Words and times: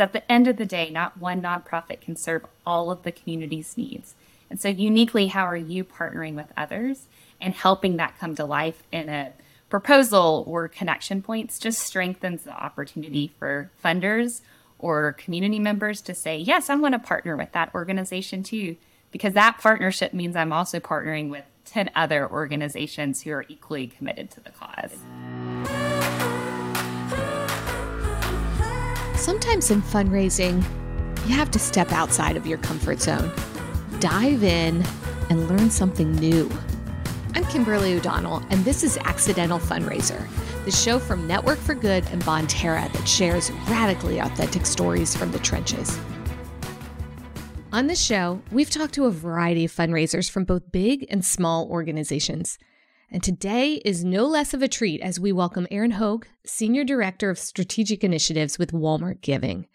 At 0.00 0.12
the 0.12 0.30
end 0.30 0.46
of 0.46 0.58
the 0.58 0.64
day, 0.64 0.90
not 0.90 1.18
one 1.18 1.42
nonprofit 1.42 2.00
can 2.00 2.14
serve 2.14 2.46
all 2.64 2.92
of 2.92 3.02
the 3.02 3.10
community's 3.10 3.76
needs. 3.76 4.14
And 4.48 4.60
so, 4.60 4.68
uniquely, 4.68 5.26
how 5.26 5.44
are 5.44 5.56
you 5.56 5.82
partnering 5.82 6.34
with 6.34 6.52
others 6.56 7.06
and 7.40 7.52
helping 7.52 7.96
that 7.96 8.16
come 8.16 8.36
to 8.36 8.44
life 8.44 8.84
in 8.92 9.08
a 9.08 9.32
proposal 9.68 10.44
or 10.46 10.68
connection 10.68 11.20
points 11.20 11.58
just 11.58 11.80
strengthens 11.80 12.44
the 12.44 12.52
opportunity 12.52 13.32
for 13.40 13.72
funders 13.84 14.40
or 14.78 15.14
community 15.14 15.58
members 15.58 16.00
to 16.02 16.14
say, 16.14 16.38
Yes, 16.38 16.70
I'm 16.70 16.78
going 16.78 16.92
to 16.92 17.00
partner 17.00 17.36
with 17.36 17.50
that 17.50 17.74
organization 17.74 18.44
too, 18.44 18.76
because 19.10 19.34
that 19.34 19.58
partnership 19.58 20.14
means 20.14 20.36
I'm 20.36 20.52
also 20.52 20.78
partnering 20.78 21.28
with 21.28 21.44
10 21.64 21.90
other 21.96 22.30
organizations 22.30 23.22
who 23.22 23.32
are 23.32 23.44
equally 23.48 23.88
committed 23.88 24.30
to 24.30 24.40
the 24.40 24.50
cause. 24.50 25.87
Sometimes 29.18 29.72
in 29.72 29.82
fundraising, 29.82 30.62
you 31.26 31.34
have 31.34 31.50
to 31.50 31.58
step 31.58 31.90
outside 31.90 32.36
of 32.36 32.46
your 32.46 32.56
comfort 32.58 33.00
zone, 33.00 33.32
dive 33.98 34.44
in, 34.44 34.84
and 35.28 35.48
learn 35.48 35.70
something 35.70 36.12
new. 36.12 36.48
I'm 37.34 37.44
Kimberly 37.46 37.94
O'Donnell, 37.94 38.44
and 38.48 38.64
this 38.64 38.84
is 38.84 38.96
Accidental 38.98 39.58
Fundraiser, 39.58 40.24
the 40.64 40.70
show 40.70 41.00
from 41.00 41.26
Network 41.26 41.58
for 41.58 41.74
Good 41.74 42.06
and 42.12 42.22
Bonterra 42.22 42.90
that 42.92 43.08
shares 43.08 43.50
radically 43.68 44.20
authentic 44.20 44.64
stories 44.64 45.16
from 45.16 45.32
the 45.32 45.40
trenches. 45.40 45.98
On 47.72 47.88
this 47.88 48.00
show, 48.00 48.40
we've 48.52 48.70
talked 48.70 48.94
to 48.94 49.06
a 49.06 49.10
variety 49.10 49.64
of 49.64 49.72
fundraisers 49.72 50.30
from 50.30 50.44
both 50.44 50.70
big 50.70 51.04
and 51.10 51.24
small 51.24 51.68
organizations. 51.68 52.56
And 53.10 53.22
today 53.22 53.80
is 53.86 54.04
no 54.04 54.26
less 54.26 54.52
of 54.52 54.62
a 54.62 54.68
treat 54.68 55.00
as 55.00 55.18
we 55.18 55.32
welcome 55.32 55.66
Erin 55.70 55.92
Hogue, 55.92 56.26
Senior 56.44 56.84
Director 56.84 57.30
of 57.30 57.38
Strategic 57.38 58.04
Initiatives 58.04 58.58
with 58.58 58.72
Walmart 58.72 59.22
Giving. 59.22 59.66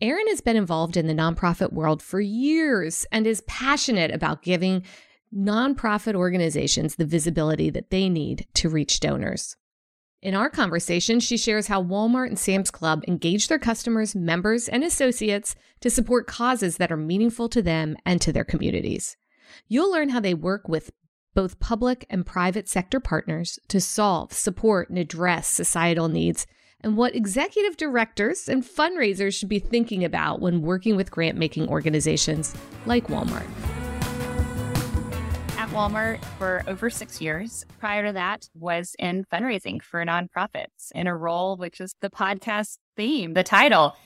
Erin 0.00 0.26
has 0.26 0.40
been 0.40 0.56
involved 0.56 0.96
in 0.96 1.06
the 1.06 1.14
nonprofit 1.14 1.72
world 1.72 2.02
for 2.02 2.20
years 2.20 3.06
and 3.12 3.24
is 3.24 3.42
passionate 3.42 4.10
about 4.10 4.42
giving 4.42 4.82
nonprofit 5.32 6.16
organizations 6.16 6.96
the 6.96 7.06
visibility 7.06 7.70
that 7.70 7.90
they 7.90 8.08
need 8.08 8.48
to 8.54 8.68
reach 8.68 8.98
donors. 8.98 9.56
In 10.20 10.34
our 10.34 10.50
conversation, 10.50 11.20
she 11.20 11.36
shares 11.36 11.68
how 11.68 11.84
Walmart 11.84 12.28
and 12.28 12.38
Sam's 12.38 12.72
Club 12.72 13.04
engage 13.06 13.46
their 13.46 13.60
customers, 13.60 14.16
members, 14.16 14.68
and 14.68 14.82
associates 14.82 15.54
to 15.82 15.90
support 15.90 16.26
causes 16.26 16.78
that 16.78 16.90
are 16.90 16.96
meaningful 16.96 17.48
to 17.50 17.62
them 17.62 17.96
and 18.04 18.20
to 18.22 18.32
their 18.32 18.44
communities. 18.44 19.16
You'll 19.68 19.92
learn 19.92 20.08
how 20.08 20.18
they 20.18 20.34
work 20.34 20.68
with 20.68 20.90
both 21.34 21.60
public 21.60 22.04
and 22.10 22.26
private 22.26 22.68
sector 22.68 23.00
partners 23.00 23.58
to 23.68 23.80
solve, 23.80 24.32
support, 24.32 24.88
and 24.88 24.98
address 24.98 25.48
societal 25.48 26.08
needs, 26.08 26.46
and 26.82 26.96
what 26.96 27.14
executive 27.14 27.76
directors 27.76 28.48
and 28.48 28.64
fundraisers 28.64 29.38
should 29.38 29.48
be 29.48 29.58
thinking 29.58 30.04
about 30.04 30.40
when 30.40 30.62
working 30.62 30.96
with 30.96 31.10
grant 31.10 31.38
making 31.38 31.68
organizations 31.68 32.54
like 32.86 33.06
Walmart. 33.06 33.46
At 35.56 35.68
Walmart 35.68 36.22
for 36.38 36.64
over 36.66 36.90
six 36.90 37.20
years. 37.20 37.64
Prior 37.78 38.06
to 38.06 38.12
that, 38.14 38.48
was 38.54 38.96
in 38.98 39.24
fundraising 39.32 39.80
for 39.80 40.04
nonprofits 40.04 40.90
in 40.92 41.06
a 41.06 41.16
role 41.16 41.56
which 41.56 41.80
is 41.80 41.94
the 42.00 42.10
podcast 42.10 42.78
theme, 42.96 43.34
the 43.34 43.44
title. 43.44 43.96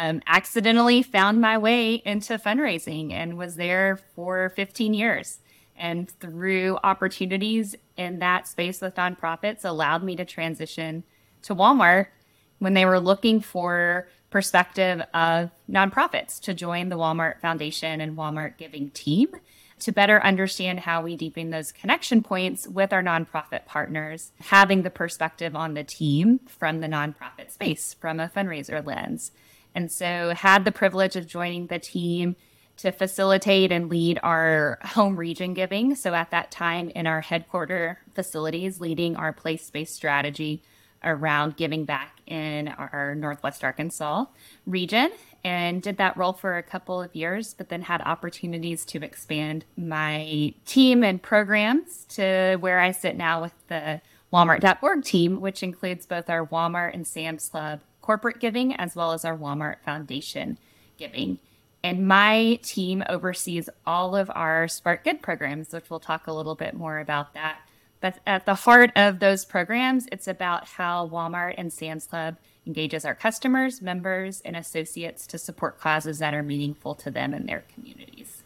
Um, 0.00 0.20
accidentally 0.26 1.00
found 1.02 1.40
my 1.40 1.56
way 1.58 1.94
into 2.04 2.38
fundraising 2.38 3.12
and 3.12 3.38
was 3.38 3.54
there 3.54 4.00
for 4.16 4.50
15 4.50 4.94
years 4.94 5.38
and 5.78 6.10
through 6.20 6.78
opportunities 6.82 7.74
in 7.96 8.18
that 8.20 8.48
space 8.48 8.80
with 8.80 8.94
nonprofits 8.94 9.64
allowed 9.64 10.02
me 10.02 10.16
to 10.16 10.24
transition 10.24 11.04
to 11.42 11.54
Walmart 11.54 12.06
when 12.58 12.74
they 12.74 12.84
were 12.84 13.00
looking 13.00 13.40
for 13.40 14.08
perspective 14.30 15.02
of 15.14 15.50
nonprofits 15.70 16.40
to 16.40 16.54
join 16.54 16.88
the 16.88 16.96
Walmart 16.96 17.40
Foundation 17.40 18.00
and 18.00 18.16
Walmart 18.16 18.56
Giving 18.56 18.90
team 18.90 19.28
to 19.78 19.92
better 19.92 20.22
understand 20.24 20.80
how 20.80 21.02
we 21.02 21.16
deepen 21.16 21.50
those 21.50 21.70
connection 21.70 22.22
points 22.22 22.66
with 22.66 22.92
our 22.92 23.02
nonprofit 23.02 23.66
partners, 23.66 24.32
having 24.40 24.82
the 24.82 24.90
perspective 24.90 25.54
on 25.54 25.74
the 25.74 25.84
team 25.84 26.40
from 26.46 26.80
the 26.80 26.86
nonprofit 26.86 27.50
space 27.50 27.94
from 27.94 28.18
a 28.18 28.28
fundraiser 28.28 28.84
lens. 28.84 29.32
And 29.74 29.92
so 29.92 30.32
had 30.34 30.64
the 30.64 30.72
privilege 30.72 31.16
of 31.16 31.26
joining 31.26 31.66
the 31.66 31.78
team 31.78 32.36
to 32.78 32.92
facilitate 32.92 33.72
and 33.72 33.88
lead 33.88 34.18
our 34.22 34.78
home 34.82 35.16
region 35.16 35.54
giving. 35.54 35.94
So 35.94 36.14
at 36.14 36.30
that 36.30 36.50
time 36.50 36.90
in 36.90 37.06
our 37.06 37.20
headquarter 37.22 37.98
facilities, 38.14 38.80
leading 38.80 39.16
our 39.16 39.32
place 39.32 39.70
based 39.70 39.94
strategy 39.94 40.62
around 41.04 41.56
giving 41.56 41.84
back 41.84 42.20
in 42.26 42.68
our 42.68 43.14
Northwest 43.14 43.62
Arkansas 43.62 44.26
region 44.66 45.12
and 45.44 45.80
did 45.80 45.96
that 45.98 46.16
role 46.16 46.32
for 46.32 46.56
a 46.56 46.62
couple 46.62 47.00
of 47.00 47.14
years, 47.14 47.54
but 47.54 47.68
then 47.68 47.82
had 47.82 48.00
opportunities 48.02 48.84
to 48.86 49.02
expand 49.02 49.64
my 49.76 50.52
team 50.64 51.04
and 51.04 51.22
programs 51.22 52.04
to 52.06 52.56
where 52.60 52.80
I 52.80 52.90
sit 52.90 53.16
now 53.16 53.42
with 53.42 53.54
the 53.68 54.00
Walmart.org 54.32 55.04
team, 55.04 55.40
which 55.40 55.62
includes 55.62 56.04
both 56.04 56.28
our 56.28 56.44
Walmart 56.44 56.94
and 56.94 57.06
Sam's 57.06 57.48
Club 57.48 57.80
corporate 58.02 58.40
giving 58.40 58.74
as 58.74 58.96
well 58.96 59.12
as 59.12 59.24
our 59.24 59.36
Walmart 59.36 59.76
Foundation 59.84 60.58
giving. 60.96 61.38
And 61.86 62.08
my 62.08 62.58
team 62.62 63.04
oversees 63.08 63.70
all 63.86 64.16
of 64.16 64.28
our 64.34 64.66
Spark 64.66 65.04
Good 65.04 65.22
programs, 65.22 65.72
which 65.72 65.88
we'll 65.88 66.00
talk 66.00 66.26
a 66.26 66.32
little 66.32 66.56
bit 66.56 66.74
more 66.74 66.98
about 66.98 67.32
that. 67.34 67.60
But 68.00 68.18
at 68.26 68.44
the 68.44 68.56
heart 68.56 68.90
of 68.96 69.20
those 69.20 69.44
programs, 69.44 70.08
it's 70.10 70.26
about 70.26 70.66
how 70.66 71.08
Walmart 71.08 71.54
and 71.56 71.72
Sam's 71.72 72.06
Club 72.06 72.38
engages 72.66 73.04
our 73.04 73.14
customers, 73.14 73.80
members, 73.80 74.42
and 74.44 74.56
associates 74.56 75.28
to 75.28 75.38
support 75.38 75.78
causes 75.78 76.18
that 76.18 76.34
are 76.34 76.42
meaningful 76.42 76.96
to 76.96 77.10
them 77.10 77.32
and 77.32 77.48
their 77.48 77.62
communities. 77.72 78.42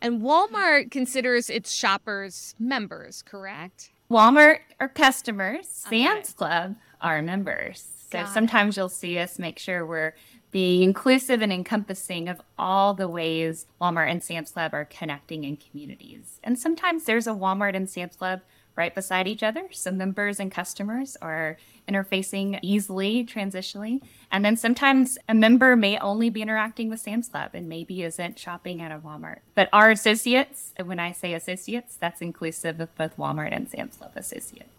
And 0.00 0.22
Walmart 0.22 0.90
considers 0.90 1.50
its 1.50 1.70
shoppers 1.70 2.54
members, 2.58 3.20
correct? 3.20 3.90
Walmart 4.10 4.60
are 4.80 4.88
customers, 4.88 5.84
okay. 5.86 6.04
Sam's 6.04 6.32
Club 6.32 6.76
are 7.02 7.20
members. 7.20 7.86
So 8.10 8.20
Got 8.20 8.32
sometimes 8.32 8.76
it. 8.76 8.80
you'll 8.80 8.88
see 8.88 9.18
us 9.18 9.38
make 9.38 9.58
sure 9.58 9.84
we're 9.84 10.14
being 10.54 10.84
inclusive 10.84 11.42
and 11.42 11.52
encompassing 11.52 12.28
of 12.28 12.40
all 12.56 12.94
the 12.94 13.08
ways 13.08 13.66
Walmart 13.80 14.08
and 14.08 14.22
Sam's 14.22 14.52
Club 14.52 14.72
are 14.72 14.84
connecting 14.84 15.42
in 15.42 15.56
communities. 15.56 16.38
And 16.44 16.56
sometimes 16.56 17.06
there's 17.06 17.26
a 17.26 17.32
Walmart 17.32 17.74
and 17.74 17.90
Sam's 17.90 18.14
Club 18.14 18.40
right 18.76 18.94
beside 18.94 19.26
each 19.26 19.42
other. 19.42 19.66
So 19.72 19.90
members 19.90 20.38
and 20.38 20.52
customers 20.52 21.16
are 21.20 21.56
interfacing 21.88 22.60
easily, 22.62 23.24
transitionally. 23.24 24.00
And 24.30 24.44
then 24.44 24.56
sometimes 24.56 25.18
a 25.28 25.34
member 25.34 25.74
may 25.74 25.98
only 25.98 26.30
be 26.30 26.40
interacting 26.40 26.88
with 26.88 27.00
Sam's 27.00 27.30
Club 27.30 27.50
and 27.52 27.68
maybe 27.68 28.04
isn't 28.04 28.38
shopping 28.38 28.80
at 28.80 28.92
a 28.92 28.98
Walmart. 28.98 29.40
But 29.56 29.68
our 29.72 29.90
associates, 29.90 30.72
when 30.84 31.00
I 31.00 31.10
say 31.10 31.34
associates, 31.34 31.96
that's 31.96 32.20
inclusive 32.20 32.78
of 32.78 32.94
both 32.94 33.16
Walmart 33.16 33.50
and 33.50 33.68
Sam's 33.68 33.96
Club 33.96 34.12
associates. 34.14 34.73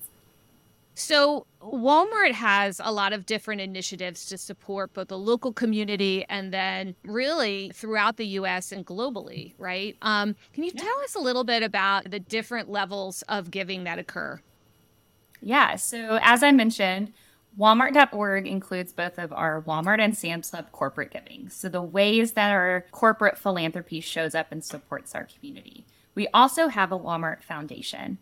So, 0.95 1.45
Walmart 1.61 2.31
has 2.31 2.79
a 2.83 2.91
lot 2.91 3.11
of 3.11 3.25
different 3.25 3.59
initiatives 3.59 4.25
to 4.27 4.37
support 4.37 4.93
both 4.93 5.09
the 5.09 5.17
local 5.17 5.51
community 5.51 6.25
and 6.29 6.53
then 6.53 6.95
really 7.03 7.71
throughout 7.75 8.15
the 8.15 8.25
US 8.27 8.71
and 8.71 8.85
globally, 8.85 9.53
right? 9.57 9.97
Um, 10.01 10.35
can 10.53 10.63
you 10.63 10.71
yeah. 10.73 10.83
tell 10.83 10.97
us 10.99 11.15
a 11.15 11.19
little 11.19 11.43
bit 11.43 11.63
about 11.63 12.09
the 12.09 12.19
different 12.19 12.69
levels 12.69 13.23
of 13.23 13.51
giving 13.51 13.83
that 13.83 13.99
occur? 13.99 14.39
Yeah, 15.41 15.75
so 15.75 16.17
as 16.21 16.41
I 16.41 16.51
mentioned, 16.51 17.11
Walmart.org 17.59 18.47
includes 18.47 18.93
both 18.93 19.17
of 19.17 19.33
our 19.33 19.61
Walmart 19.61 19.99
and 19.99 20.17
Sam's 20.17 20.49
Club 20.49 20.71
corporate 20.71 21.11
giving. 21.11 21.49
So, 21.49 21.67
the 21.67 21.81
ways 21.81 22.33
that 22.33 22.51
our 22.51 22.85
corporate 22.91 23.37
philanthropy 23.37 23.99
shows 23.99 24.33
up 24.33 24.47
and 24.51 24.63
supports 24.63 25.13
our 25.13 25.25
community. 25.25 25.85
We 26.15 26.27
also 26.33 26.69
have 26.69 26.91
a 26.91 26.99
Walmart 26.99 27.43
Foundation. 27.43 28.17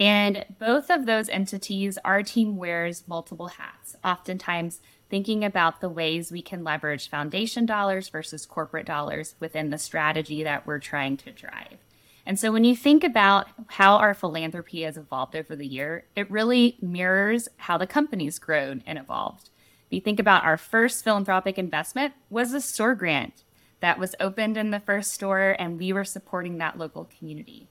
And 0.00 0.44
both 0.58 0.90
of 0.90 1.06
those 1.06 1.28
entities, 1.28 1.98
our 2.04 2.22
team 2.22 2.56
wears 2.56 3.06
multiple 3.08 3.48
hats, 3.48 3.96
oftentimes 4.04 4.80
thinking 5.10 5.44
about 5.44 5.80
the 5.80 5.88
ways 5.88 6.30
we 6.30 6.42
can 6.42 6.62
leverage 6.62 7.10
foundation 7.10 7.66
dollars 7.66 8.08
versus 8.08 8.46
corporate 8.46 8.86
dollars 8.86 9.34
within 9.40 9.70
the 9.70 9.78
strategy 9.78 10.42
that 10.44 10.66
we're 10.66 10.78
trying 10.78 11.16
to 11.16 11.32
drive. 11.32 11.78
And 12.24 12.38
so 12.38 12.52
when 12.52 12.64
you 12.64 12.76
think 12.76 13.02
about 13.04 13.48
how 13.68 13.96
our 13.96 14.12
philanthropy 14.12 14.82
has 14.82 14.98
evolved 14.98 15.34
over 15.34 15.56
the 15.56 15.66
year, 15.66 16.04
it 16.14 16.30
really 16.30 16.76
mirrors 16.82 17.48
how 17.56 17.78
the 17.78 17.86
company's 17.86 18.38
grown 18.38 18.84
and 18.86 18.98
evolved. 18.98 19.48
If 19.86 19.94
you 19.94 20.00
think 20.02 20.20
about 20.20 20.44
our 20.44 20.58
first 20.58 21.02
philanthropic 21.02 21.56
investment 21.56 22.12
was 22.28 22.52
a 22.52 22.60
store 22.60 22.94
grant 22.94 23.44
that 23.80 23.98
was 23.98 24.14
opened 24.20 24.58
in 24.58 24.70
the 24.70 24.80
first 24.80 25.12
store 25.12 25.56
and 25.58 25.78
we 25.78 25.92
were 25.92 26.04
supporting 26.04 26.58
that 26.58 26.76
local 26.76 27.08
community. 27.18 27.68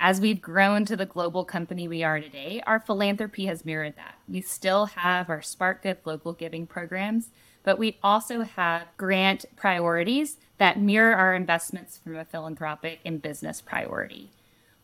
As 0.00 0.20
we've 0.20 0.40
grown 0.40 0.84
to 0.84 0.96
the 0.96 1.06
global 1.06 1.44
company 1.44 1.88
we 1.88 2.04
are 2.04 2.20
today, 2.20 2.62
our 2.68 2.78
philanthropy 2.78 3.46
has 3.46 3.64
mirrored 3.64 3.96
that. 3.96 4.14
We 4.28 4.40
still 4.40 4.86
have 4.86 5.28
our 5.28 5.42
Spark 5.42 5.82
Good 5.82 5.98
local 6.04 6.32
giving 6.32 6.68
programs, 6.68 7.30
but 7.64 7.78
we 7.78 7.98
also 8.00 8.42
have 8.42 8.86
grant 8.96 9.44
priorities 9.56 10.36
that 10.58 10.80
mirror 10.80 11.16
our 11.16 11.34
investments 11.34 11.98
from 11.98 12.14
a 12.14 12.24
philanthropic 12.24 13.00
and 13.04 13.20
business 13.20 13.60
priority. 13.60 14.30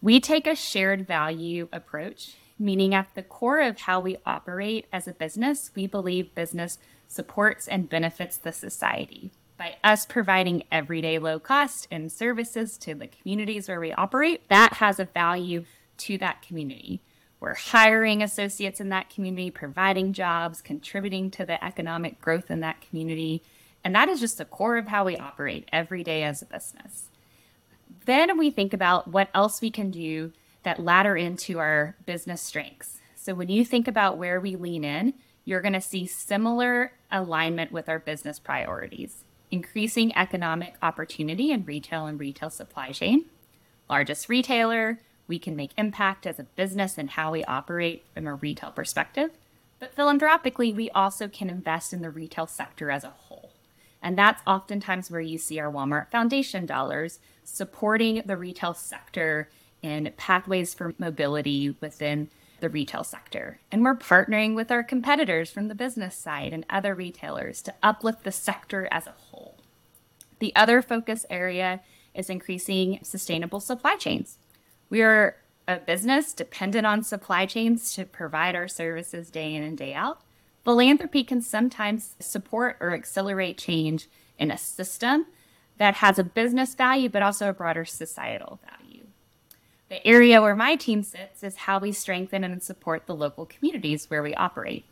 We 0.02 0.18
take 0.18 0.48
a 0.48 0.56
shared 0.56 1.06
value 1.06 1.68
approach, 1.72 2.34
meaning 2.58 2.92
at 2.92 3.14
the 3.14 3.22
core 3.22 3.60
of 3.60 3.82
how 3.82 4.00
we 4.00 4.16
operate 4.26 4.86
as 4.92 5.06
a 5.06 5.12
business, 5.12 5.70
we 5.76 5.86
believe 5.86 6.34
business 6.34 6.78
supports 7.06 7.68
and 7.68 7.88
benefits 7.88 8.36
the 8.36 8.52
society. 8.52 9.30
By 9.56 9.76
us 9.84 10.04
providing 10.04 10.64
everyday 10.72 11.18
low 11.18 11.38
cost 11.38 11.86
and 11.90 12.10
services 12.10 12.76
to 12.78 12.94
the 12.94 13.06
communities 13.06 13.68
where 13.68 13.78
we 13.78 13.92
operate, 13.92 14.48
that 14.48 14.74
has 14.74 14.98
a 14.98 15.04
value 15.04 15.64
to 15.98 16.18
that 16.18 16.42
community. 16.42 17.00
We're 17.38 17.54
hiring 17.54 18.22
associates 18.22 18.80
in 18.80 18.88
that 18.88 19.10
community, 19.10 19.50
providing 19.50 20.12
jobs, 20.12 20.60
contributing 20.60 21.30
to 21.32 21.44
the 21.44 21.62
economic 21.64 22.20
growth 22.20 22.50
in 22.50 22.60
that 22.60 22.80
community. 22.80 23.42
And 23.84 23.94
that 23.94 24.08
is 24.08 24.18
just 24.18 24.38
the 24.38 24.44
core 24.44 24.76
of 24.76 24.88
how 24.88 25.04
we 25.04 25.16
operate 25.16 25.68
every 25.72 26.02
day 26.02 26.24
as 26.24 26.42
a 26.42 26.46
business. 26.46 27.10
Then 28.06 28.36
we 28.38 28.50
think 28.50 28.72
about 28.72 29.08
what 29.08 29.28
else 29.34 29.60
we 29.60 29.70
can 29.70 29.90
do 29.90 30.32
that 30.62 30.80
ladder 30.80 31.16
into 31.16 31.58
our 31.58 31.94
business 32.06 32.40
strengths. 32.40 33.00
So 33.14 33.34
when 33.34 33.50
you 33.50 33.64
think 33.64 33.86
about 33.86 34.18
where 34.18 34.40
we 34.40 34.56
lean 34.56 34.82
in, 34.82 35.14
you're 35.44 35.60
going 35.60 35.74
to 35.74 35.80
see 35.80 36.06
similar 36.06 36.92
alignment 37.12 37.70
with 37.70 37.88
our 37.88 37.98
business 37.98 38.38
priorities. 38.38 39.24
Increasing 39.54 40.12
economic 40.16 40.74
opportunity 40.82 41.52
in 41.52 41.64
retail 41.64 42.06
and 42.06 42.18
retail 42.18 42.50
supply 42.50 42.90
chain. 42.90 43.26
Largest 43.88 44.28
retailer, 44.28 44.98
we 45.28 45.38
can 45.38 45.54
make 45.54 45.70
impact 45.78 46.26
as 46.26 46.40
a 46.40 46.48
business 46.56 46.98
and 46.98 47.10
how 47.10 47.30
we 47.30 47.44
operate 47.44 48.04
from 48.12 48.26
a 48.26 48.34
retail 48.34 48.72
perspective. 48.72 49.30
But 49.78 49.94
philanthropically, 49.94 50.72
we 50.72 50.90
also 50.90 51.28
can 51.28 51.48
invest 51.48 51.92
in 51.92 52.02
the 52.02 52.10
retail 52.10 52.48
sector 52.48 52.90
as 52.90 53.04
a 53.04 53.10
whole. 53.10 53.52
And 54.02 54.18
that's 54.18 54.42
oftentimes 54.44 55.08
where 55.08 55.20
you 55.20 55.38
see 55.38 55.60
our 55.60 55.70
Walmart 55.70 56.10
Foundation 56.10 56.66
dollars 56.66 57.20
supporting 57.44 58.22
the 58.26 58.36
retail 58.36 58.74
sector 58.74 59.48
in 59.82 60.12
pathways 60.16 60.74
for 60.74 60.94
mobility 60.98 61.76
within 61.80 62.28
the 62.64 62.70
retail 62.70 63.04
sector. 63.04 63.60
And 63.70 63.84
we're 63.84 63.94
partnering 63.94 64.54
with 64.54 64.70
our 64.70 64.82
competitors 64.82 65.50
from 65.50 65.68
the 65.68 65.74
business 65.74 66.16
side 66.16 66.54
and 66.54 66.64
other 66.70 66.94
retailers 66.94 67.60
to 67.60 67.74
uplift 67.82 68.24
the 68.24 68.32
sector 68.32 68.88
as 68.90 69.06
a 69.06 69.10
whole. 69.10 69.58
The 70.38 70.56
other 70.56 70.80
focus 70.80 71.26
area 71.28 71.82
is 72.14 72.30
increasing 72.30 73.00
sustainable 73.02 73.60
supply 73.60 73.96
chains. 73.96 74.38
We 74.88 75.02
are 75.02 75.36
a 75.68 75.76
business 75.76 76.32
dependent 76.32 76.86
on 76.86 77.02
supply 77.02 77.44
chains 77.44 77.94
to 77.96 78.06
provide 78.06 78.56
our 78.56 78.66
services 78.66 79.28
day 79.28 79.54
in 79.54 79.62
and 79.62 79.76
day 79.76 79.92
out. 79.92 80.22
Philanthropy 80.64 81.22
can 81.22 81.42
sometimes 81.42 82.16
support 82.18 82.78
or 82.80 82.94
accelerate 82.94 83.58
change 83.58 84.08
in 84.38 84.50
a 84.50 84.56
system 84.56 85.26
that 85.76 85.96
has 85.96 86.18
a 86.18 86.24
business 86.24 86.74
value, 86.74 87.10
but 87.10 87.22
also 87.22 87.50
a 87.50 87.52
broader 87.52 87.84
societal 87.84 88.58
value. 88.64 88.83
The 89.88 90.06
area 90.06 90.40
where 90.40 90.56
my 90.56 90.76
team 90.76 91.02
sits 91.02 91.42
is 91.42 91.56
how 91.56 91.78
we 91.78 91.92
strengthen 91.92 92.42
and 92.42 92.62
support 92.62 93.06
the 93.06 93.14
local 93.14 93.46
communities 93.46 94.08
where 94.08 94.22
we 94.22 94.34
operate. 94.34 94.84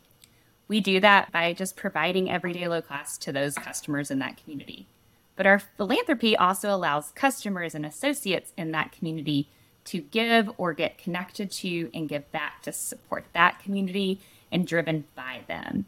We 0.67 0.79
do 0.79 0.99
that 0.99 1.31
by 1.31 1.53
just 1.53 1.75
providing 1.75 2.29
everyday 2.29 2.67
low 2.67 2.81
cost 2.81 3.21
to 3.23 3.31
those 3.31 3.55
customers 3.55 4.11
in 4.11 4.19
that 4.19 4.37
community. 4.37 4.87
But 5.35 5.47
our 5.47 5.59
philanthropy 5.59 6.37
also 6.37 6.73
allows 6.73 7.11
customers 7.11 7.73
and 7.73 7.85
associates 7.85 8.53
in 8.57 8.71
that 8.71 8.91
community 8.91 9.49
to 9.85 9.99
give 9.99 10.49
or 10.57 10.73
get 10.73 10.97
connected 10.97 11.51
to 11.51 11.89
and 11.93 12.07
give 12.07 12.31
back 12.31 12.61
to 12.63 12.71
support 12.71 13.25
that 13.33 13.59
community 13.59 14.21
and 14.51 14.67
driven 14.67 15.05
by 15.15 15.41
them. 15.47 15.85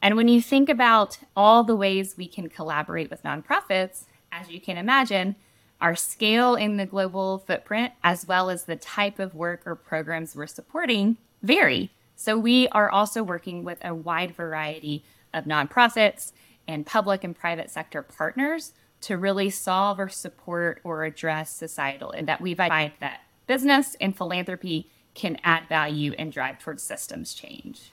And 0.00 0.16
when 0.16 0.28
you 0.28 0.40
think 0.40 0.68
about 0.68 1.18
all 1.36 1.64
the 1.64 1.76
ways 1.76 2.14
we 2.16 2.28
can 2.28 2.48
collaborate 2.48 3.10
with 3.10 3.24
nonprofits, 3.24 4.04
as 4.30 4.48
you 4.48 4.60
can 4.60 4.78
imagine, 4.78 5.34
our 5.80 5.94
scale 5.94 6.54
in 6.54 6.76
the 6.76 6.86
global 6.86 7.38
footprint, 7.38 7.92
as 8.02 8.26
well 8.26 8.50
as 8.50 8.64
the 8.64 8.76
type 8.76 9.18
of 9.18 9.34
work 9.34 9.62
or 9.64 9.74
programs 9.74 10.34
we're 10.34 10.46
supporting, 10.46 11.16
vary. 11.42 11.90
So 12.16 12.36
we 12.36 12.68
are 12.68 12.90
also 12.90 13.22
working 13.22 13.62
with 13.62 13.78
a 13.84 13.94
wide 13.94 14.34
variety 14.34 15.04
of 15.32 15.44
nonprofits 15.44 16.32
and 16.66 16.84
public 16.84 17.22
and 17.22 17.36
private 17.36 17.70
sector 17.70 18.02
partners 18.02 18.72
to 19.02 19.16
really 19.16 19.50
solve 19.50 20.00
or 20.00 20.08
support 20.08 20.80
or 20.82 21.04
address 21.04 21.54
societal 21.54 22.10
and 22.10 22.26
that 22.26 22.40
we 22.40 22.54
find 22.54 22.92
that 23.00 23.20
business 23.46 23.96
and 24.00 24.16
philanthropy 24.16 24.90
can 25.14 25.38
add 25.44 25.68
value 25.68 26.12
and 26.18 26.32
drive 26.32 26.58
towards 26.58 26.82
systems 26.82 27.34
change. 27.34 27.92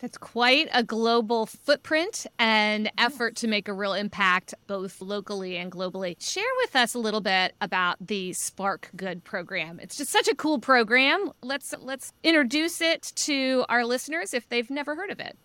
That's 0.00 0.16
quite 0.16 0.68
a 0.72 0.82
global 0.82 1.44
footprint 1.44 2.26
and 2.38 2.90
effort 2.96 3.36
to 3.36 3.48
make 3.48 3.68
a 3.68 3.74
real 3.74 3.92
impact 3.92 4.54
both 4.66 5.02
locally 5.02 5.58
and 5.58 5.70
globally. 5.70 6.16
Share 6.18 6.42
with 6.62 6.74
us 6.74 6.94
a 6.94 6.98
little 6.98 7.20
bit 7.20 7.54
about 7.60 7.98
the 8.00 8.32
Spark 8.32 8.90
Good 8.96 9.24
program. 9.24 9.78
It's 9.78 9.98
just 9.98 10.10
such 10.10 10.26
a 10.26 10.34
cool 10.34 10.58
program. 10.58 11.32
Let's 11.42 11.74
let's 11.78 12.14
introduce 12.22 12.80
it 12.80 13.12
to 13.16 13.66
our 13.68 13.84
listeners 13.84 14.32
if 14.32 14.48
they've 14.48 14.70
never 14.70 14.94
heard 14.94 15.10
of 15.10 15.20
it. 15.20 15.36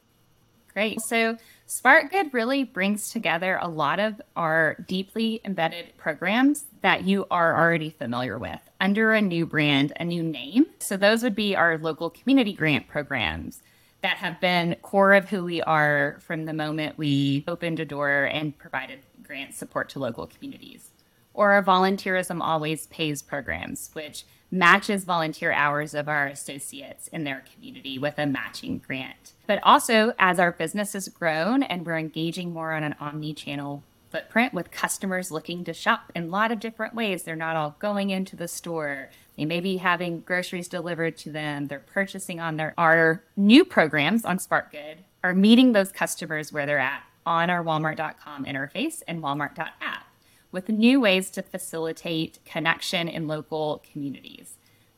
Great. 0.72 1.02
So 1.02 1.38
Spark 1.66 2.12
Good 2.12 2.34
really 2.34 2.64
brings 2.64 3.10
together 3.10 3.60
a 3.62 3.68
lot 3.68 4.00
of 4.00 4.22
our 4.38 4.78
deeply 4.88 5.42
embedded 5.44 5.98
programs 5.98 6.66
that 6.82 7.04
you 7.04 7.26
are 7.30 7.58
already 7.58 7.90
familiar 7.90 8.38
with 8.38 8.60
under 8.80 9.14
a 9.14 9.22
new 9.22 9.46
brand, 9.46 9.92
a 10.00 10.06
new 10.06 10.24
name. 10.24 10.68
So 10.80 10.96
those 10.96 11.24
would 11.24 11.36
be 11.36 11.58
our 11.58 11.78
local 11.78 12.10
community 12.10 12.54
grant 12.54 12.88
programs 12.88 13.62
that 14.06 14.18
have 14.18 14.40
been 14.40 14.76
core 14.84 15.14
of 15.16 15.28
who 15.30 15.44
we 15.44 15.64
are 15.64 16.18
from 16.20 16.46
the 16.46 16.54
moment 16.54 16.96
we 16.96 17.44
opened 17.48 17.80
a 17.80 17.86
door 17.86 18.26
and 18.26 18.56
provided 18.56 19.00
grant 19.24 19.56
support 19.56 19.90
to 19.90 19.98
local 19.98 20.28
communities. 20.28 20.92
Or 21.34 21.54
our 21.54 21.64
Volunteerism 21.64 22.40
Always 22.40 22.86
Pays 22.86 23.24
programs, 23.24 23.90
which 23.94 24.24
matches 24.52 25.06
volunteer 25.06 25.52
hours 25.52 25.96
of 25.96 26.08
our 26.08 26.28
associates 26.28 27.08
in 27.08 27.24
their 27.24 27.44
community 27.52 27.98
with 27.98 28.20
a 28.20 28.28
matching 28.28 28.78
grant. 28.78 29.34
But 29.48 29.60
also, 29.64 30.14
as 30.20 30.40
our 30.40 30.52
business 30.52 30.94
has 30.94 31.08
grown 31.08 31.64
and 31.64 31.84
we're 31.84 31.98
engaging 31.98 32.54
more 32.54 32.74
on 32.74 32.84
an 32.84 32.94
omni 33.00 33.34
channel 33.34 33.82
footprint 34.12 34.54
with 34.54 34.70
customers 34.70 35.32
looking 35.32 35.64
to 35.64 35.74
shop 35.74 36.12
in 36.16 36.26
a 36.26 36.28
lot 36.28 36.52
of 36.52 36.60
different 36.60 36.94
ways, 36.94 37.24
they're 37.24 37.36
not 37.36 37.56
all 37.56 37.76
going 37.80 38.12
into 38.12 38.36
the 38.36 38.48
store 38.48 39.10
they 39.38 39.46
may 39.46 39.60
be 39.60 39.78
having 39.78 40.22
groceries 40.22 40.68
delivered 40.68 41.18
to 41.18 41.32
them. 41.32 41.68
They're 41.68 41.80
purchasing 41.80 42.40
on 42.40 42.58
their 42.58 42.74
our 42.78 43.24
new 43.36 43.66
programs 43.66 44.26
on 44.26 44.38
SparkGood 44.38 44.98
are 45.24 45.34
meeting 45.34 45.72
those 45.72 45.92
customers 45.92 46.54
where 46.54 46.66
they're 46.66 46.80
at 46.80 47.04
on 47.26 47.50
our 47.50 47.64
walmart.com 47.64 48.46
interface 48.46 49.02
and 49.08 49.22
walmart.app 49.22 50.06
with 50.52 50.70
new 50.70 51.02
ways 51.02 51.30
to 51.32 51.42
facilitate 51.42 52.40
connection 52.46 53.08
in 53.08 53.28
local 53.28 53.84
communities. 53.92 54.58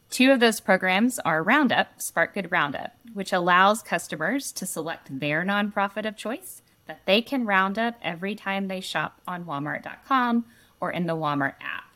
Two 0.10 0.31
of 0.31 0.39
those 0.39 0.60
programs 0.60 1.19
are 1.19 1.44
Roundup, 1.44 1.98
SparkGood 2.00 2.51
Roundup, 2.51 2.95
which 3.13 3.34
allows 3.34 3.81
customers 3.81 4.51
to 4.54 4.66
select 4.66 5.19
their 5.19 5.44
nonprofit 5.44 6.07
of 6.07 6.16
choice 6.16 6.62
that 6.86 7.01
they 7.06 7.22
can 7.22 7.45
round 7.45 7.78
up 7.78 7.95
every 8.01 8.36
time 8.36 8.68
they 8.68 8.80
shop 8.80 9.19
on 9.28 9.45
walmart.com 9.45 10.46
or 10.79 10.91
in 10.91 11.08
the 11.08 11.15
Walmart 11.15 11.56
app. 11.60 11.87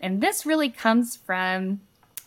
And 0.00 0.20
this 0.20 0.46
really 0.46 0.70
comes 0.70 1.14
from 1.14 1.80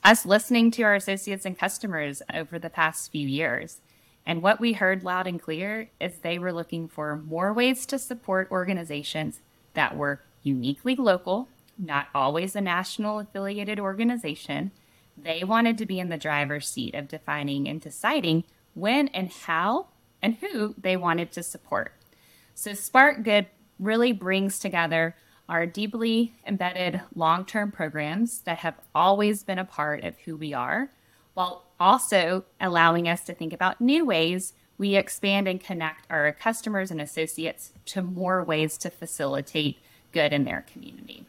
us 0.04 0.26
listening 0.26 0.70
to 0.72 0.84
our 0.84 0.96
associates 0.96 1.46
and 1.46 1.58
customers 1.58 2.22
over 2.34 2.60
the 2.60 2.70
past 2.70 3.12
few 3.12 3.28
years. 3.28 3.80
And 4.26 4.42
what 4.42 4.60
we 4.60 4.74
heard 4.74 5.04
loud 5.04 5.28
and 5.28 5.42
clear 5.42 5.90
is 6.00 6.18
they 6.18 6.40
were 6.40 6.54
looking 6.54 6.88
for 6.88 7.18
more 7.18 7.52
ways 7.52 7.86
to 7.88 8.00
support 8.00 8.52
organizations 8.52 9.40
that 9.74 9.98
were 9.98 10.22
uniquely 10.44 10.96
local, 10.96 11.48
not 11.78 12.08
always 12.14 12.56
a 12.56 12.62
national 12.62 13.20
affiliated 13.20 13.80
organization. 13.80 14.72
They 15.18 15.44
wanted 15.44 15.78
to 15.80 15.86
be 15.86 16.00
in 16.00 16.10
the 16.10 16.18
driver's 16.18 16.68
seat 16.68 16.96
of 16.96 17.08
defining 17.08 17.68
and 17.68 17.82
deciding 17.82 18.44
when 18.74 19.08
and 19.10 19.32
how 19.32 19.88
and 20.22 20.36
who 20.36 20.76
they 20.78 20.96
wanted 20.96 21.32
to 21.34 21.44
support. 21.44 21.94
So 22.56 22.74
Spark 22.74 23.24
Good 23.24 23.48
really 23.80 24.12
brings 24.12 24.60
together 24.60 25.16
are 25.50 25.66
deeply 25.66 26.34
embedded 26.46 27.02
long 27.16 27.46
term 27.46 27.72
programs 27.72 28.42
that 28.42 28.60
have 28.60 28.76
always 28.96 29.44
been 29.44 29.60
a 29.60 29.66
part 29.66 30.04
of 30.04 30.18
who 30.20 30.36
we 30.36 30.54
are, 30.54 30.90
while 31.34 31.64
also 31.80 32.46
allowing 32.62 33.08
us 33.08 33.22
to 33.26 33.34
think 33.34 33.54
about 33.54 33.82
new 33.82 34.06
ways 34.06 34.54
we 34.78 34.96
expand 34.96 35.48
and 35.48 35.62
connect 35.62 36.06
our 36.10 36.32
customers 36.32 36.92
and 36.92 37.00
associates 37.00 37.74
to 37.86 38.02
more 38.02 38.44
ways 38.44 38.78
to 38.78 38.90
facilitate 38.90 39.78
good 40.12 40.34
in 40.34 40.46
their 40.46 40.66
community. 40.72 41.26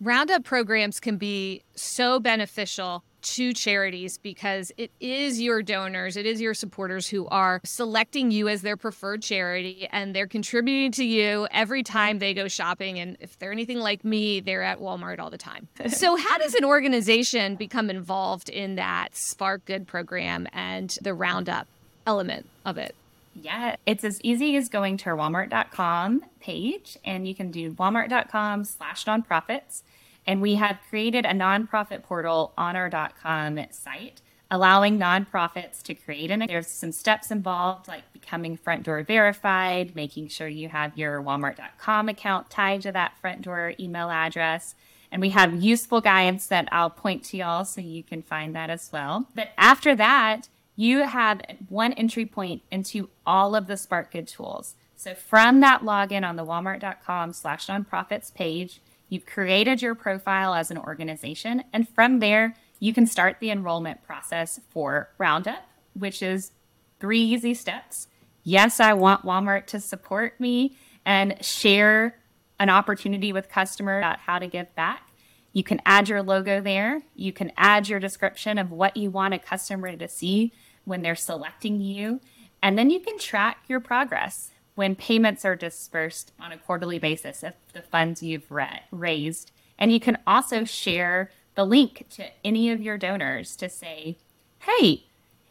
Roundup 0.00 0.44
programs 0.44 1.00
can 1.00 1.16
be 1.16 1.62
so 1.74 2.18
beneficial 2.18 3.04
to 3.22 3.52
charities 3.52 4.18
because 4.18 4.72
it 4.76 4.90
is 5.00 5.40
your 5.40 5.62
donors, 5.62 6.16
it 6.16 6.26
is 6.26 6.40
your 6.40 6.54
supporters 6.54 7.08
who 7.08 7.26
are 7.28 7.60
selecting 7.64 8.30
you 8.30 8.48
as 8.48 8.62
their 8.62 8.76
preferred 8.76 9.22
charity 9.22 9.88
and 9.90 10.14
they're 10.14 10.26
contributing 10.26 10.92
to 10.92 11.04
you 11.04 11.46
every 11.50 11.82
time 11.82 12.18
they 12.18 12.34
go 12.34 12.48
shopping. 12.48 12.98
And 12.98 13.16
if 13.20 13.38
they're 13.38 13.52
anything 13.52 13.78
like 13.78 14.04
me, 14.04 14.40
they're 14.40 14.62
at 14.62 14.80
Walmart 14.80 15.18
all 15.18 15.30
the 15.30 15.38
time. 15.38 15.68
so, 15.88 16.16
how 16.16 16.38
does 16.38 16.54
an 16.54 16.64
organization 16.64 17.56
become 17.56 17.90
involved 17.90 18.48
in 18.48 18.76
that 18.76 19.16
Spark 19.16 19.64
Good 19.64 19.86
program 19.86 20.46
and 20.52 20.96
the 21.00 21.14
Roundup 21.14 21.66
element 22.06 22.48
of 22.64 22.78
it? 22.78 22.94
Yeah, 23.34 23.76
it's 23.86 24.04
as 24.04 24.20
easy 24.22 24.56
as 24.56 24.68
going 24.68 24.98
to 24.98 25.10
our 25.10 25.16
walmart.com 25.16 26.24
page 26.40 26.98
and 27.04 27.26
you 27.26 27.34
can 27.34 27.50
do 27.50 27.72
walmart.com 27.72 28.64
slash 28.64 29.06
nonprofits 29.06 29.82
and 30.26 30.40
we 30.40 30.56
have 30.56 30.78
created 30.88 31.24
a 31.24 31.30
nonprofit 31.32 32.02
portal 32.02 32.52
on 32.56 32.76
our 32.76 32.90
.com 33.22 33.58
site 33.70 34.20
allowing 34.52 34.98
nonprofits 34.98 35.82
to 35.82 35.94
create. 35.94 36.30
And 36.30 36.42
there's 36.42 36.68
some 36.68 36.92
steps 36.92 37.30
involved 37.30 37.88
like 37.88 38.12
becoming 38.12 38.58
front 38.58 38.82
door 38.84 39.02
verified 39.02 39.96
making 39.96 40.28
sure 40.28 40.46
you 40.46 40.68
have 40.68 40.96
your 40.96 41.22
walmart.com 41.22 42.10
account 42.10 42.50
tied 42.50 42.82
to 42.82 42.92
that 42.92 43.18
front 43.18 43.42
door 43.42 43.72
email 43.80 44.10
address. 44.10 44.74
And 45.10 45.22
we 45.22 45.30
have 45.30 45.62
useful 45.62 46.02
guides 46.02 46.48
that 46.48 46.68
i'll 46.70 46.90
point 46.90 47.24
to 47.24 47.38
y'all 47.38 47.64
so 47.64 47.80
you 47.80 48.02
can 48.02 48.20
find 48.20 48.54
that 48.54 48.68
as 48.68 48.90
well. 48.92 49.26
But 49.34 49.48
after 49.56 49.96
that 49.96 50.48
you 50.76 50.98
have 51.04 51.40
one 51.70 51.94
entry 51.94 52.26
point 52.26 52.62
into 52.70 53.08
all 53.24 53.54
of 53.54 53.66
the 53.66 53.74
sparkgood 53.74 54.26
tools. 54.26 54.74
So 54.96 55.14
from 55.14 55.60
that 55.60 55.80
login 55.80 56.28
on 56.28 56.36
the 56.36 56.44
walmart.com 56.44 57.32
slash 57.32 57.68
nonprofits 57.68 58.32
page 58.32 58.80
you've 59.12 59.26
created 59.26 59.82
your 59.82 59.94
profile 59.94 60.54
as 60.54 60.70
an 60.70 60.78
organization 60.78 61.62
and 61.72 61.88
from 61.88 62.18
there 62.20 62.54
you 62.82 62.92
can 62.92 63.06
start 63.06 63.36
the 63.38 63.50
enrollment 63.50 64.02
process 64.02 64.58
for 64.70 65.10
Roundup, 65.16 65.68
which 65.94 66.20
is 66.20 66.50
three 66.98 67.20
easy 67.20 67.54
steps. 67.54 68.08
Yes, 68.42 68.80
I 68.80 68.92
want 68.92 69.24
Walmart 69.24 69.66
to 69.66 69.78
support 69.78 70.40
me 70.40 70.76
and 71.04 71.36
share 71.44 72.18
an 72.58 72.70
opportunity 72.70 73.32
with 73.32 73.48
customers 73.48 74.00
about 74.00 74.20
how 74.20 74.38
to 74.38 74.46
give 74.46 74.74
back. 74.74 75.10
You 75.52 75.62
can 75.62 75.80
add 75.84 76.08
your 76.08 76.22
logo 76.22 76.60
there. 76.60 77.02
You 77.14 77.32
can 77.32 77.52
add 77.56 77.88
your 77.88 78.00
description 78.00 78.58
of 78.58 78.72
what 78.72 78.96
you 78.96 79.10
want 79.10 79.34
a 79.34 79.38
customer 79.38 79.94
to 79.94 80.08
see 80.08 80.52
when 80.84 81.02
they're 81.02 81.14
selecting 81.14 81.80
you. 81.80 82.20
And 82.62 82.78
then 82.78 82.90
you 82.90 83.00
can 83.00 83.18
track 83.18 83.64
your 83.68 83.80
progress 83.80 84.51
when 84.74 84.96
payments 84.96 85.44
are 85.44 85.56
dispersed 85.56 86.32
on 86.40 86.52
a 86.52 86.58
quarterly 86.58 86.98
basis 86.98 87.42
of 87.42 87.54
the 87.72 87.82
funds 87.82 88.22
you've 88.22 88.50
ra- 88.50 88.80
raised. 88.90 89.50
And 89.78 89.92
you 89.92 90.00
can 90.00 90.18
also 90.26 90.64
share 90.64 91.30
the 91.54 91.64
link 91.64 92.06
to 92.10 92.30
any 92.44 92.70
of 92.70 92.80
your 92.80 92.96
donors 92.96 93.56
to 93.56 93.68
say, 93.68 94.16
hey, 94.60 95.04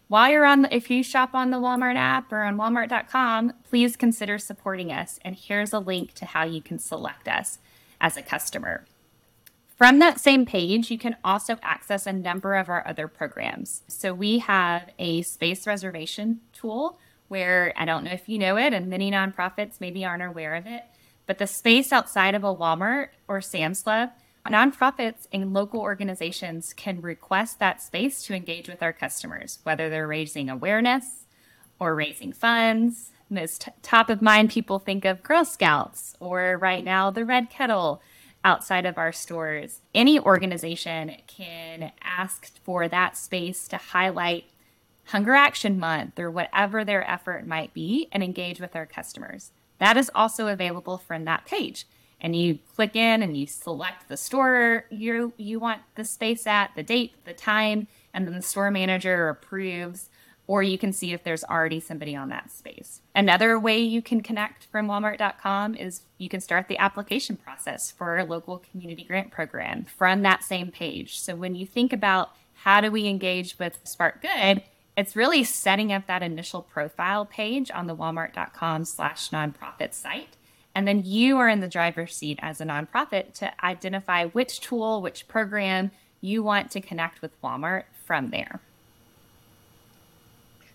while 0.08 0.30
you're 0.30 0.46
on, 0.46 0.64
the, 0.64 0.76
if 0.76 0.90
you 0.90 1.04
shop 1.04 1.34
on 1.34 1.52
the 1.52 1.58
Walmart 1.58 1.96
app 1.96 2.34
or 2.34 2.42
on 2.42 2.58
walmart.com, 2.58 3.54
please 3.70 3.96
consider 3.96 4.38
supporting 4.38 4.92
us. 4.92 5.20
And 5.24 5.36
here's 5.36 5.72
a 5.72 5.80
link 5.80 6.14
to 6.16 6.26
how 6.26 6.44
you 6.44 6.62
can 6.62 6.80
select 6.80 7.28
us 7.28 7.60
as 8.02 8.18
a 8.18 8.22
customer. 8.22 8.86
From 9.78 10.00
that 10.00 10.20
same 10.20 10.46
page, 10.46 10.92
you 10.92 10.98
can 10.98 11.16
also 11.24 11.58
access 11.64 12.06
a 12.06 12.14
number 12.14 12.56
of 12.56 12.70
our 12.70 12.86
other 12.86 13.08
programs. 13.08 13.84
So 13.88 14.14
we 14.14 14.40
have 14.40 14.90
a 15.00 15.22
space 15.22 15.66
reservation 15.66 16.42
tool 16.54 17.00
where 17.32 17.74
I 17.76 17.86
don't 17.86 18.04
know 18.04 18.12
if 18.12 18.30
you 18.30 18.38
know 18.38 18.58
it, 18.58 18.74
and 18.74 18.88
many 18.88 19.10
nonprofits 19.10 19.82
maybe 19.82 20.06
aren't 20.06 20.22
aware 20.22 20.54
of 20.54 20.68
it, 20.68 20.84
but 21.26 21.40
the 21.40 21.48
space 21.48 21.92
outside 21.92 22.36
of 22.36 22.44
a 22.44 22.56
Walmart 22.56 23.08
or 23.28 23.42
Sam's 23.42 23.82
Club 23.82 24.12
Nonprofits 24.50 25.28
and 25.32 25.54
local 25.54 25.82
organizations 25.82 26.74
can 26.74 27.02
request 27.02 27.60
that 27.60 27.82
space 27.82 28.24
to 28.24 28.34
engage 28.34 28.68
with 28.68 28.82
our 28.82 28.94
customers, 28.94 29.60
whether 29.64 29.90
they're 29.90 30.08
raising 30.08 30.50
awareness 30.50 31.26
or 31.80 31.96
raising 31.96 32.34
funds. 32.34 33.12
Most 33.30 33.70
top 33.82 34.10
of 34.10 34.22
mind, 34.22 34.50
people 34.50 34.80
think 34.80 35.06
of 35.06 35.24
Girl 35.24 35.46
Scouts 35.46 36.16
or 36.20 36.58
right 36.60 36.84
now 36.84 37.12
the 37.12 37.24
Red 37.24 37.50
Kettle 37.50 38.02
outside 38.44 38.86
of 38.86 38.98
our 38.98 39.12
stores. 39.12 39.82
Any 39.94 40.20
organization 40.20 41.16
can 41.28 41.92
ask 42.04 42.52
for 42.64 42.88
that 42.88 43.16
space 43.16 43.68
to 43.68 43.78
highlight 43.78 44.46
Hunger 45.06 45.34
Action 45.34 45.80
Month 45.80 46.20
or 46.20 46.32
whatever 46.32 46.86
their 46.86 47.10
effort 47.10 47.46
might 47.46 47.74
be 47.74 48.08
and 48.12 48.24
engage 48.24 48.60
with 48.60 48.72
their 48.72 48.86
customers. 48.86 49.52
That 49.80 49.98
is 49.98 50.12
also 50.14 50.48
available 50.48 50.98
from 50.98 51.26
that 51.26 51.46
page 51.46 51.86
and 52.22 52.36
you 52.36 52.60
click 52.76 52.96
in 52.96 53.24
and 53.24 53.36
you 53.36 53.48
select 53.48 54.08
the 54.08 54.16
store 54.16 54.86
you 54.92 55.34
you 55.38 55.60
want 55.60 55.82
the 55.96 56.06
space 56.06 56.46
at, 56.46 56.72
the 56.76 56.84
date, 56.84 57.14
the 57.26 57.34
time, 57.34 57.88
and 58.14 58.28
then 58.28 58.36
the 58.36 58.42
store 58.42 58.72
manager 58.72 59.28
approves 59.28 60.10
or 60.48 60.62
you 60.64 60.78
can 60.78 60.92
see 60.92 61.14
if 61.14 61.24
there's 61.24 61.44
already 61.46 61.80
somebody 61.80 62.16
on 62.16 62.30
that 62.30 62.52
space. 62.52 63.02
Another 63.16 63.58
way 63.58 63.80
you 63.80 64.02
can 64.02 64.22
connect 64.22 64.66
from 64.66 64.88
walmart.com 64.88 65.76
is 65.76 66.02
you 66.18 66.30
can 66.30 66.42
start 66.42 66.68
the 66.68 66.78
application 66.78 67.38
process 67.38 67.92
for 67.92 68.18
a 68.18 68.26
local 68.26 68.62
community 68.72 69.04
grant 69.04 69.32
program 69.32 69.86
from 69.86 70.24
that 70.24 70.44
same 70.44 70.70
page. 70.70 71.20
So 71.20 71.36
when 71.36 71.56
you 71.56 71.66
think 71.66 71.94
about 71.94 72.32
how 72.54 72.82
do 72.82 72.92
we 72.92 73.08
engage 73.08 73.58
with 73.60 73.80
Spark 73.84 74.22
Good, 74.22 74.64
it's 74.98 75.16
really 75.16 75.44
setting 75.44 75.92
up 75.92 76.08
that 76.08 76.22
initial 76.22 76.62
profile 76.62 77.26
page 77.26 77.72
on 77.72 77.88
the 77.88 77.96
walmart.com 77.96 78.86
slash 78.86 79.30
nonprofit 79.30 79.94
site 79.94 80.38
and 80.74 80.88
then 80.88 81.04
you 81.06 81.38
are 81.38 81.50
in 81.50 81.60
the 81.60 81.68
driver's 81.68 82.16
seat 82.16 82.40
as 82.42 82.62
a 82.62 82.66
nonprofit 82.66 83.34
to 83.34 83.66
identify 83.66 84.26
which 84.26 84.62
tool, 84.62 85.02
which 85.02 85.28
program 85.28 85.92
you 86.22 86.44
want 86.44 86.72
to 86.72 86.82
connect 86.82 87.22
with 87.22 87.40
Walmart 87.42 87.84
from 88.06 88.30
there. 88.30 88.62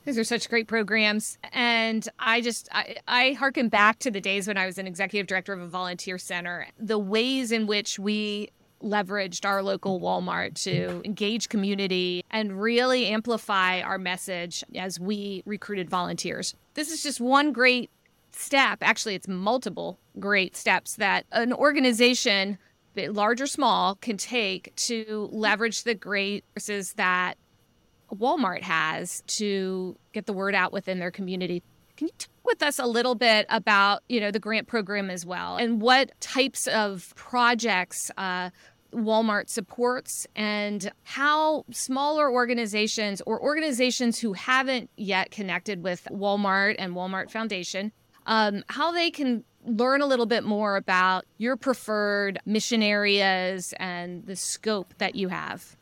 These 0.05 0.19
are 0.19 0.25
such 0.25 0.49
great 0.49 0.69
programs. 0.69 1.39
And 1.53 2.07
I 2.19 2.41
just, 2.41 2.69
I, 2.71 2.97
I 3.09 3.33
harken 3.33 3.69
back 3.69 3.99
to 4.01 4.11
the 4.11 4.21
days 4.21 4.47
when 4.47 4.57
I 4.57 4.67
was 4.67 4.79
an 4.79 4.87
executive 4.87 5.27
director 5.27 5.53
of 5.53 5.61
a 5.61 5.67
volunteer 5.67 6.19
center. 6.19 6.69
The 6.79 6.99
ways 6.99 7.51
in 7.51 7.67
which 7.67 7.99
we 7.99 8.51
leveraged 8.83 9.45
our 9.45 9.63
local 9.63 10.01
Walmart 10.01 10.55
to 10.65 11.01
engage 11.05 11.49
community 11.49 12.25
and 12.31 12.61
really 12.61 13.07
amplify 13.07 13.81
our 13.81 13.99
message 13.99 14.65
as 14.75 15.01
we 15.01 15.43
recruited 15.47 15.89
volunteers. 15.89 16.55
This 16.75 16.91
is 16.91 17.03
just 17.03 17.21
one 17.21 17.53
great 17.53 17.91
step, 18.33 18.79
actually, 18.83 19.15
it's 19.15 19.29
multiple 19.29 19.99
great 20.19 20.57
steps 20.57 20.97
that 20.97 21.25
an 21.33 21.53
organization, 21.53 22.59
large 22.97 23.41
or 23.41 23.47
small, 23.47 23.95
can 23.97 24.17
take 24.17 24.75
to 24.77 25.29
leverage 25.33 25.85
the 25.85 25.95
great 25.95 26.45
resources 26.55 26.93
that 26.95 27.35
Walmart 28.15 28.63
has 28.63 29.23
to 29.27 29.97
get 30.13 30.27
the 30.27 30.33
word 30.33 30.55
out 30.55 30.73
within 30.73 30.99
their 30.99 31.11
community. 31.11 31.63
Can 31.97 32.09
you 32.09 32.15
talk 32.19 32.31
with 32.45 32.63
us 32.63 32.79
a 32.79 32.87
little 32.87 33.15
bit 33.15 33.47
about, 33.49 34.03
you 34.09 34.21
know, 34.21 34.31
the 34.31 34.39
grant 34.39 34.67
program 34.67 35.11
as 35.11 35.27
well, 35.27 35.57
and 35.57 35.81
what 35.81 36.13
types 36.21 36.67
of 36.67 37.13
projects 37.17 38.11
uh, 38.17 38.51
Walmart 38.93 39.49
supports 39.49 40.27
and 40.37 40.91
how 41.03 41.65
smaller 41.71 42.31
organizations 42.31 43.21
or 43.27 43.41
organizations 43.41 44.19
who 44.19 44.33
haven't 44.33 44.91
yet 44.97 45.31
connected 45.31 45.83
with 45.83 46.07
Walmart 46.11 46.77
and 46.79 46.95
Walmart 46.95 47.31
Foundation 47.31 47.93
um, 48.27 48.65
how 48.69 48.93
they 48.93 49.11
can 49.11 49.45
learn 49.65 50.01
a 50.01 50.07
little 50.07 50.27
bit 50.27 50.45
more 50.45 50.77
about 50.77 51.25
your 51.39 51.57
preferred 51.57 52.39
mission 52.45 52.83
areas 52.83 53.75
and 53.79 54.27
the 54.27 54.37
scope 54.37 54.95
that 54.99 55.15
you 55.15 55.29
have. 55.29 55.77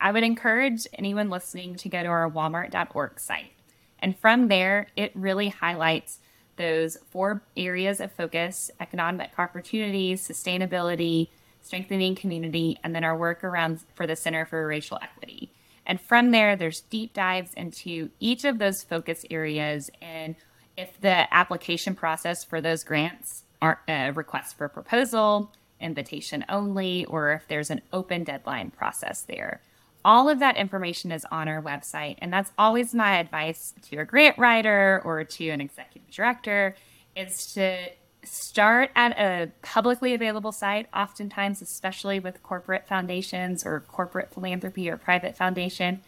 I 0.00 0.12
would 0.12 0.22
encourage 0.22 0.86
anyone 0.94 1.30
listening 1.30 1.76
to 1.76 1.88
go 1.88 2.02
to 2.02 2.08
our 2.08 2.30
walmart.org 2.30 3.18
site. 3.18 3.52
And 3.98 4.18
from 4.18 4.48
there, 4.48 4.88
it 4.96 5.12
really 5.14 5.48
highlights 5.48 6.18
those 6.56 6.96
four 7.10 7.42
areas 7.56 8.00
of 8.00 8.12
focus 8.12 8.70
economic 8.80 9.30
opportunities, 9.38 10.26
sustainability, 10.26 11.28
strengthening 11.62 12.14
community, 12.14 12.78
and 12.82 12.94
then 12.94 13.04
our 13.04 13.16
work 13.16 13.42
around 13.42 13.80
for 13.94 14.06
the 14.06 14.16
Center 14.16 14.46
for 14.46 14.66
Racial 14.66 14.98
Equity. 15.02 15.50
And 15.84 16.00
from 16.00 16.30
there, 16.30 16.56
there's 16.56 16.80
deep 16.80 17.12
dives 17.12 17.54
into 17.54 18.10
each 18.20 18.44
of 18.44 18.58
those 18.58 18.82
focus 18.82 19.24
areas 19.30 19.90
and 20.00 20.34
if 20.76 21.00
the 21.00 21.32
application 21.34 21.94
process 21.94 22.44
for 22.44 22.60
those 22.60 22.84
grants 22.84 23.44
are 23.62 23.80
a 23.88 24.08
uh, 24.08 24.12
request 24.12 24.56
for 24.56 24.68
proposal, 24.68 25.50
invitation 25.80 26.44
only, 26.48 27.04
or 27.06 27.32
if 27.32 27.48
there's 27.48 27.70
an 27.70 27.80
open 27.92 28.24
deadline 28.24 28.70
process 28.70 29.22
there. 29.22 29.60
All 30.06 30.28
of 30.28 30.38
that 30.38 30.56
information 30.56 31.10
is 31.10 31.26
on 31.32 31.48
our 31.48 31.60
website. 31.60 32.16
And 32.18 32.32
that's 32.32 32.52
always 32.56 32.94
my 32.94 33.18
advice 33.18 33.74
to 33.90 33.96
a 33.96 34.04
grant 34.04 34.38
writer 34.38 35.02
or 35.04 35.24
to 35.24 35.48
an 35.48 35.60
executive 35.60 36.08
director 36.12 36.76
is 37.16 37.52
to 37.54 37.88
start 38.22 38.90
at 38.94 39.18
a 39.18 39.50
publicly 39.62 40.14
available 40.14 40.52
site, 40.52 40.86
oftentimes, 40.94 41.60
especially 41.60 42.20
with 42.20 42.40
corporate 42.44 42.86
foundations 42.86 43.66
or 43.66 43.80
corporate 43.80 44.32
philanthropy 44.32 44.88
or 44.88 44.96
private 44.96 45.36
foundation. 45.36 46.02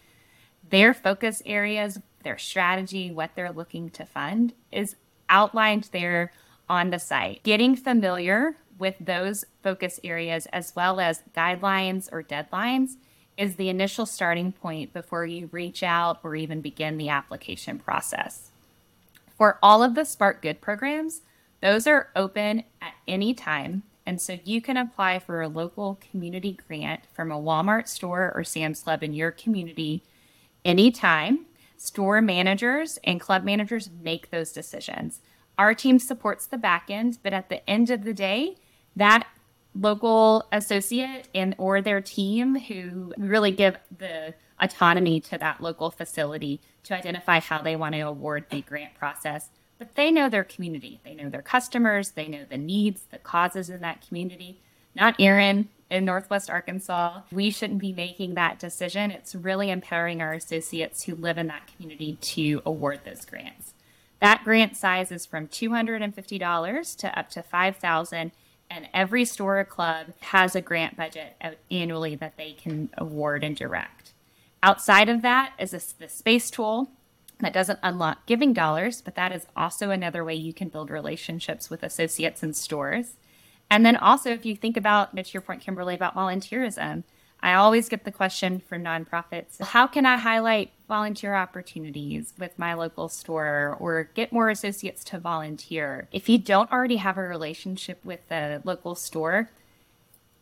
Their 0.69 0.93
focus 0.93 1.41
areas 1.45 1.99
their 2.23 2.37
strategy, 2.37 3.11
what 3.11 3.31
they're 3.35 3.51
looking 3.51 3.89
to 3.91 4.05
fund 4.05 4.53
is 4.71 4.95
outlined 5.29 5.89
there 5.91 6.31
on 6.69 6.89
the 6.89 6.99
site. 6.99 7.43
Getting 7.43 7.75
familiar 7.75 8.55
with 8.77 8.95
those 8.99 9.45
focus 9.63 9.99
areas 10.03 10.45
as 10.47 10.73
well 10.75 10.99
as 10.99 11.23
guidelines 11.35 12.09
or 12.11 12.23
deadlines 12.23 12.95
is 13.39 13.55
the 13.55 13.69
initial 13.69 14.05
starting 14.05 14.51
point 14.51 14.93
before 14.93 15.25
you 15.25 15.49
reach 15.51 15.81
out 15.81 16.19
or 16.21 16.35
even 16.35 16.61
begin 16.61 16.97
the 16.97 17.09
application 17.09 17.79
process. 17.79 18.51
For 19.35 19.57
all 19.63 19.81
of 19.81 19.95
the 19.95 20.03
Spark 20.03 20.41
Good 20.41 20.61
programs, 20.61 21.21
those 21.61 21.87
are 21.87 22.09
open 22.15 22.63
at 22.81 22.93
any 23.07 23.33
time. 23.33 23.83
And 24.05 24.21
so 24.21 24.37
you 24.43 24.61
can 24.61 24.77
apply 24.77 25.19
for 25.19 25.41
a 25.41 25.47
local 25.47 25.99
community 26.11 26.57
grant 26.67 27.01
from 27.13 27.31
a 27.31 27.39
Walmart 27.39 27.87
store 27.87 28.31
or 28.35 28.43
Sam's 28.43 28.81
Club 28.81 29.03
in 29.03 29.13
your 29.13 29.31
community 29.31 30.03
anytime 30.63 31.45
Store 31.79 32.21
managers 32.21 32.99
and 33.05 33.21
club 33.21 33.45
managers 33.45 33.89
make 34.03 34.31
those 34.31 34.51
decisions. 34.51 35.21
Our 35.57 35.73
team 35.73 35.97
supports 35.97 36.45
the 36.45 36.57
back 36.57 36.87
end, 36.89 37.19
but 37.23 37.31
at 37.31 37.47
the 37.47 37.67
end 37.69 37.89
of 37.89 38.03
the 38.03 38.13
day, 38.13 38.57
that 38.97 39.25
local 39.75 40.47
associate 40.51 41.27
and 41.33 41.55
or 41.57 41.81
their 41.81 42.01
team 42.01 42.55
who 42.55 43.13
really 43.17 43.51
give 43.51 43.77
the 43.95 44.33
autonomy 44.59 45.19
to 45.21 45.37
that 45.37 45.61
local 45.61 45.89
facility 45.89 46.59
to 46.83 46.95
identify 46.95 47.39
how 47.39 47.61
they 47.61 47.75
want 47.75 47.95
to 47.95 48.01
award 48.01 48.45
the 48.49 48.61
grant 48.61 48.95
process. 48.95 49.49
But 49.77 49.95
they 49.95 50.11
know 50.11 50.27
their 50.27 50.43
community, 50.43 50.99
they 51.05 51.15
know 51.15 51.29
their 51.29 51.41
customers, 51.41 52.11
they 52.11 52.27
know 52.27 52.45
the 52.49 52.57
needs, 52.57 53.03
the 53.11 53.17
causes 53.17 53.69
in 53.69 53.79
that 53.81 54.05
community. 54.05 54.59
Not 54.95 55.15
Erin 55.19 55.69
in 55.89 56.03
Northwest 56.03 56.49
Arkansas. 56.49 57.21
We 57.31 57.51
shouldn't 57.51 57.79
be 57.79 57.93
making 57.93 58.33
that 58.33 58.59
decision. 58.59 59.11
It's 59.11 59.35
really 59.35 59.69
empowering 59.69 60.21
our 60.21 60.33
associates 60.33 61.03
who 61.03 61.15
live 61.15 61.37
in 61.37 61.47
that 61.47 61.69
community 61.73 62.17
to 62.21 62.61
award 62.65 63.01
those 63.05 63.25
grants. 63.25 63.73
That 64.19 64.43
grant 64.43 64.75
size 64.75 65.11
is 65.11 65.25
from 65.25 65.47
$250 65.47 66.97
to 66.97 67.19
up 67.19 67.29
to 67.29 67.41
5000 67.43 68.31
and 68.69 68.87
every 68.93 69.25
store 69.25 69.59
or 69.59 69.65
club 69.65 70.07
has 70.19 70.55
a 70.55 70.61
grant 70.61 70.95
budget 70.95 71.35
annually 71.71 72.15
that 72.15 72.37
they 72.37 72.53
can 72.53 72.89
award 72.97 73.43
and 73.43 73.55
direct. 73.55 74.13
Outside 74.61 75.09
of 75.09 75.21
that 75.21 75.53
is 75.57 75.73
a, 75.73 75.81
the 75.99 76.09
space 76.09 76.51
tool 76.51 76.89
that 77.39 77.53
doesn't 77.53 77.79
unlock 77.81 78.25
giving 78.25 78.53
dollars, 78.53 79.01
but 79.01 79.15
that 79.15 79.31
is 79.31 79.47
also 79.55 79.89
another 79.89 80.23
way 80.23 80.35
you 80.35 80.53
can 80.53 80.67
build 80.67 80.89
relationships 80.89 81.69
with 81.69 81.83
associates 81.83 82.43
and 82.43 82.55
stores. 82.55 83.13
And 83.69 83.85
then 83.85 83.95
also, 83.95 84.31
if 84.31 84.45
you 84.45 84.55
think 84.55 84.75
about, 84.75 85.15
to 85.15 85.23
your 85.31 85.41
point, 85.41 85.61
Kimberly, 85.61 85.95
about 85.95 86.15
volunteerism, 86.15 87.03
I 87.41 87.53
always 87.53 87.87
get 87.87 88.03
the 88.03 88.11
question 88.11 88.59
from 88.59 88.83
nonprofits 88.83 89.61
how 89.61 89.87
can 89.87 90.05
I 90.05 90.17
highlight 90.17 90.71
volunteer 90.87 91.35
opportunities 91.35 92.33
with 92.37 92.57
my 92.57 92.73
local 92.73 93.09
store 93.09 93.77
or 93.79 94.09
get 94.13 94.33
more 94.33 94.49
associates 94.49 95.03
to 95.05 95.19
volunteer? 95.19 96.07
If 96.11 96.27
you 96.27 96.37
don't 96.37 96.71
already 96.71 96.97
have 96.97 97.17
a 97.17 97.23
relationship 97.23 98.03
with 98.03 98.27
the 98.27 98.61
local 98.65 98.95
store, 98.95 99.49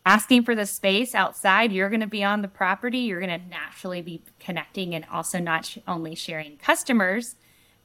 asking 0.04 0.42
for 0.42 0.54
the 0.54 0.66
space 0.66 1.14
outside, 1.14 1.70
you're 1.70 1.90
going 1.90 2.00
to 2.00 2.06
be 2.06 2.24
on 2.24 2.42
the 2.42 2.48
property, 2.48 3.00
you're 3.00 3.20
going 3.20 3.40
to 3.40 3.46
naturally 3.48 4.02
be 4.02 4.22
connecting 4.40 4.94
and 4.94 5.04
also 5.12 5.38
not 5.38 5.76
only 5.86 6.14
sharing 6.14 6.56
customers 6.56 7.36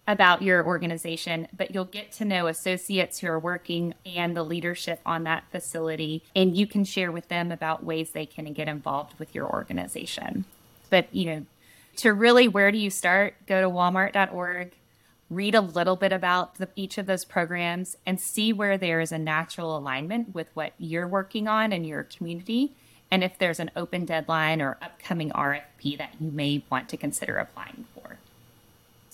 about 0.08 0.42
your 0.42 0.66
organization, 0.66 1.48
but 1.56 1.74
you'll 1.74 1.86
get 1.86 2.12
to 2.12 2.26
know 2.26 2.48
associates 2.48 3.20
who 3.20 3.28
are 3.28 3.40
working 3.40 3.94
and 4.06 4.36
the 4.36 4.44
leadership 4.44 5.00
on 5.06 5.24
that 5.24 5.46
facility. 5.50 6.24
And 6.36 6.58
you 6.58 6.68
can 6.68 6.84
share 6.84 7.12
with 7.12 7.30
them 7.30 7.52
about 7.52 7.86
ways 7.86 8.12
they 8.12 8.26
can 8.26 8.52
get 8.54 8.68
involved 8.68 9.18
with 9.18 9.34
your 9.34 9.50
organization. 9.50 10.46
But, 10.90 11.14
you 11.14 11.26
know, 11.26 11.46
to 11.98 12.14
really, 12.14 12.48
where 12.48 12.72
do 12.72 12.78
you 12.78 12.90
start? 12.90 13.36
Go 13.48 13.62
to 13.62 13.70
walmart.org, 13.70 14.74
read 15.30 15.56
a 15.56 15.62
little 15.62 15.96
bit 15.96 16.12
about 16.12 16.56
the, 16.56 16.68
each 16.76 16.98
of 16.98 17.06
those 17.06 17.24
programs, 17.24 17.96
and 18.06 18.20
see 18.20 18.52
where 18.52 18.78
there 18.78 19.00
is 19.00 19.12
a 19.12 19.18
natural 19.18 19.78
alignment 19.78 20.36
with 20.36 20.48
what 20.54 20.74
you're 20.78 21.08
working 21.08 21.48
on 21.48 21.72
in 21.72 21.86
your 21.86 22.04
community. 22.04 22.76
And 23.10 23.24
if 23.24 23.38
there's 23.38 23.60
an 23.60 23.72
open 23.76 24.06
deadline 24.06 24.62
or 24.62 24.78
upcoming 24.82 25.30
RFP 25.32 25.98
that 26.00 26.16
you 26.20 26.32
may 26.32 26.64
want 26.70 26.90
to 26.90 26.98
consider 26.98 27.38
applying 27.38 27.86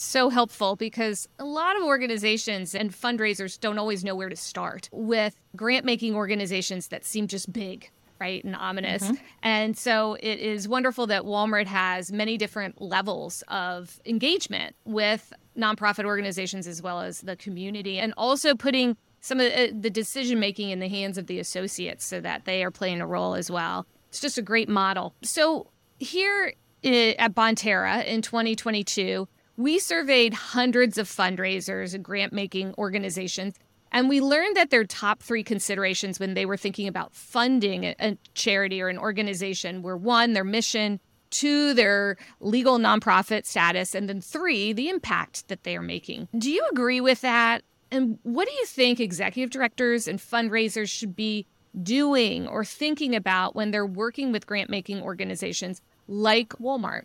so 0.02 0.30
helpful 0.30 0.76
because 0.76 1.28
a 1.38 1.46
lot 1.46 1.76
of 1.76 1.84
organizations 1.84 2.74
and 2.74 2.92
fundraisers 2.92 3.60
don't 3.60 3.78
always 3.78 4.04
know 4.04 4.16
where 4.16 4.30
to 4.30 4.36
start 4.36 4.90
with 4.92 5.36
grant 5.56 5.86
making 5.86 6.16
organizations 6.16 6.88
that 6.88 7.06
seem 7.06 7.28
just 7.28 7.52
big 7.52 7.92
right 8.20 8.44
and 8.44 8.56
ominous. 8.56 9.04
Mm-hmm. 9.04 9.16
and 9.44 9.78
so 9.78 10.18
it 10.22 10.40
is 10.40 10.68
wonderful 10.68 11.08
that 11.08 11.24
walmart 11.24 11.68
has 11.68 12.12
many 12.12 12.38
different 12.38 12.82
levels 12.82 13.44
of 13.48 14.00
engagement 14.06 14.76
with 14.86 15.32
nonprofit 15.58 16.06
organizations 16.06 16.68
as 16.68 16.82
well 16.82 17.02
as 17.02 17.22
the 17.22 17.36
community 17.36 17.98
and 18.00 18.14
also 18.18 18.56
putting 18.56 18.98
some 19.22 19.40
of 19.40 19.52
the 19.82 19.90
decision 19.90 20.40
making 20.40 20.70
in 20.70 20.80
the 20.80 20.88
hands 20.88 21.18
of 21.18 21.28
the 21.28 21.40
associates 21.40 22.06
so 22.06 22.22
that 22.22 22.46
they 22.46 22.64
are 22.64 22.72
playing 22.72 23.02
a 23.02 23.08
role 23.08 23.36
as 23.36 23.52
well. 23.52 23.86
It's 24.10 24.22
just 24.22 24.38
a 24.38 24.42
great 24.42 24.70
model. 24.70 25.14
So 25.22 25.68
here 26.00 26.54
eh, 26.84 27.16
at 27.20 27.36
bonterra 27.36 28.06
in 28.06 28.22
2022 28.22 29.28
we 29.60 29.78
surveyed 29.78 30.34
hundreds 30.34 30.98
of 30.98 31.06
fundraisers 31.06 31.94
and 31.94 32.02
grant 32.02 32.32
making 32.32 32.74
organizations, 32.78 33.56
and 33.92 34.08
we 34.08 34.22
learned 34.22 34.56
that 34.56 34.70
their 34.70 34.86
top 34.86 35.22
three 35.22 35.44
considerations 35.44 36.18
when 36.18 36.34
they 36.34 36.46
were 36.46 36.56
thinking 36.56 36.88
about 36.88 37.14
funding 37.14 37.84
a 37.84 38.18
charity 38.36 38.82
or 38.82 38.88
an 38.88 38.98
organization 38.98 39.82
were 39.82 39.98
one, 39.98 40.32
their 40.32 40.46
mission, 40.46 41.02
two, 41.30 41.74
their 41.74 42.16
legal 42.40 42.80
nonprofit 42.80 43.46
status, 43.46 43.94
and 43.94 44.08
then 44.08 44.22
three, 44.22 44.72
the 44.72 44.88
impact 44.88 45.46
that 45.50 45.64
they 45.64 45.76
are 45.76 45.82
making. 45.82 46.30
Do 46.38 46.50
you 46.50 46.66
agree 46.72 47.02
with 47.02 47.20
that? 47.20 47.64
And 47.92 48.18
what 48.24 48.48
do 48.48 48.54
you 48.54 48.66
think 48.66 49.02
executive 49.02 49.50
directors 49.50 50.08
and 50.08 50.20
fundraisers 50.20 50.88
should 50.88 51.18
be 51.18 51.46
doing 51.84 52.48
or 52.48 52.64
thinking 52.64 53.14
about 53.14 53.56
when 53.56 53.72
they're 53.72 53.86
working 53.86 54.32
with 54.32 54.48
grant 54.48 54.70
making 54.70 55.02
organizations 55.02 55.82
like 56.08 56.52
Walmart? 56.62 57.04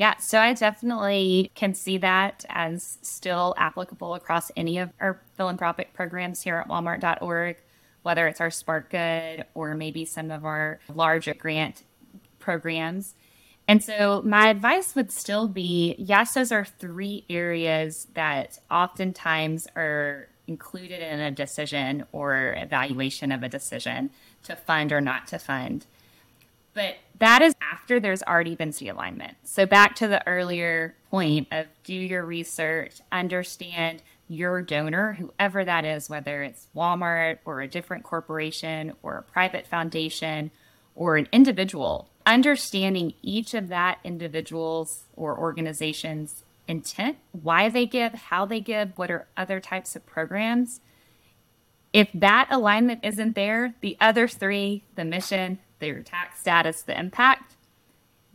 Yeah, 0.00 0.16
so 0.16 0.38
I 0.38 0.54
definitely 0.54 1.52
can 1.54 1.74
see 1.74 1.98
that 1.98 2.46
as 2.48 2.96
still 3.02 3.54
applicable 3.58 4.14
across 4.14 4.50
any 4.56 4.78
of 4.78 4.88
our 4.98 5.20
philanthropic 5.36 5.92
programs 5.92 6.40
here 6.40 6.56
at 6.56 6.68
walmart.org, 6.68 7.58
whether 8.00 8.26
it's 8.26 8.40
our 8.40 8.50
Spark 8.50 8.88
Good 8.88 9.44
or 9.52 9.74
maybe 9.74 10.06
some 10.06 10.30
of 10.30 10.46
our 10.46 10.80
larger 10.88 11.34
grant 11.34 11.82
programs. 12.38 13.14
And 13.68 13.84
so 13.84 14.22
my 14.24 14.48
advice 14.48 14.94
would 14.94 15.12
still 15.12 15.48
be 15.48 15.96
yes, 15.98 16.32
those 16.32 16.50
are 16.50 16.64
three 16.64 17.26
areas 17.28 18.06
that 18.14 18.58
oftentimes 18.70 19.68
are 19.76 20.28
included 20.46 21.02
in 21.02 21.20
a 21.20 21.30
decision 21.30 22.06
or 22.10 22.54
evaluation 22.56 23.32
of 23.32 23.42
a 23.42 23.50
decision 23.50 24.08
to 24.44 24.56
fund 24.56 24.92
or 24.92 25.02
not 25.02 25.26
to 25.26 25.38
fund. 25.38 25.84
But 26.80 26.96
that 27.18 27.42
is 27.42 27.54
after 27.60 28.00
there's 28.00 28.22
already 28.22 28.54
been 28.54 28.72
alignment. 28.88 29.36
So 29.44 29.66
back 29.66 29.94
to 29.96 30.08
the 30.08 30.26
earlier 30.26 30.94
point 31.10 31.48
of 31.52 31.66
do 31.84 31.94
your 31.94 32.24
research, 32.24 33.02
understand 33.12 34.02
your 34.28 34.62
donor, 34.62 35.14
whoever 35.14 35.62
that 35.62 35.84
is, 35.84 36.08
whether 36.08 36.42
it's 36.42 36.68
Walmart 36.74 37.40
or 37.44 37.60
a 37.60 37.68
different 37.68 38.04
corporation 38.04 38.94
or 39.02 39.18
a 39.18 39.22
private 39.22 39.66
foundation 39.66 40.52
or 40.94 41.16
an 41.16 41.28
individual, 41.32 42.08
understanding 42.24 43.12
each 43.20 43.52
of 43.52 43.68
that 43.68 43.98
individual's 44.02 45.04
or 45.16 45.38
organization's 45.38 46.44
intent, 46.66 47.18
why 47.32 47.68
they 47.68 47.84
give, 47.84 48.14
how 48.14 48.46
they 48.46 48.60
give, 48.60 48.96
what 48.96 49.10
are 49.10 49.26
other 49.36 49.60
types 49.60 49.94
of 49.94 50.06
programs. 50.06 50.80
If 51.92 52.08
that 52.14 52.48
alignment 52.50 53.00
isn't 53.02 53.34
there, 53.34 53.74
the 53.82 53.98
other 54.00 54.26
three, 54.26 54.84
the 54.94 55.04
mission, 55.04 55.58
their 55.80 56.02
tax 56.02 56.40
status, 56.40 56.82
the 56.82 56.98
impact, 56.98 57.56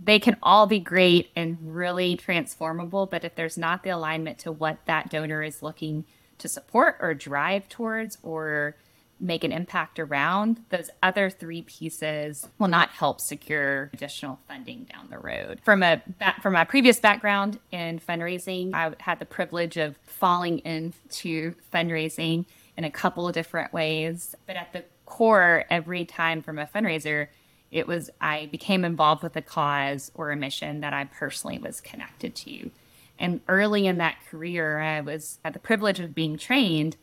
they 0.03 0.19
can 0.19 0.37
all 0.43 0.67
be 0.67 0.79
great 0.79 1.29
and 1.35 1.57
really 1.61 2.17
transformable. 2.17 3.05
But 3.05 3.23
if 3.23 3.35
there's 3.35 3.57
not 3.57 3.83
the 3.83 3.91
alignment 3.91 4.39
to 4.39 4.51
what 4.51 4.79
that 4.85 5.09
donor 5.09 5.41
is 5.41 5.63
looking 5.63 6.05
to 6.37 6.47
support 6.47 6.97
or 6.99 7.13
drive 7.13 7.69
towards 7.69 8.17
or 8.21 8.75
make 9.19 9.45
an 9.45 9.51
impact 9.53 9.97
around, 9.97 10.61
those 10.69 10.89
other 11.01 11.29
three 11.29 11.61
pieces 11.61 12.47
will 12.59 12.67
not 12.67 12.89
help 12.89 13.21
secure 13.21 13.89
additional 13.93 14.39
funding 14.47 14.85
down 14.91 15.07
the 15.09 15.17
road. 15.17 15.61
From 15.63 15.81
a 15.83 16.01
from 16.41 16.53
my 16.53 16.65
previous 16.65 16.99
background 16.99 17.59
in 17.71 17.99
fundraising, 17.99 18.73
I 18.73 18.93
had 18.99 19.19
the 19.19 19.25
privilege 19.25 19.77
of 19.77 19.95
falling 20.03 20.59
into 20.59 21.55
fundraising 21.73 22.45
in 22.77 22.83
a 22.83 22.91
couple 22.91 23.27
of 23.27 23.33
different 23.33 23.71
ways. 23.71 24.35
But 24.45 24.57
at 24.57 24.73
the 24.73 24.83
core 25.05 25.65
every 25.69 26.05
time 26.05 26.41
from 26.41 26.59
a 26.59 26.65
fundraiser, 26.65 27.27
it 27.71 27.87
was 27.87 28.09
I 28.21 28.47
became 28.47 28.85
involved 28.85 29.23
with 29.23 29.35
a 29.35 29.41
cause 29.41 30.11
or 30.15 30.31
a 30.31 30.35
mission 30.35 30.81
that 30.81 30.93
I 30.93 31.05
personally 31.05 31.57
was 31.57 31.81
connected 31.81 32.35
to. 32.35 32.71
And 33.17 33.41
early 33.47 33.87
in 33.87 33.97
that 33.97 34.17
career, 34.29 34.79
I 34.79 35.01
was 35.01 35.39
had 35.43 35.53
the 35.53 35.59
privilege 35.59 35.99
of 35.99 36.15
being 36.15 36.37
trained 36.37 36.97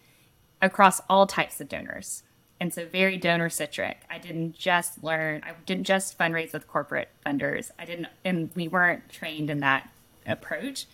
across 0.61 1.01
all 1.09 1.27
types 1.27 1.61
of 1.61 1.69
donors. 1.69 2.23
And 2.61 2.73
so 2.73 2.87
very 2.87 3.17
donor 3.17 3.51
centric. 3.51 4.03
I 4.09 4.19
didn't 4.19 4.57
just 4.57 5.03
learn, 5.03 5.43
I 5.45 5.53
didn't 5.67 5.85
just 5.85 6.17
fundraise 6.17 6.53
with 6.53 6.69
corporate 6.69 7.09
funders. 7.27 7.73
I 7.79 7.85
didn't, 7.85 8.07
and 8.25 8.51
we 8.55 8.69
weren't 8.69 9.09
trained 9.09 9.51
in 9.51 9.61
that 9.61 9.91
approach. 10.27 10.87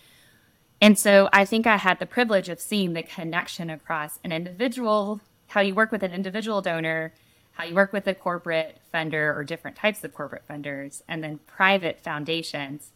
And 0.81 0.99
so 0.99 1.29
I 1.33 1.45
think 1.45 1.67
I 1.67 1.77
had 1.77 1.99
the 1.99 2.07
privilege 2.07 2.49
of 2.49 2.61
seeing 2.61 2.95
the 2.95 3.03
connection 3.03 3.69
across 3.69 4.19
an 4.25 4.33
individual 4.33 5.21
how 5.49 5.61
you 5.61 5.75
work 5.75 5.91
with 5.91 6.03
an 6.03 6.13
individual 6.13 6.63
donor, 6.63 7.13
how 7.53 7.65
you 7.65 7.75
work 7.75 7.93
with 7.93 8.07
a 8.07 8.15
corporate 8.15 8.79
funder 8.95 9.35
or 9.35 9.45
different 9.45 9.77
types 9.77 10.05
of 10.05 10.15
corporate 10.15 10.47
funders, 10.49 11.03
and 11.09 11.25
then 11.25 11.41
private 11.47 12.01
foundations. 12.01 12.93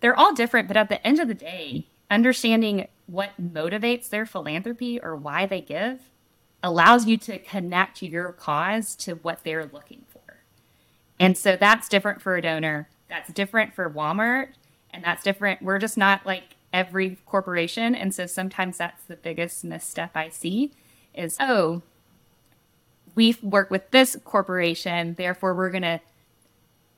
They're 0.00 0.18
all 0.18 0.34
different, 0.34 0.68
but 0.68 0.76
at 0.76 0.88
the 0.88 1.04
end 1.06 1.18
of 1.18 1.28
the 1.28 1.34
day, 1.34 1.86
understanding 2.10 2.88
what 3.06 3.30
motivates 3.40 4.08
their 4.08 4.26
philanthropy 4.26 5.00
or 5.00 5.16
why 5.16 5.46
they 5.46 5.60
give 5.60 6.10
allows 6.62 7.06
you 7.06 7.16
to 7.16 7.38
connect 7.38 8.02
your 8.02 8.32
cause 8.32 8.94
to 8.96 9.14
what 9.14 9.44
they're 9.44 9.70
looking 9.72 10.04
for. 10.08 10.42
And 11.18 11.38
so 11.38 11.56
that's 11.56 11.88
different 11.88 12.20
for 12.20 12.36
a 12.36 12.42
donor. 12.42 12.88
That's 13.08 13.32
different 13.32 13.74
for 13.74 13.88
Walmart. 13.88 14.48
And 14.90 15.04
that's 15.04 15.22
different. 15.22 15.62
We're 15.62 15.78
just 15.78 15.96
not 15.96 16.26
like 16.26 16.56
every 16.72 17.18
corporation. 17.26 17.94
And 17.94 18.14
so 18.14 18.26
sometimes 18.26 18.78
that's 18.78 19.04
the 19.04 19.16
biggest 19.16 19.64
misstep 19.64 20.16
I 20.16 20.28
see 20.28 20.72
is, 21.16 21.36
oh, 21.40 21.82
we 23.14 23.36
work 23.42 23.70
with 23.70 23.90
this 23.90 24.16
corporation, 24.24 25.14
therefore 25.14 25.54
we're 25.54 25.70
going 25.70 25.82
to 25.82 26.00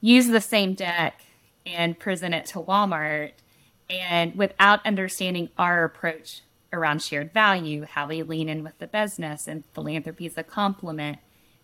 use 0.00 0.26
the 0.26 0.40
same 0.40 0.74
deck 0.74 1.22
and 1.64 1.98
present 1.98 2.34
it 2.34 2.46
to 2.46 2.60
Walmart. 2.60 3.32
And 3.88 4.34
without 4.34 4.84
understanding 4.84 5.48
our 5.56 5.84
approach 5.84 6.42
around 6.72 7.02
shared 7.02 7.32
value, 7.32 7.84
how 7.84 8.08
we 8.08 8.22
lean 8.22 8.48
in 8.48 8.62
with 8.62 8.78
the 8.78 8.86
business 8.86 9.46
and 9.46 9.64
philanthropy 9.72 10.26
is 10.26 10.36
a 10.36 10.42
complement. 10.42 11.18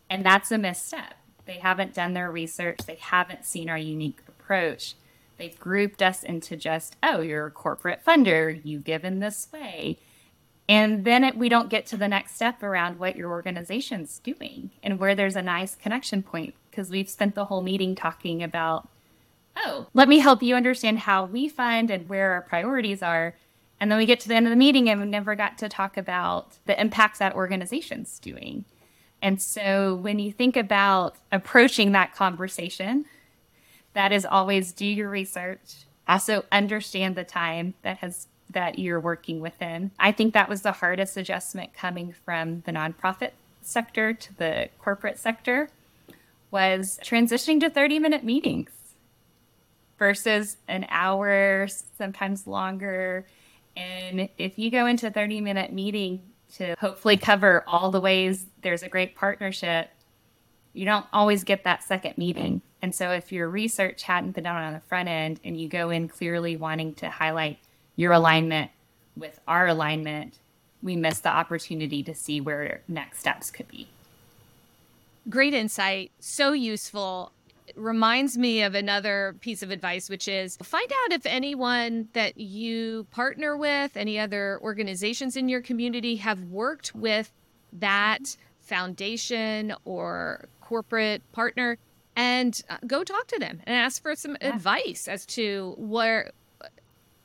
And 0.09 0.25
that's 0.25 0.51
a 0.51 0.59
misstep. 0.59 1.15
They 1.47 1.55
haven't 1.55 1.95
done 1.95 2.15
their 2.15 2.31
research, 2.31 2.79
they 2.87 2.97
haven't 2.97 3.45
seen 3.45 3.69
our 3.69 3.79
unique 3.79 4.21
approach. 4.27 4.95
They've 5.37 5.59
grouped 5.59 6.01
us 6.01 6.23
into 6.23 6.57
just, 6.57 6.97
oh, 7.03 7.21
you're 7.21 7.47
a 7.47 7.51
corporate 7.51 8.05
funder, 8.07 8.61
you 8.65 8.79
give 8.79 9.05
in 9.05 9.19
this 9.19 9.49
way. 9.53 9.99
And 10.69 11.05
then 11.05 11.25
it, 11.25 11.37
we 11.37 11.49
don't 11.49 11.69
get 11.69 11.87
to 11.87 11.97
the 11.97 12.09
next 12.09 12.37
step 12.37 12.63
around 12.63 12.99
what 12.99 13.17
your 13.17 13.31
organization's 13.31 14.19
doing 14.19 14.71
and 14.83 14.99
where 14.99 15.15
there's 15.15 15.37
a 15.37 15.43
nice 15.43 15.75
connection 15.75 16.23
point 16.23 16.55
because 16.71 16.91
we've 16.91 17.09
spent 17.09 17.35
the 17.35 17.45
whole 17.47 17.61
meeting 17.61 17.95
talking 17.95 18.43
about, 18.43 18.89
oh, 19.57 19.87
let 19.93 20.09
me 20.09 20.19
help 20.21 20.43
you 20.43 20.55
understand 20.55 21.01
how 21.01 21.27
we 21.27 21.49
fund 21.49 21.91
and 21.91 22.09
where 22.09 22.33
our 22.33 22.43
priorities 22.43 23.03
are. 23.03 23.35
And 23.79 23.91
then 23.91 23.99
we 23.99 24.07
get 24.07 24.21
to 24.21 24.29
the 24.29 24.35
end 24.35 24.47
of 24.47 24.51
the 24.51 24.57
meeting 24.57 24.89
and 24.89 25.01
we 25.01 25.07
never 25.07 25.35
got 25.35 25.59
to 25.59 25.69
talk 25.69 25.97
about 25.99 26.59
the 26.65 26.81
impacts 26.81 27.19
that 27.19 27.35
organization's 27.35 28.19
doing. 28.19 28.65
And 29.21 29.41
so 29.41 29.95
when 29.95 30.19
you 30.19 30.33
think 30.33 30.57
about 30.57 31.17
approaching 31.31 31.93
that 31.93 32.15
conversation, 32.15 33.05
that 33.93 34.13
is 34.13 34.25
always 34.25 34.73
do 34.73 34.87
your 34.87 35.11
research, 35.11 35.87
also 36.09 36.45
understand 36.51 37.17
the 37.17 37.25
time 37.25 37.75
that 37.83 37.99
has 37.99 38.29
that 38.55 38.79
you're 38.79 39.01
working 39.01 39.41
within. 39.41 39.91
I 39.99 40.13
think 40.13 40.35
that 40.35 40.49
was 40.49 40.63
the 40.63 40.73
hardest 40.73 41.17
adjustment 41.17 41.75
coming 41.75 42.15
from 42.25 42.63
the 42.67 42.73
nonprofit 42.73 43.33
sector 43.63 44.13
to 44.13 44.37
the 44.37 44.69
corporate 44.79 45.19
sector 45.19 45.69
was 46.51 46.99
transitioning 47.03 47.61
to 47.61 47.69
30 47.69 47.99
minute 47.99 48.25
meetings 48.25 48.71
versus 49.99 50.57
an 50.69 50.87
hour, 50.89 51.67
sometimes 51.97 52.47
longer. 52.47 53.27
And 53.77 54.29
if 54.39 54.59
you 54.59 54.71
go 54.71 54.87
into 54.87 55.09
a 55.09 55.11
30 55.11 55.41
minute 55.41 55.73
meeting 55.73 56.23
to 56.55 56.77
hopefully 56.79 57.17
cover 57.17 57.65
all 57.67 57.91
the 57.91 58.01
ways 58.01 58.47
there's 58.63 58.83
a 58.83 58.89
great 58.89 59.17
partnership, 59.17 59.91
you 60.73 60.85
don't 60.85 61.07
always 61.13 61.45
get 61.45 61.65
that 61.65 61.83
second 61.83 62.19
meeting. 62.19 62.63
And 62.83 62.95
so 62.95 63.11
if 63.11 63.33
your 63.33 63.49
research 63.49 64.03
hadn't 64.03 64.33
been 64.33 64.45
done 64.45 64.57
on 64.57 64.75
the 64.75 64.81
front 64.81 65.09
end 65.09 65.41
and 65.43 65.59
you 65.59 65.69
go 65.69 65.91
in 65.91 66.09
clearly 66.09 66.57
wanting 66.57 66.95
to 66.97 67.09
highlight 67.09 67.59
your 67.97 68.13
alignment 68.13 68.71
with 69.17 69.41
our 69.47 69.67
alignment, 69.67 70.39
we 70.83 70.97
miss 70.97 71.21
the 71.21 71.29
opportunity 71.29 72.03
to 72.03 72.15
see 72.15 72.41
where 72.41 72.83
next 72.89 73.21
steps 73.21 73.51
could 73.51 73.69
be. 73.69 73.89
Great 75.29 75.55
insight. 75.55 76.13
So 76.21 76.53
useful. 76.53 77.33
It 77.67 77.79
reminds 77.79 78.37
me 78.37 78.63
of 78.63 78.75
another 78.75 79.37
piece 79.41 79.63
of 79.63 79.71
advice, 79.71 80.11
which 80.11 80.29
is 80.29 80.59
find 80.63 80.91
out 80.93 81.13
if 81.13 81.25
anyone 81.25 82.09
that 82.13 82.37
you 82.37 83.07
partner 83.11 83.57
with, 83.57 83.97
any 83.97 84.19
other 84.19 84.59
organizations 84.63 85.35
in 85.37 85.49
your 85.49 85.63
community 85.63 86.17
have 86.17 86.43
worked 86.45 86.95
with 86.95 87.33
that 87.73 88.37
foundation 88.61 89.75
or 89.85 90.49
corporate 90.61 91.23
partner 91.33 91.79
and 92.17 92.63
uh, 92.69 92.77
go 92.87 93.03
talk 93.03 93.27
to 93.29 93.39
them 93.39 93.61
and 93.65 93.77
ask 93.77 94.03
for 94.03 94.15
some 94.15 94.37
yeah. 94.41 94.55
advice 94.55 95.09
as 95.09 95.27
to 95.27 95.75
where 95.79 96.31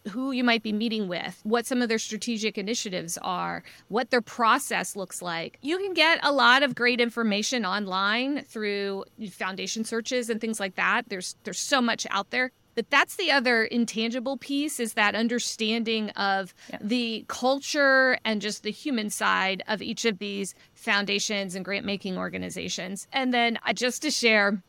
who 0.08 0.32
you 0.32 0.44
might 0.44 0.64
be 0.64 0.72
meeting 0.72 1.08
with, 1.08 1.40
what 1.44 1.66
some 1.66 1.82
of 1.82 1.90
their 1.90 2.00
strategic 2.00 2.58
initiatives 2.58 3.18
are, 3.22 3.64
what 3.90 4.12
their 4.12 4.22
process 4.22 4.96
looks 4.96 5.22
like. 5.22 5.58
You 5.62 5.78
can 5.78 5.94
get 5.94 6.20
a 6.24 6.32
lot 6.32 6.64
of 6.64 6.76
great 6.76 7.02
information 7.02 7.66
online 7.66 8.44
through 8.44 9.06
foundation 9.32 9.84
searches 9.84 10.30
and 10.30 10.40
things 10.40 10.60
like 10.60 10.76
that. 10.76 11.10
There's 11.10 11.36
there's 11.44 11.60
so 11.60 11.82
much 11.82 12.08
out 12.10 12.30
there. 12.32 12.52
But 12.76 12.90
that's 12.90 13.18
the 13.18 13.30
other 13.32 13.66
intangible 13.66 14.38
piece 14.38 14.80
is 14.80 14.94
that 14.94 15.14
understanding 15.14 16.12
of 16.12 16.54
yeah. 16.70 16.78
the 16.80 17.26
culture 17.28 18.18
and 18.24 18.42
just 18.42 18.64
the 18.64 18.72
human 18.72 19.10
side 19.10 19.64
of 19.68 19.82
each 19.82 20.06
of 20.06 20.20
these 20.20 20.56
foundations 20.76 21.56
and 21.56 21.66
grant 21.66 21.86
making 21.86 22.18
organizations. 22.18 23.06
And 23.12 23.34
then 23.34 23.60
uh, 23.66 23.74
just 23.74 24.02
to 24.04 24.12
share 24.12 24.64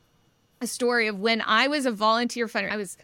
a 0.61 0.67
story 0.67 1.07
of 1.07 1.21
when 1.21 1.41
I 1.47 1.69
was 1.69 1.87
a 1.87 1.93
volunteer 1.93 2.49
funder, 2.49 2.73
I 2.73 2.77
was 2.77 2.97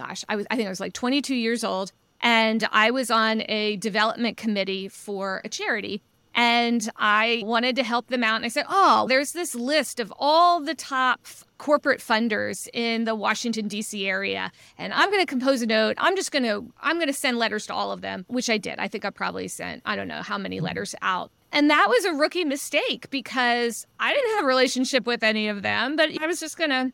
gosh, 0.00 0.24
I 0.28 0.36
was 0.36 0.46
I 0.50 0.56
think 0.56 0.66
I 0.66 0.70
was 0.70 0.80
like 0.80 0.92
22 0.94 1.34
years 1.34 1.62
old 1.62 1.92
and 2.22 2.66
I 2.72 2.90
was 2.90 3.10
on 3.10 3.42
a 3.48 3.76
development 3.76 4.36
committee 4.36 4.88
for 4.88 5.42
a 5.44 5.48
charity 5.48 6.02
and 6.34 6.88
I 6.96 7.42
wanted 7.44 7.76
to 7.76 7.82
help 7.82 8.06
them 8.06 8.22
out 8.22 8.36
and 8.36 8.44
I 8.44 8.48
said, 8.48 8.64
"Oh, 8.68 9.06
there's 9.08 9.32
this 9.32 9.54
list 9.54 10.00
of 10.00 10.12
all 10.18 10.60
the 10.60 10.74
top 10.74 11.26
corporate 11.58 12.00
funders 12.00 12.68
in 12.72 13.04
the 13.04 13.14
Washington 13.14 13.68
D.C. 13.68 14.06
area 14.06 14.50
and 14.78 14.94
I'm 14.94 15.10
going 15.10 15.22
to 15.22 15.26
compose 15.26 15.60
a 15.60 15.66
note. 15.66 15.96
I'm 15.98 16.16
just 16.16 16.32
going 16.32 16.44
to 16.44 16.64
I'm 16.80 16.96
going 16.96 17.08
to 17.08 17.12
send 17.12 17.38
letters 17.38 17.66
to 17.66 17.74
all 17.74 17.92
of 17.92 18.00
them," 18.00 18.24
which 18.28 18.48
I 18.48 18.56
did. 18.56 18.78
I 18.78 18.88
think 18.88 19.04
I 19.04 19.10
probably 19.10 19.48
sent 19.48 19.82
I 19.84 19.96
don't 19.96 20.08
know 20.08 20.22
how 20.22 20.38
many 20.38 20.56
mm-hmm. 20.56 20.66
letters 20.66 20.94
out. 21.02 21.30
And 21.52 21.68
that 21.68 21.88
was 21.88 22.04
a 22.04 22.12
rookie 22.14 22.44
mistake 22.44 23.10
because 23.10 23.86
I 23.98 24.14
didn't 24.14 24.36
have 24.36 24.44
a 24.44 24.46
relationship 24.46 25.04
with 25.04 25.24
any 25.24 25.48
of 25.48 25.62
them, 25.62 25.96
but 25.96 26.10
I 26.22 26.26
was 26.28 26.38
just 26.38 26.56
going 26.56 26.70
to 26.70 26.92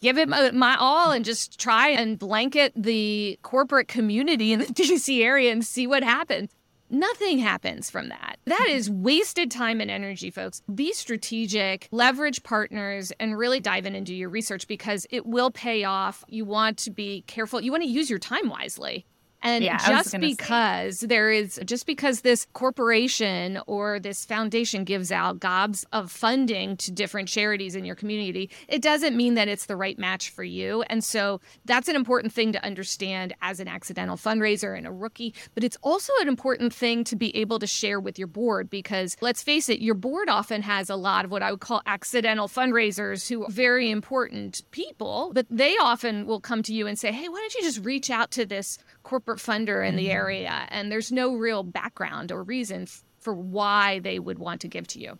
give 0.00 0.18
it 0.18 0.28
my 0.28 0.76
all 0.78 1.10
and 1.10 1.24
just 1.24 1.58
try 1.58 1.88
and 1.88 2.18
blanket 2.18 2.72
the 2.76 3.38
corporate 3.42 3.88
community 3.88 4.52
in 4.52 4.60
the 4.60 4.66
DC 4.66 5.22
area 5.22 5.52
and 5.52 5.64
see 5.64 5.86
what 5.86 6.02
happens. 6.02 6.50
Nothing 6.90 7.38
happens 7.38 7.90
from 7.90 8.08
that. 8.08 8.38
That 8.46 8.66
is 8.68 8.88
wasted 8.88 9.50
time 9.50 9.82
and 9.82 9.90
energy, 9.90 10.30
folks. 10.30 10.62
Be 10.74 10.94
strategic, 10.94 11.86
leverage 11.90 12.42
partners, 12.42 13.12
and 13.20 13.36
really 13.36 13.60
dive 13.60 13.84
in 13.84 13.94
and 13.94 14.06
do 14.06 14.14
your 14.14 14.30
research 14.30 14.66
because 14.66 15.06
it 15.10 15.26
will 15.26 15.50
pay 15.50 15.84
off. 15.84 16.24
You 16.28 16.46
want 16.46 16.78
to 16.78 16.90
be 16.90 17.24
careful. 17.26 17.60
You 17.60 17.72
want 17.72 17.82
to 17.82 17.90
use 17.90 18.08
your 18.08 18.18
time 18.18 18.48
wisely. 18.48 19.04
And 19.42 19.62
yeah, 19.62 19.78
just 19.78 20.18
because 20.18 21.00
say. 21.00 21.06
there 21.06 21.30
is, 21.30 21.60
just 21.64 21.86
because 21.86 22.22
this 22.22 22.46
corporation 22.54 23.60
or 23.66 24.00
this 24.00 24.24
foundation 24.24 24.84
gives 24.84 25.12
out 25.12 25.38
gobs 25.38 25.86
of 25.92 26.10
funding 26.10 26.76
to 26.78 26.90
different 26.90 27.28
charities 27.28 27.76
in 27.76 27.84
your 27.84 27.94
community, 27.94 28.50
it 28.66 28.82
doesn't 28.82 29.16
mean 29.16 29.34
that 29.34 29.46
it's 29.46 29.66
the 29.66 29.76
right 29.76 29.98
match 29.98 30.30
for 30.30 30.42
you. 30.42 30.82
And 30.88 31.04
so 31.04 31.40
that's 31.64 31.88
an 31.88 31.94
important 31.94 32.32
thing 32.32 32.52
to 32.52 32.64
understand 32.64 33.34
as 33.40 33.60
an 33.60 33.68
accidental 33.68 34.16
fundraiser 34.16 34.76
and 34.76 34.86
a 34.86 34.92
rookie. 34.92 35.34
But 35.54 35.62
it's 35.62 35.78
also 35.82 36.12
an 36.20 36.28
important 36.28 36.74
thing 36.74 37.04
to 37.04 37.16
be 37.16 37.34
able 37.36 37.60
to 37.60 37.66
share 37.66 38.00
with 38.00 38.18
your 38.18 38.28
board 38.28 38.68
because 38.68 39.16
let's 39.20 39.42
face 39.42 39.68
it, 39.68 39.80
your 39.80 39.94
board 39.94 40.28
often 40.28 40.62
has 40.62 40.90
a 40.90 40.96
lot 40.96 41.24
of 41.24 41.30
what 41.30 41.42
I 41.42 41.52
would 41.52 41.60
call 41.60 41.82
accidental 41.86 42.48
fundraisers 42.48 43.28
who 43.28 43.44
are 43.44 43.50
very 43.50 43.90
important 43.90 44.62
people, 44.72 45.30
but 45.32 45.46
they 45.48 45.76
often 45.76 46.26
will 46.26 46.40
come 46.40 46.62
to 46.64 46.74
you 46.74 46.86
and 46.86 46.98
say, 46.98 47.12
hey, 47.12 47.28
why 47.28 47.38
don't 47.38 47.54
you 47.54 47.62
just 47.62 47.84
reach 47.84 48.10
out 48.10 48.30
to 48.32 48.44
this 48.44 48.78
corporate 49.08 49.38
funder 49.38 49.86
in 49.86 49.96
the 49.96 50.08
mm-hmm. 50.08 50.12
area 50.12 50.66
and 50.68 50.92
there's 50.92 51.10
no 51.10 51.34
real 51.34 51.62
background 51.62 52.30
or 52.30 52.42
reason 52.42 52.82
f- 52.82 53.02
for 53.20 53.32
why 53.32 53.98
they 54.00 54.18
would 54.18 54.38
want 54.38 54.60
to 54.60 54.68
give 54.68 54.86
to 54.86 55.00
you. 55.00 55.18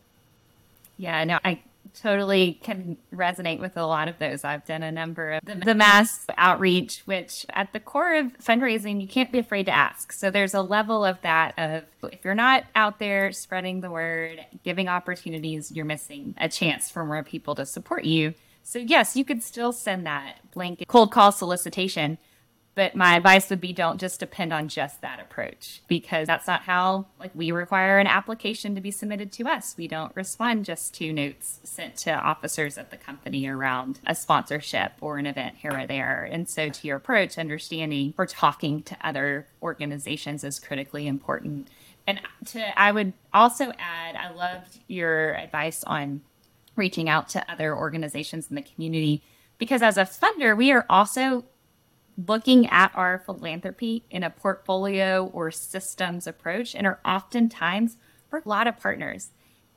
Yeah, 0.98 1.24
no, 1.24 1.38
I 1.42 1.62
totally 1.94 2.60
can 2.62 2.98
resonate 3.14 3.60
with 3.60 3.78
a 3.78 3.86
lot 3.86 4.08
of 4.08 4.18
those. 4.18 4.44
I've 4.44 4.66
done 4.66 4.82
a 4.82 4.92
number 4.92 5.32
of 5.32 5.44
the, 5.46 5.54
the, 5.54 5.74
mass 5.74 6.26
outreach, 6.36 7.00
which 7.06 7.46
at 7.48 7.72
the 7.72 7.80
core 7.80 8.14
of 8.14 8.26
fundraising, 8.38 9.00
you 9.00 9.08
can't 9.08 9.32
be 9.32 9.38
afraid 9.38 9.64
to 9.66 9.72
ask. 9.72 10.12
So 10.12 10.30
there's 10.30 10.52
a 10.52 10.60
level 10.60 11.02
of 11.02 11.18
that 11.22 11.54
of 11.56 11.84
if 12.12 12.22
you're 12.22 12.34
not 12.34 12.64
out 12.74 12.98
there 12.98 13.32
spreading 13.32 13.80
the 13.80 13.90
word, 13.90 14.44
giving 14.64 14.88
opportunities, 14.88 15.72
you're 15.72 15.86
missing 15.86 16.34
a 16.36 16.50
chance 16.50 16.90
for 16.90 17.06
more 17.06 17.22
people 17.22 17.54
to 17.54 17.64
support 17.64 18.04
you. 18.04 18.34
So 18.64 18.78
yes, 18.80 19.16
you 19.16 19.24
could 19.24 19.42
still 19.42 19.72
send 19.72 20.04
that 20.04 20.40
blanket 20.52 20.88
cold 20.88 21.10
call 21.10 21.32
solicitation 21.32 22.18
but 22.78 22.94
my 22.94 23.16
advice 23.16 23.50
would 23.50 23.60
be 23.60 23.72
don't 23.72 23.98
just 23.98 24.20
depend 24.20 24.52
on 24.52 24.68
just 24.68 25.00
that 25.00 25.18
approach 25.18 25.82
because 25.88 26.28
that's 26.28 26.46
not 26.46 26.60
how 26.60 27.06
like 27.18 27.32
we 27.34 27.50
require 27.50 27.98
an 27.98 28.06
application 28.06 28.76
to 28.76 28.80
be 28.80 28.92
submitted 28.92 29.32
to 29.32 29.48
us. 29.48 29.74
We 29.76 29.88
don't 29.88 30.14
respond 30.14 30.64
just 30.64 30.94
to 30.94 31.12
notes 31.12 31.58
sent 31.64 31.96
to 31.96 32.12
officers 32.12 32.78
at 32.78 32.92
the 32.92 32.96
company 32.96 33.48
around 33.48 33.98
a 34.06 34.14
sponsorship 34.14 34.92
or 35.00 35.18
an 35.18 35.26
event 35.26 35.56
here 35.56 35.72
or 35.76 35.88
there. 35.88 36.22
And 36.30 36.48
so 36.48 36.68
to 36.68 36.86
your 36.86 36.98
approach, 36.98 37.36
understanding 37.36 38.14
or 38.16 38.26
talking 38.26 38.84
to 38.84 38.96
other 39.04 39.48
organizations 39.60 40.44
is 40.44 40.60
critically 40.60 41.08
important. 41.08 41.66
And 42.06 42.20
to 42.46 42.80
I 42.80 42.92
would 42.92 43.12
also 43.34 43.72
add, 43.80 44.14
I 44.14 44.30
loved 44.30 44.78
your 44.86 45.34
advice 45.34 45.82
on 45.82 46.20
reaching 46.76 47.08
out 47.08 47.28
to 47.30 47.50
other 47.50 47.76
organizations 47.76 48.46
in 48.48 48.54
the 48.54 48.62
community 48.62 49.24
because 49.58 49.82
as 49.82 49.98
a 49.98 50.02
funder, 50.02 50.56
we 50.56 50.70
are 50.70 50.86
also 50.88 51.44
looking 52.26 52.66
at 52.66 52.90
our 52.94 53.22
philanthropy 53.24 54.04
in 54.10 54.24
a 54.24 54.30
portfolio 54.30 55.30
or 55.32 55.50
systems 55.50 56.26
approach 56.26 56.74
and 56.74 56.86
are 56.86 56.98
oftentimes 57.04 57.96
for 58.28 58.40
a 58.40 58.48
lot 58.48 58.66
of 58.66 58.80
partners. 58.80 59.30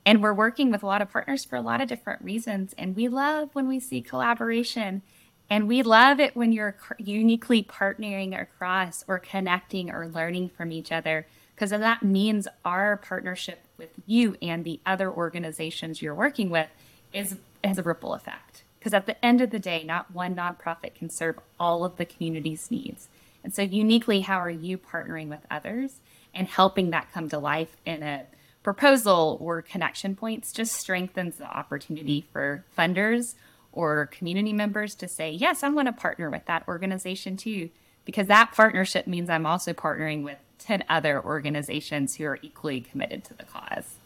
And 0.04 0.20
we're 0.20 0.34
working 0.34 0.72
with 0.72 0.82
a 0.82 0.86
lot 0.86 1.00
of 1.00 1.12
partners 1.12 1.44
for 1.44 1.54
a 1.54 1.60
lot 1.60 1.80
of 1.80 1.88
different 1.88 2.22
reasons. 2.22 2.74
And 2.76 2.96
we 2.96 3.06
love 3.06 3.50
when 3.52 3.68
we 3.68 3.78
see 3.78 4.02
collaboration. 4.02 5.02
And 5.48 5.68
we 5.68 5.82
love 5.82 6.18
it 6.18 6.34
when 6.34 6.50
you're 6.50 6.76
uniquely 6.98 7.62
partnering 7.62 8.40
across 8.40 9.04
or 9.06 9.18
connecting 9.18 9.90
or 9.90 10.08
learning 10.08 10.48
from 10.48 10.72
each 10.72 10.90
other, 10.90 11.26
because 11.54 11.70
that 11.70 12.02
means 12.02 12.48
our 12.64 12.96
partnership 12.96 13.64
with 13.76 13.90
you 14.06 14.36
and 14.40 14.64
the 14.64 14.80
other 14.86 15.10
organizations 15.12 16.00
you're 16.00 16.14
working 16.14 16.48
with 16.48 16.68
is 17.12 17.36
has 17.62 17.78
a 17.78 17.82
ripple 17.82 18.14
effect. 18.14 18.64
Because 18.82 18.94
at 18.94 19.06
the 19.06 19.24
end 19.24 19.40
of 19.40 19.50
the 19.50 19.60
day, 19.60 19.84
not 19.84 20.12
one 20.12 20.34
nonprofit 20.34 20.96
can 20.96 21.08
serve 21.08 21.38
all 21.60 21.84
of 21.84 21.98
the 21.98 22.04
community's 22.04 22.68
needs. 22.68 23.06
And 23.44 23.54
so, 23.54 23.62
uniquely, 23.62 24.22
how 24.22 24.38
are 24.38 24.50
you 24.50 24.76
partnering 24.76 25.28
with 25.28 25.46
others 25.48 26.00
and 26.34 26.48
helping 26.48 26.90
that 26.90 27.12
come 27.12 27.28
to 27.28 27.38
life 27.38 27.76
in 27.86 28.02
a 28.02 28.26
proposal 28.64 29.38
or 29.40 29.62
connection 29.62 30.16
points 30.16 30.52
just 30.52 30.72
strengthens 30.72 31.36
the 31.36 31.44
opportunity 31.44 32.26
for 32.32 32.64
funders 32.76 33.36
or 33.70 34.06
community 34.06 34.52
members 34.52 34.96
to 34.96 35.06
say, 35.06 35.30
Yes, 35.30 35.62
I'm 35.62 35.74
going 35.74 35.86
to 35.86 35.92
partner 35.92 36.28
with 36.28 36.46
that 36.46 36.66
organization 36.66 37.36
too, 37.36 37.70
because 38.04 38.26
that 38.26 38.50
partnership 38.50 39.06
means 39.06 39.30
I'm 39.30 39.46
also 39.46 39.72
partnering 39.72 40.24
with 40.24 40.38
10 40.58 40.82
other 40.88 41.24
organizations 41.24 42.16
who 42.16 42.24
are 42.24 42.40
equally 42.42 42.80
committed 42.80 43.22
to 43.26 43.34
the 43.34 43.44
cause. 43.44 43.98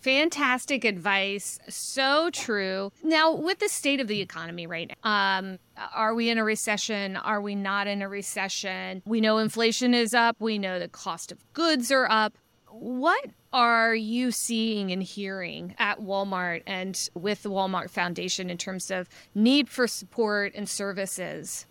Fantastic 0.00 0.84
advice. 0.84 1.58
So 1.68 2.30
true. 2.30 2.90
Now, 3.02 3.34
with 3.34 3.58
the 3.58 3.68
state 3.68 4.00
of 4.00 4.08
the 4.08 4.20
economy 4.20 4.66
right 4.66 4.90
now, 5.04 5.38
um, 5.38 5.58
are 5.94 6.14
we 6.14 6.30
in 6.30 6.38
a 6.38 6.44
recession? 6.44 7.16
Are 7.16 7.40
we 7.40 7.54
not 7.54 7.86
in 7.86 8.00
a 8.00 8.08
recession? 8.08 9.02
We 9.04 9.20
know 9.20 9.38
inflation 9.38 9.92
is 9.92 10.14
up. 10.14 10.36
We 10.40 10.58
know 10.58 10.78
the 10.78 10.88
cost 10.88 11.30
of 11.30 11.38
goods 11.52 11.92
are 11.92 12.10
up. 12.10 12.38
What 12.70 13.26
are 13.52 13.94
you 13.94 14.30
seeing 14.30 14.90
and 14.90 15.02
hearing 15.02 15.74
at 15.78 16.00
Walmart 16.00 16.62
and 16.66 17.10
with 17.14 17.42
the 17.42 17.50
Walmart 17.50 17.90
Foundation 17.90 18.48
in 18.48 18.56
terms 18.56 18.90
of 18.90 19.08
need 19.34 19.68
for 19.68 19.86
support 19.86 20.52
and 20.54 20.68
services? 20.68 21.66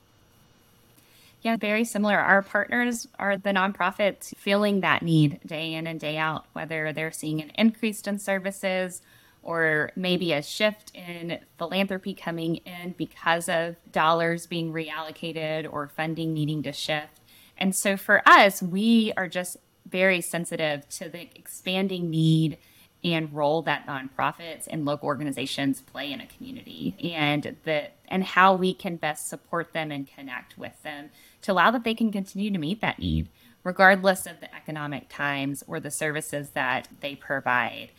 Yeah, 1.41 1.55
very 1.55 1.85
similar. 1.85 2.17
Our 2.17 2.41
partners 2.41 3.07
are 3.17 3.37
the 3.37 3.51
nonprofits 3.51 4.35
feeling 4.35 4.81
that 4.81 5.01
need 5.01 5.39
day 5.45 5.73
in 5.73 5.87
and 5.87 5.99
day 5.99 6.17
out, 6.17 6.45
whether 6.51 6.91
they're 6.91 7.13
seeing 7.13 7.41
an 7.41 7.51
increase 7.55 8.01
in 8.01 8.19
services 8.19 9.01
or 9.41 9.91
maybe 9.95 10.33
a 10.33 10.41
shift 10.43 10.91
in 10.93 11.39
philanthropy 11.57 12.13
coming 12.13 12.57
in 12.57 12.93
because 12.97 13.47
of 13.47 13.77
dollars 13.91 14.47
being 14.47 14.73
reallocated 14.73 15.71
or 15.71 15.87
funding 15.87 16.33
needing 16.33 16.61
to 16.63 16.73
shift. 16.73 17.21
And 17.57 17.73
so 17.73 17.95
for 17.95 18.21
us, 18.27 18.61
we 18.61 19.13
are 19.15 19.29
just 19.29 19.55
very 19.87 20.19
sensitive 20.19 20.87
to 20.89 21.07
the 21.07 21.29
expanding 21.35 22.09
need 22.09 22.57
and 23.03 23.33
role 23.33 23.61
that 23.61 23.87
nonprofits 23.87 24.67
and 24.69 24.85
local 24.85 25.07
organizations 25.07 25.81
play 25.81 26.11
in 26.11 26.19
a 26.19 26.27
community 26.27 26.95
and 27.15 27.55
the 27.63 27.87
and 28.07 28.23
how 28.23 28.53
we 28.55 28.73
can 28.73 28.97
best 28.97 29.29
support 29.29 29.71
them 29.73 29.91
and 29.91 30.07
connect 30.07 30.57
with 30.57 30.81
them 30.83 31.09
to 31.41 31.51
allow 31.51 31.71
that 31.71 31.83
they 31.83 31.93
can 31.93 32.11
continue 32.11 32.51
to 32.51 32.57
meet 32.57 32.81
that 32.81 32.99
need 32.99 33.29
regardless 33.63 34.25
of 34.25 34.39
the 34.39 34.53
economic 34.55 35.07
times 35.09 35.63
or 35.67 35.79
the 35.79 35.91
services 35.91 36.51
that 36.51 36.87
they 37.01 37.15
provide. 37.15 37.89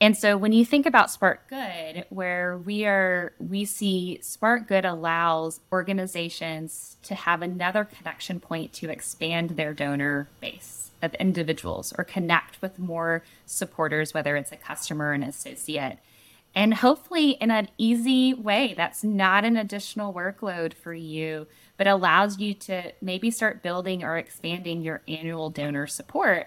And 0.00 0.16
so 0.16 0.36
when 0.36 0.52
you 0.52 0.64
think 0.64 0.86
about 0.86 1.10
Spark 1.10 1.48
Good, 1.48 2.04
where 2.10 2.58
we 2.58 2.84
are 2.84 3.32
we 3.38 3.64
see 3.64 4.18
Spark 4.22 4.66
Good 4.66 4.84
allows 4.84 5.60
organizations 5.72 6.96
to 7.04 7.14
have 7.14 7.42
another 7.42 7.84
connection 7.84 8.40
point 8.40 8.72
to 8.74 8.90
expand 8.90 9.50
their 9.50 9.72
donor 9.72 10.28
base 10.40 10.83
of 11.04 11.14
individuals 11.14 11.92
or 11.96 12.04
connect 12.04 12.60
with 12.60 12.78
more 12.78 13.22
supporters, 13.46 14.12
whether 14.12 14.36
it's 14.36 14.52
a 14.52 14.56
customer 14.56 15.12
an 15.12 15.22
associate. 15.22 15.98
And 16.54 16.74
hopefully, 16.74 17.32
in 17.32 17.50
an 17.50 17.68
easy 17.78 18.32
way, 18.32 18.74
that's 18.76 19.02
not 19.02 19.44
an 19.44 19.56
additional 19.56 20.14
workload 20.14 20.72
for 20.72 20.94
you, 20.94 21.46
but 21.76 21.88
allows 21.88 22.38
you 22.38 22.54
to 22.54 22.92
maybe 23.02 23.30
start 23.30 23.62
building 23.62 24.04
or 24.04 24.16
expanding 24.16 24.82
your 24.82 25.02
annual 25.08 25.50
donor 25.50 25.86
support 25.88 26.46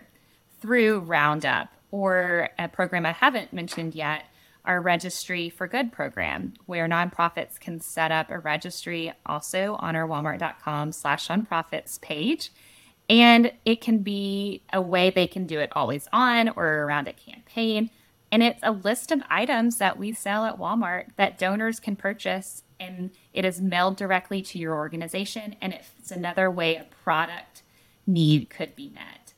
through 0.61 0.99
Roundup 0.99 1.69
or 1.91 2.49
a 2.57 2.67
program 2.67 3.05
I 3.05 3.11
haven't 3.11 3.53
mentioned 3.53 3.95
yet, 3.95 4.25
our 4.63 4.81
Registry 4.81 5.49
for 5.49 5.67
Good 5.67 5.91
program, 5.91 6.53
where 6.65 6.87
nonprofits 6.87 7.59
can 7.59 7.79
set 7.79 8.11
up 8.11 8.29
a 8.29 8.39
registry 8.39 9.13
also 9.25 9.77
on 9.79 9.95
our 9.95 10.07
walmart.com 10.07 10.91
slash 10.91 11.27
nonprofits 11.29 11.99
page 12.01 12.51
and 13.09 13.51
it 13.65 13.81
can 13.81 13.99
be 13.99 14.63
a 14.73 14.81
way 14.81 15.09
they 15.09 15.27
can 15.27 15.45
do 15.45 15.59
it 15.59 15.71
always 15.73 16.07
on 16.11 16.49
or 16.49 16.83
around 16.83 17.07
a 17.07 17.13
campaign. 17.13 17.89
And 18.31 18.43
it's 18.43 18.59
a 18.61 18.71
list 18.71 19.11
of 19.11 19.21
items 19.29 19.77
that 19.77 19.97
we 19.97 20.11
sell 20.11 20.45
at 20.45 20.59
Walmart 20.59 21.15
that 21.15 21.37
donors 21.37 21.79
can 21.79 21.95
purchase. 21.95 22.63
And 22.79 23.11
it 23.33 23.45
is 23.45 23.61
mailed 23.61 23.95
directly 23.95 24.41
to 24.43 24.59
your 24.59 24.75
organization. 24.75 25.55
And 25.61 25.73
it's 25.73 26.11
another 26.11 26.51
way 26.51 26.75
a 26.75 26.85
product 27.03 27.63
need 28.05 28.49
could 28.49 28.75
be 28.75 28.89
met. 28.89 29.33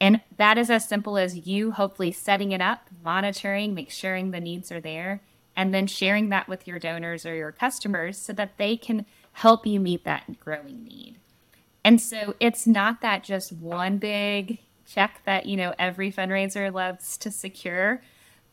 And 0.00 0.20
that 0.36 0.58
is 0.58 0.68
as 0.68 0.88
simple 0.88 1.16
as 1.16 1.46
you 1.46 1.70
hopefully 1.70 2.10
setting 2.10 2.50
it 2.50 2.60
up, 2.60 2.88
monitoring, 3.04 3.72
make 3.72 3.90
sure 3.92 4.20
the 4.20 4.40
needs 4.40 4.72
are 4.72 4.80
there, 4.80 5.22
and 5.54 5.72
then 5.72 5.86
sharing 5.86 6.28
that 6.30 6.48
with 6.48 6.66
your 6.66 6.80
donors 6.80 7.24
or 7.24 7.36
your 7.36 7.52
customers 7.52 8.18
so 8.18 8.32
that 8.32 8.58
they 8.58 8.76
can 8.76 9.06
help 9.30 9.64
you 9.64 9.78
meet 9.78 10.04
that 10.04 10.40
growing 10.40 10.82
need. 10.82 11.18
And 11.84 12.00
so 12.00 12.34
it's 12.38 12.66
not 12.66 13.00
that 13.00 13.24
just 13.24 13.52
one 13.52 13.98
big 13.98 14.58
check 14.86 15.22
that, 15.24 15.46
you 15.46 15.56
know, 15.56 15.74
every 15.78 16.12
fundraiser 16.12 16.72
loves 16.72 17.16
to 17.18 17.30
secure, 17.30 18.02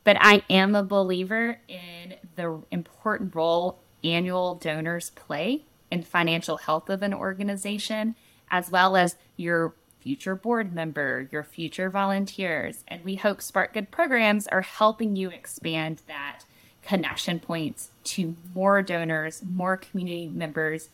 but 0.04 0.18
I 0.20 0.44
am 0.50 0.76
a 0.76 0.84
believer 0.84 1.60
in 1.68 2.15
the 2.36 2.62
important 2.72 3.36
role 3.36 3.80
annual 4.04 4.56
donors 4.56 5.12
play 5.12 5.63
in 5.92 6.04
financial 6.04 6.58
health 6.58 6.89
of 6.89 7.02
an 7.02 7.13
organization, 7.13 8.15
as 8.50 8.72
well 8.72 8.96
as 8.96 9.15
your 9.36 9.74
future 10.00 10.36
board 10.36 10.74
member, 10.74 11.28
your 11.32 11.44
future 11.44 11.89
volunteers. 11.89 12.84
And 12.88 13.04
we 13.04 13.15
hope 13.15 13.42
Spark 13.42 13.74
Good 13.74 13.92
programs 13.92 14.48
are 14.48 14.62
helping 14.62 15.15
you 15.15 15.30
expand 15.30 16.02
that 16.08 16.42
connection 16.84 17.39
points 17.39 17.92
to 18.06 18.36
more 18.56 18.82
donors, 18.82 19.44
more 19.48 19.78
community 19.78 20.28
members 20.28 20.89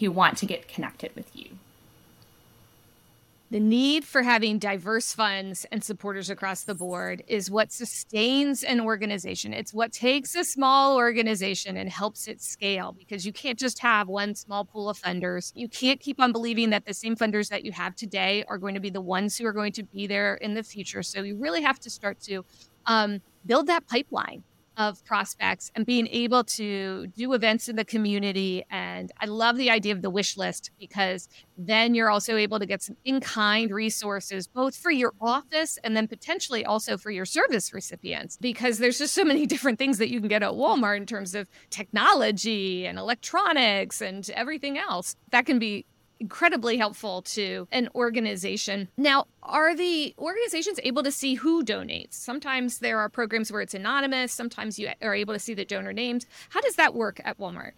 who 0.00 0.10
want 0.10 0.36
to 0.38 0.46
get 0.46 0.68
connected 0.68 1.14
with 1.14 1.34
you. 1.34 1.58
The 3.52 3.58
need 3.58 4.04
for 4.04 4.22
having 4.22 4.60
diverse 4.60 5.12
funds 5.12 5.66
and 5.72 5.82
supporters 5.82 6.30
across 6.30 6.62
the 6.62 6.74
board 6.74 7.24
is 7.26 7.50
what 7.50 7.72
sustains 7.72 8.62
an 8.62 8.80
organization. 8.80 9.52
It's 9.52 9.74
what 9.74 9.90
takes 9.90 10.36
a 10.36 10.44
small 10.44 10.96
organization 10.96 11.76
and 11.76 11.90
helps 11.90 12.28
it 12.28 12.40
scale 12.40 12.94
because 12.96 13.26
you 13.26 13.32
can't 13.32 13.58
just 13.58 13.80
have 13.80 14.06
one 14.06 14.36
small 14.36 14.64
pool 14.64 14.88
of 14.88 15.00
funders. 15.00 15.50
You 15.56 15.68
can't 15.68 15.98
keep 15.98 16.20
on 16.20 16.30
believing 16.30 16.70
that 16.70 16.86
the 16.86 16.94
same 16.94 17.16
funders 17.16 17.48
that 17.48 17.64
you 17.64 17.72
have 17.72 17.96
today 17.96 18.44
are 18.46 18.56
going 18.56 18.74
to 18.74 18.80
be 18.80 18.90
the 18.90 19.00
ones 19.00 19.36
who 19.36 19.44
are 19.46 19.52
going 19.52 19.72
to 19.72 19.82
be 19.82 20.06
there 20.06 20.36
in 20.36 20.54
the 20.54 20.62
future. 20.62 21.02
So 21.02 21.22
you 21.22 21.36
really 21.36 21.62
have 21.62 21.80
to 21.80 21.90
start 21.90 22.20
to 22.20 22.44
um, 22.86 23.20
build 23.44 23.66
that 23.66 23.88
pipeline 23.88 24.44
of 24.80 25.04
prospects 25.04 25.70
and 25.76 25.84
being 25.84 26.08
able 26.08 26.42
to 26.42 27.06
do 27.08 27.34
events 27.34 27.68
in 27.68 27.76
the 27.76 27.84
community. 27.84 28.64
And 28.70 29.12
I 29.20 29.26
love 29.26 29.58
the 29.58 29.68
idea 29.68 29.92
of 29.92 30.00
the 30.00 30.08
wish 30.08 30.38
list 30.38 30.70
because 30.80 31.28
then 31.58 31.94
you're 31.94 32.08
also 32.08 32.36
able 32.36 32.58
to 32.58 32.64
get 32.64 32.82
some 32.82 32.96
in 33.04 33.20
kind 33.20 33.70
resources, 33.70 34.46
both 34.46 34.74
for 34.74 34.90
your 34.90 35.12
office 35.20 35.78
and 35.84 35.94
then 35.94 36.08
potentially 36.08 36.64
also 36.64 36.96
for 36.96 37.10
your 37.10 37.26
service 37.26 37.74
recipients, 37.74 38.38
because 38.38 38.78
there's 38.78 38.96
just 38.96 39.12
so 39.12 39.22
many 39.22 39.44
different 39.54 39.78
things 39.78 39.98
that 39.98 40.08
you 40.08 40.18
can 40.18 40.28
get 40.28 40.42
at 40.42 40.52
Walmart 40.52 40.96
in 40.96 41.04
terms 41.04 41.34
of 41.34 41.46
technology 41.68 42.86
and 42.86 42.98
electronics 42.98 44.00
and 44.00 44.30
everything 44.30 44.78
else. 44.78 45.14
That 45.30 45.44
can 45.44 45.58
be 45.58 45.84
incredibly 46.20 46.76
helpful 46.76 47.22
to 47.22 47.66
an 47.72 47.88
organization. 47.94 48.88
Now, 48.96 49.26
are 49.42 49.74
the 49.74 50.14
organizations 50.18 50.78
able 50.84 51.02
to 51.02 51.10
see 51.10 51.34
who 51.34 51.64
donates? 51.64 52.12
Sometimes 52.12 52.78
there 52.78 52.98
are 52.98 53.08
programs 53.08 53.50
where 53.50 53.62
it's 53.62 53.74
anonymous, 53.74 54.32
sometimes 54.32 54.78
you 54.78 54.90
are 55.00 55.14
able 55.14 55.34
to 55.34 55.40
see 55.40 55.54
the 55.54 55.64
donor 55.64 55.92
names. 55.92 56.26
How 56.50 56.60
does 56.60 56.76
that 56.76 56.94
work 56.94 57.20
at 57.24 57.38
Walmart? 57.38 57.72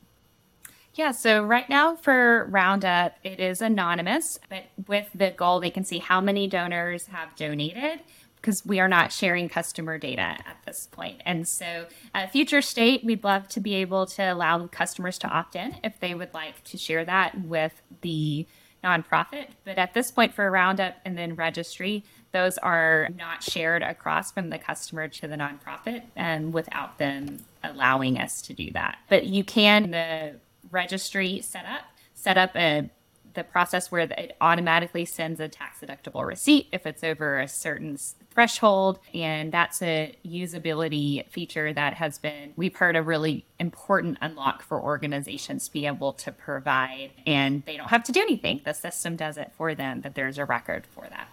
Yeah, 0.94 1.12
so 1.12 1.42
right 1.42 1.68
now 1.70 1.96
for 1.96 2.46
Roundup, 2.50 3.14
it 3.24 3.40
is 3.40 3.62
anonymous, 3.62 4.38
but 4.50 4.64
with 4.86 5.08
the 5.14 5.30
goal 5.30 5.58
they 5.58 5.70
can 5.70 5.84
see 5.84 5.98
how 5.98 6.20
many 6.20 6.46
donors 6.46 7.06
have 7.06 7.34
donated 7.34 8.00
because 8.42 8.66
we 8.66 8.80
are 8.80 8.88
not 8.88 9.12
sharing 9.12 9.48
customer 9.48 9.96
data 9.96 10.20
at 10.20 10.56
this 10.66 10.88
point. 10.90 11.22
And 11.24 11.46
so, 11.46 11.86
at 12.12 12.32
future 12.32 12.60
state, 12.60 13.04
we'd 13.04 13.24
love 13.24 13.48
to 13.50 13.60
be 13.60 13.74
able 13.76 14.04
to 14.06 14.22
allow 14.22 14.66
customers 14.66 15.16
to 15.18 15.28
opt 15.28 15.54
in 15.54 15.76
if 15.84 15.98
they 16.00 16.14
would 16.14 16.34
like 16.34 16.62
to 16.64 16.76
share 16.76 17.04
that 17.04 17.40
with 17.40 17.80
the 18.02 18.46
nonprofit. 18.82 19.46
But 19.64 19.78
at 19.78 19.94
this 19.94 20.10
point, 20.10 20.34
for 20.34 20.50
Roundup 20.50 20.96
and 21.04 21.16
then 21.16 21.36
registry, 21.36 22.02
those 22.32 22.58
are 22.58 23.08
not 23.16 23.42
shared 23.42 23.82
across 23.82 24.32
from 24.32 24.50
the 24.50 24.58
customer 24.58 25.06
to 25.06 25.28
the 25.28 25.36
nonprofit 25.36 26.02
and 26.16 26.52
without 26.52 26.98
them 26.98 27.44
allowing 27.62 28.18
us 28.18 28.42
to 28.42 28.54
do 28.54 28.72
that. 28.72 28.98
But 29.08 29.26
you 29.26 29.44
can, 29.44 29.92
the 29.92 30.36
registry 30.70 31.40
setup, 31.42 31.82
set 32.14 32.36
up 32.36 32.56
a 32.56 32.90
the 33.34 33.44
process 33.44 33.90
where 33.90 34.02
it 34.02 34.36
automatically 34.40 35.04
sends 35.04 35.40
a 35.40 35.48
tax 35.48 35.80
deductible 35.80 36.26
receipt 36.26 36.68
if 36.72 36.86
it's 36.86 37.02
over 37.02 37.40
a 37.40 37.48
certain 37.48 37.98
threshold. 38.30 38.98
And 39.14 39.52
that's 39.52 39.82
a 39.82 40.14
usability 40.26 41.26
feature 41.28 41.72
that 41.72 41.94
has 41.94 42.18
been, 42.18 42.52
we've 42.56 42.76
heard, 42.76 42.96
a 42.96 43.02
really 43.02 43.44
important 43.58 44.18
unlock 44.20 44.62
for 44.62 44.80
organizations 44.80 45.66
to 45.66 45.72
be 45.72 45.86
able 45.86 46.12
to 46.14 46.32
provide. 46.32 47.10
And 47.26 47.64
they 47.66 47.76
don't 47.76 47.88
have 47.88 48.04
to 48.04 48.12
do 48.12 48.20
anything, 48.20 48.60
the 48.64 48.72
system 48.72 49.16
does 49.16 49.36
it 49.36 49.52
for 49.56 49.74
them, 49.74 50.02
that 50.02 50.14
there's 50.14 50.38
a 50.38 50.44
record 50.44 50.86
for 50.94 51.06
that. 51.08 51.28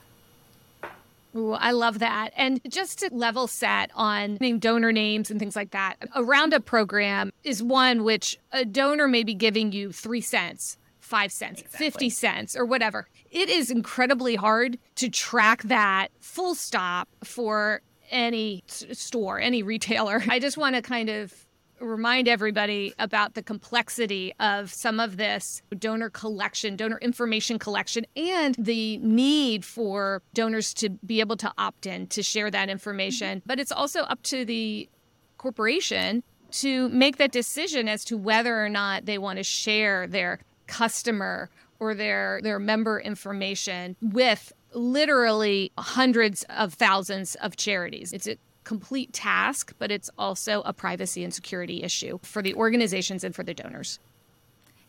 Ooh, 1.36 1.52
I 1.52 1.72
love 1.72 2.00
that. 2.00 2.34
And 2.36 2.60
just 2.68 3.00
to 3.00 3.10
level 3.14 3.46
set 3.46 3.92
on 3.94 4.38
name 4.42 4.58
donor 4.58 4.92
names 4.92 5.30
and 5.30 5.40
things 5.40 5.56
like 5.56 5.72
that, 5.72 5.98
a 6.16 6.24
roundup 6.24 6.66
program 6.66 7.32
is 7.44 7.62
one 7.62 8.04
which 8.04 8.40
a 8.52 8.66
donor 8.66 9.08
may 9.08 9.24
be 9.24 9.36
giving 9.36 9.72
you 9.72 9.92
three 9.92 10.22
cents, 10.22 10.78
five 11.10 11.32
cents, 11.32 11.62
exactly. 11.62 11.90
50 11.90 12.10
cents, 12.12 12.56
or 12.56 12.66
whatever. 12.66 13.08
It 13.32 13.50
is 13.50 13.72
incredibly 13.72 14.36
hard 14.36 14.78
to 14.96 15.10
track 15.10 15.64
that 15.64 16.10
full 16.20 16.54
stop 16.54 17.10
for 17.24 17.82
any 18.12 18.64
store, 18.68 19.40
any 19.40 19.64
retailer. 19.64 20.22
I 20.30 20.40
just 20.40 20.58
want 20.58 20.76
to 20.76 20.82
kind 20.82 21.10
of 21.10 21.34
remind 21.80 22.28
everybody 22.28 22.94
about 23.00 23.34
the 23.34 23.42
complexity 23.42 24.34
of 24.40 24.72
some 24.72 25.00
of 25.00 25.18
this 25.18 25.62
donor 25.78 26.10
collection, 26.10 26.76
donor 26.76 27.00
information 27.02 27.58
collection, 27.58 28.06
and 28.16 28.56
the 28.56 28.98
need 28.98 29.66
for 29.66 30.22
donors 30.34 30.74
to 30.76 30.90
be 30.90 31.22
able 31.22 31.38
to 31.38 31.52
opt 31.58 31.88
in 31.88 32.06
to 32.08 32.22
share 32.22 32.52
that 32.52 32.70
information. 32.70 33.40
Mm-hmm. 33.40 33.48
But 33.48 33.60
it's 33.60 33.72
also 33.72 34.02
up 34.02 34.22
to 34.24 34.46
the 34.46 34.90
corporation 35.38 36.22
to 36.52 36.90
make 36.90 37.18
that 37.18 37.32
decision 37.32 37.88
as 37.88 38.04
to 38.06 38.18
whether 38.18 38.64
or 38.64 38.70
not 38.70 39.06
they 39.06 39.18
want 39.18 39.38
to 39.38 39.44
share 39.44 40.08
their 40.08 40.40
customer 40.70 41.50
or 41.80 41.94
their 41.94 42.40
their 42.44 42.60
member 42.60 43.00
information 43.00 43.98
with 44.02 44.54
literally 44.74 45.72
hundreds 45.78 46.46
of 46.50 46.76
thousands 46.76 47.36
of 47.36 47.58
charities. 47.58 48.14
It's 48.14 48.28
a 48.28 48.38
complete 48.64 49.12
task, 49.12 49.74
but 49.80 49.92
it's 49.92 50.10
also 50.18 50.62
a 50.62 50.72
privacy 50.72 51.24
and 51.24 51.34
security 51.34 51.82
issue 51.84 52.20
for 52.22 52.42
the 52.42 52.54
organizations 52.54 53.24
and 53.24 53.34
for 53.34 53.44
the 53.44 53.54
donors. 53.54 54.00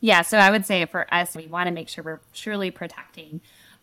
Yeah, 0.01 0.23
so 0.23 0.38
I 0.38 0.51
would 0.51 0.66
say 0.66 0.85
for 0.87 1.12
us, 1.12 1.35
we 1.35 1.47
want 1.47 1.66
to 1.66 1.73
make 1.73 1.88
sure 1.88 2.05
we're 2.05 2.21
truly 2.35 2.71
protecting 2.71 3.40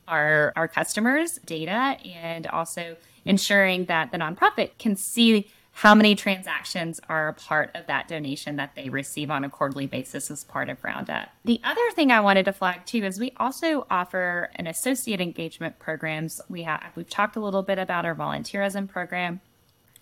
our 0.08 0.54
our 0.56 0.68
customers' 0.68 1.40
data 1.46 1.98
and 2.06 2.48
also 2.48 2.96
ensuring 3.26 3.86
that 3.86 4.12
the 4.12 4.18
nonprofit 4.18 4.78
can 4.78 4.96
see 4.96 5.50
how 5.78 5.94
many 5.94 6.16
transactions 6.16 7.00
are 7.08 7.28
a 7.28 7.34
part 7.34 7.70
of 7.76 7.86
that 7.86 8.08
donation 8.08 8.56
that 8.56 8.74
they 8.76 8.90
receive 8.90 9.30
on 9.30 9.44
a 9.44 9.50
quarterly 9.50 9.86
basis 9.86 10.32
as 10.32 10.44
part 10.44 10.70
of 10.70 10.84
Roundup. 10.84 11.30
The 11.46 11.62
other 11.64 11.92
thing 11.92 12.12
I 12.12 12.20
wanted 12.20 12.46
to 12.46 12.54
flag 12.54 12.84
too 12.88 13.04
is 13.04 13.20
we 13.20 13.32
also 13.38 13.86
offer 13.88 14.50
an 14.56 14.66
associate 14.66 15.22
engagement 15.22 15.78
programs. 15.78 16.42
We 16.50 16.64
have 16.64 16.82
we've 16.96 17.08
talked 17.08 17.36
a 17.36 17.40
little 17.40 17.62
bit 17.62 17.78
about 17.78 18.08
our 18.08 18.16
volunteerism 18.16 18.90
program, 18.90 19.40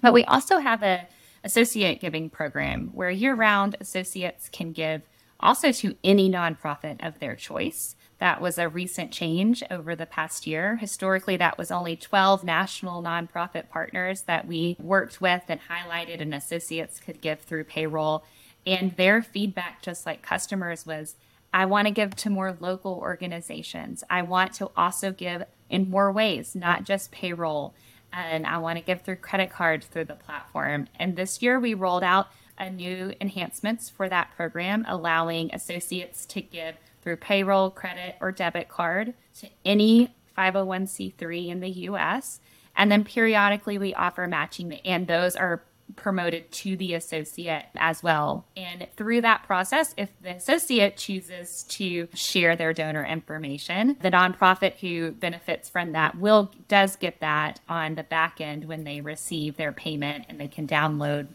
but 0.01 0.13
we 0.13 0.23
also 0.23 0.59
have 0.59 0.81
a 0.81 1.09
associate 1.43 1.99
giving 1.99 2.29
program 2.29 2.91
where 2.93 3.09
year-round 3.09 3.75
associates 3.81 4.47
can 4.47 4.71
give 4.71 5.01
also 5.41 5.73
to 5.73 5.97
any 6.05 6.29
nonprofit 6.29 7.05
of 7.05 7.19
their 7.19 7.35
choice. 7.35 7.97
That 8.19 8.39
was 8.41 8.57
a 8.57 8.69
recent 8.69 9.11
change 9.11 9.61
over 9.69 9.95
the 9.95 10.05
past 10.05 10.47
year. 10.47 10.77
Historically, 10.77 11.35
that 11.37 11.57
was 11.57 11.69
only 11.69 11.95
12 11.95 12.43
national 12.43 13.03
nonprofit 13.03 13.69
partners 13.69 14.21
that 14.23 14.47
we 14.47 14.77
worked 14.79 15.19
with 15.19 15.43
and 15.49 15.59
highlighted, 15.69 16.21
and 16.21 16.33
associates 16.33 16.99
could 16.99 17.19
give 17.19 17.41
through 17.41 17.65
payroll. 17.65 18.23
And 18.65 18.95
their 18.95 19.21
feedback, 19.21 19.81
just 19.81 20.05
like 20.05 20.21
customers, 20.21 20.85
was 20.85 21.15
I 21.53 21.65
want 21.65 21.87
to 21.87 21.93
give 21.93 22.15
to 22.17 22.29
more 22.29 22.57
local 22.59 22.93
organizations. 22.93 24.03
I 24.09 24.21
want 24.21 24.53
to 24.55 24.71
also 24.75 25.11
give 25.11 25.43
in 25.69 25.89
more 25.89 26.11
ways, 26.11 26.55
not 26.55 26.83
just 26.83 27.11
payroll. 27.11 27.73
And 28.11 28.45
I 28.47 28.57
want 28.59 28.77
to 28.79 28.83
give 28.83 29.01
through 29.01 29.17
credit 29.17 29.49
cards 29.49 29.87
through 29.87 30.05
the 30.05 30.15
platform. 30.15 30.87
And 30.97 31.15
this 31.15 31.41
year, 31.41 31.59
we 31.59 31.73
rolled 31.73 32.03
out 32.03 32.27
a 32.57 32.69
new 32.69 33.13
enhancements 33.19 33.89
for 33.89 34.07
that 34.07 34.31
program, 34.35 34.85
allowing 34.87 35.53
associates 35.53 36.25
to 36.27 36.41
give 36.41 36.75
through 37.05 37.17
payroll, 37.17 37.69
credit, 37.69 38.15
or 38.19 38.31
debit 38.33 38.67
card 38.67 39.13
to 39.35 39.47
any 39.63 40.13
501c3 40.37 41.47
in 41.47 41.59
the 41.61 41.69
US. 41.69 42.41
And 42.75 42.91
then 42.91 43.05
periodically 43.05 43.77
we 43.77 43.93
offer 43.93 44.27
matching, 44.27 44.73
and 44.83 45.07
those 45.07 45.35
are 45.35 45.63
promoted 45.95 46.51
to 46.51 46.75
the 46.75 46.95
associate 46.95 47.65
as 47.75 48.01
well. 48.01 48.45
And 48.57 48.87
through 48.97 49.21
that 49.21 49.43
process, 49.43 49.93
if 49.97 50.09
the 50.19 50.31
associate 50.31 50.97
chooses 50.97 51.63
to 51.69 52.07
share 52.15 52.55
their 52.55 52.73
donor 52.73 53.05
information, 53.05 53.95
the 54.01 54.09
nonprofit 54.09 54.79
who 54.79 55.11
benefits 55.11 55.69
from 55.69 55.91
that 55.91 56.17
will 56.17 56.51
does 56.67 56.95
get 56.95 57.19
that 57.19 57.59
on 57.69 57.95
the 57.95 58.03
back 58.03 58.41
end 58.41 58.65
when 58.65 58.83
they 58.83 58.99
receive 58.99 59.57
their 59.57 59.71
payment 59.71 60.25
and 60.27 60.39
they 60.39 60.47
can 60.47 60.67
download 60.67 61.27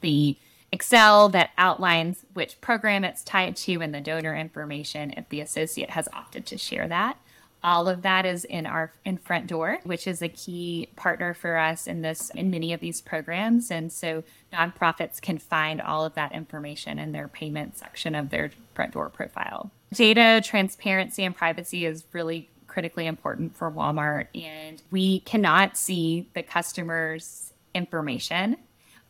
the 0.00 0.36
Excel 0.72 1.28
that 1.28 1.50
outlines 1.58 2.24
which 2.32 2.60
program 2.62 3.04
it's 3.04 3.22
tied 3.22 3.56
to 3.56 3.82
and 3.82 3.94
the 3.94 4.00
donor 4.00 4.34
information 4.34 5.12
if 5.16 5.28
the 5.28 5.42
associate 5.42 5.90
has 5.90 6.08
opted 6.14 6.46
to 6.46 6.56
share 6.56 6.88
that. 6.88 7.18
All 7.62 7.88
of 7.88 8.02
that 8.02 8.26
is 8.26 8.44
in 8.44 8.66
our 8.66 8.92
in 9.04 9.18
front 9.18 9.46
door, 9.46 9.78
which 9.84 10.06
is 10.06 10.22
a 10.22 10.28
key 10.28 10.88
partner 10.96 11.34
for 11.34 11.58
us 11.58 11.86
in 11.86 12.00
this 12.00 12.30
in 12.30 12.50
many 12.50 12.72
of 12.72 12.80
these 12.80 13.00
programs. 13.00 13.70
And 13.70 13.92
so 13.92 14.24
nonprofits 14.52 15.20
can 15.20 15.38
find 15.38 15.80
all 15.80 16.04
of 16.04 16.14
that 16.14 16.32
information 16.32 16.98
in 16.98 17.12
their 17.12 17.28
payment 17.28 17.76
section 17.76 18.14
of 18.14 18.30
their 18.30 18.50
front 18.74 18.94
door 18.94 19.10
profile. 19.10 19.70
Data 19.92 20.40
transparency 20.42 21.22
and 21.22 21.36
privacy 21.36 21.84
is 21.84 22.04
really 22.12 22.48
critically 22.66 23.06
important 23.06 23.54
for 23.54 23.70
Walmart 23.70 24.28
and 24.34 24.82
we 24.90 25.20
cannot 25.20 25.76
see 25.76 26.30
the 26.32 26.42
customer's 26.42 27.52
information 27.74 28.56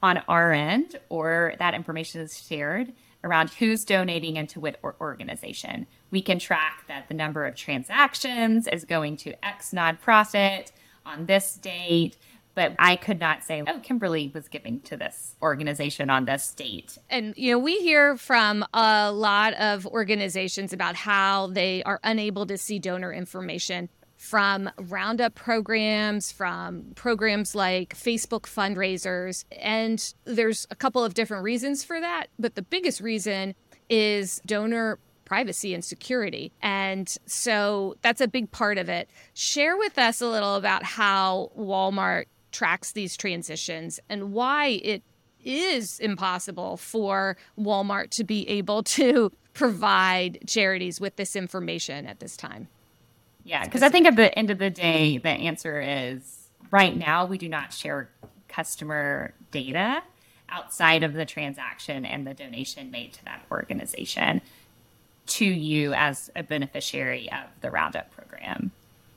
on 0.03 0.19
our 0.29 0.53
end 0.53 0.99
or 1.09 1.55
that 1.59 1.75
information 1.75 2.21
is 2.21 2.45
shared 2.45 2.93
around 3.25 3.51
who's 3.51 3.85
donating 3.85 4.37
into 4.37 4.59
what 4.61 4.79
organization. 5.01 5.87
We 6.11 6.23
can 6.23 6.39
track 6.39 6.85
that 6.89 7.09
the 7.09 7.15
number 7.15 7.47
of 7.47 7.55
transactions 7.55 8.67
is 8.67 8.85
going 8.85 9.17
to 9.19 9.45
X 9.45 9.71
nonprofit 9.71 10.73
on 11.07 11.27
this 11.27 11.55
date, 11.55 12.17
but 12.55 12.75
I 12.79 12.97
could 12.97 13.21
not 13.21 13.45
say, 13.45 13.63
oh, 13.67 13.79
Kimberly 13.79 14.31
was 14.35 14.49
giving 14.49 14.81
to 14.81 14.97
this 14.97 15.37
organization 15.41 16.11
on 16.11 16.25
this 16.25 16.53
date. 16.53 16.99
And, 17.09 17.33
you 17.37 17.53
know, 17.53 17.59
we 17.59 17.79
hear 17.79 18.17
from 18.17 18.65
a 18.75 19.13
lot 19.13 19.55
of 19.55 19.87
organizations 19.87 20.73
about 20.73 20.97
how 20.97 21.47
they 21.47 21.83
are 21.85 22.01
unable 22.03 22.45
to 22.47 22.59
see 22.59 22.79
donor 22.79 23.13
information 23.13 23.89
from 24.23 24.71
roundup 24.79 25.35
programs, 25.35 26.31
from 26.31 26.93
programs 26.95 27.57
like 27.57 27.93
Facebook 27.97 28.43
fundraisers. 28.43 29.45
And 29.61 30.15
there's 30.25 30.65
a 30.71 30.77
couple 30.77 31.05
of 31.05 31.13
different 31.13 31.43
reasons 31.43 31.83
for 31.83 32.01
that. 32.01 32.29
But 32.39 32.55
the 32.55 32.63
biggest 32.63 33.01
reason 33.01 33.57
is 33.91 34.41
donor 34.47 35.01
privacy 35.25 35.75
and 35.75 35.85
security. 35.85 36.53
And 36.63 37.13
so 37.27 37.97
that's 38.03 38.21
a 38.21 38.29
big 38.29 38.53
part 38.53 38.79
of 38.79 38.89
it. 38.89 39.11
Share 39.35 39.77
with 39.77 39.99
us 39.99 40.21
a 40.21 40.29
little 40.29 40.55
about 40.55 40.85
how 40.85 41.51
Walmart 41.59 42.27
tracks 42.53 42.93
these 42.93 43.17
transitions 43.17 43.99
and 44.09 44.33
why 44.33 44.81
it 44.85 45.03
is 45.43 45.99
impossible 45.99 46.77
for 46.77 47.37
Walmart 47.59 48.11
to 48.11 48.23
be 48.23 48.49
able 48.49 48.85
to 48.85 49.33
provide 49.53 50.39
charities 50.47 51.01
with 51.01 51.17
this 51.17 51.35
information 51.35 52.07
at 52.07 52.21
this 52.21 52.37
time. 52.37 52.69
Yeah, 53.45 53.65
because 53.65 53.83
I 53.83 53.89
think 53.89 54.07
at 54.07 54.17
the 54.17 54.37
end 54.39 54.51
of 54.51 54.59
the 54.59 54.71
day, 54.71 55.19
the 55.19 55.29
answer 55.29 55.81
is 55.81 56.49
right 56.71 56.97
now 56.97 57.27
we 57.27 57.39
do 57.39 57.49
not 57.49 57.73
share 57.73 58.09
customer 58.49 59.35
data 59.51 60.03
outside 60.49 61.03
of 61.03 61.15
the 61.15 61.25
transaction 61.25 62.05
and 62.05 62.27
the 62.27 62.35
donation 62.35 62.91
made 62.91 63.13
to 63.15 63.25
that 63.25 63.43
organization 63.51 64.43
to 65.27 65.45
you 65.45 65.95
as 65.95 66.31
a 66.37 66.43
beneficiary 66.43 67.31
of 67.33 67.49
the 67.61 67.71
Roundup 67.71 68.15
program. 68.15 68.71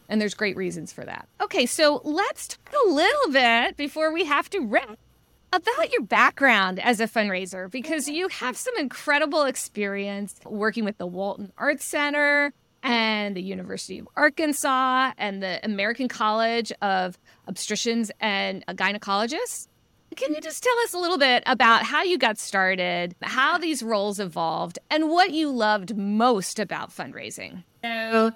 And 0.08 0.22
there's 0.22 0.34
great 0.34 0.56
reasons 0.56 0.94
for 0.94 1.04
that. 1.04 1.28
Okay, 1.42 1.66
so 1.66 2.02
let's 2.04 2.48
talk 2.48 2.74
a 2.86 2.90
little 2.90 3.32
bit 3.32 3.76
before 3.76 4.14
we 4.14 4.26
have 4.26 4.50
to 4.52 4.60
wrap 4.60 4.98
about 5.52 5.92
your 5.92 6.04
background 6.04 6.80
as 6.80 7.00
a 7.00 7.08
fundraiser 7.08 7.70
because 7.72 8.08
you 8.08 8.28
have 8.28 8.56
some 8.58 8.76
incredible 8.78 9.44
experience 9.44 10.36
working 10.46 10.86
with 10.86 10.98
the 10.98 11.08
Walton 11.08 11.52
Arts 11.58 11.86
Center, 11.86 12.54
and 12.86 13.36
the 13.36 13.42
University 13.42 14.00
of 14.00 14.08
Arkansas 14.16 15.12
and 15.18 15.42
the 15.42 15.60
American 15.66 16.08
College 16.08 16.72
of 16.82 17.18
Obstetricians 17.50 18.12
and 18.22 18.64
Gynecologists. 18.68 19.68
Can 20.16 20.34
you 20.34 20.40
just 20.40 20.64
tell 20.64 20.78
us 20.84 20.94
a 20.94 20.98
little 20.98 21.18
bit 21.18 21.44
about 21.46 21.84
how 21.84 22.04
you 22.04 22.18
got 22.18 22.38
started, 22.38 23.16
how 23.22 23.58
these 23.58 23.84
roles 23.84 24.20
evolved, 24.20 24.80
and 24.90 25.10
what 25.10 25.32
you 25.32 25.50
loved 25.50 25.98
most 25.98 26.60
about 26.60 26.92
fundraising? 26.92 27.64
So, 27.84 28.32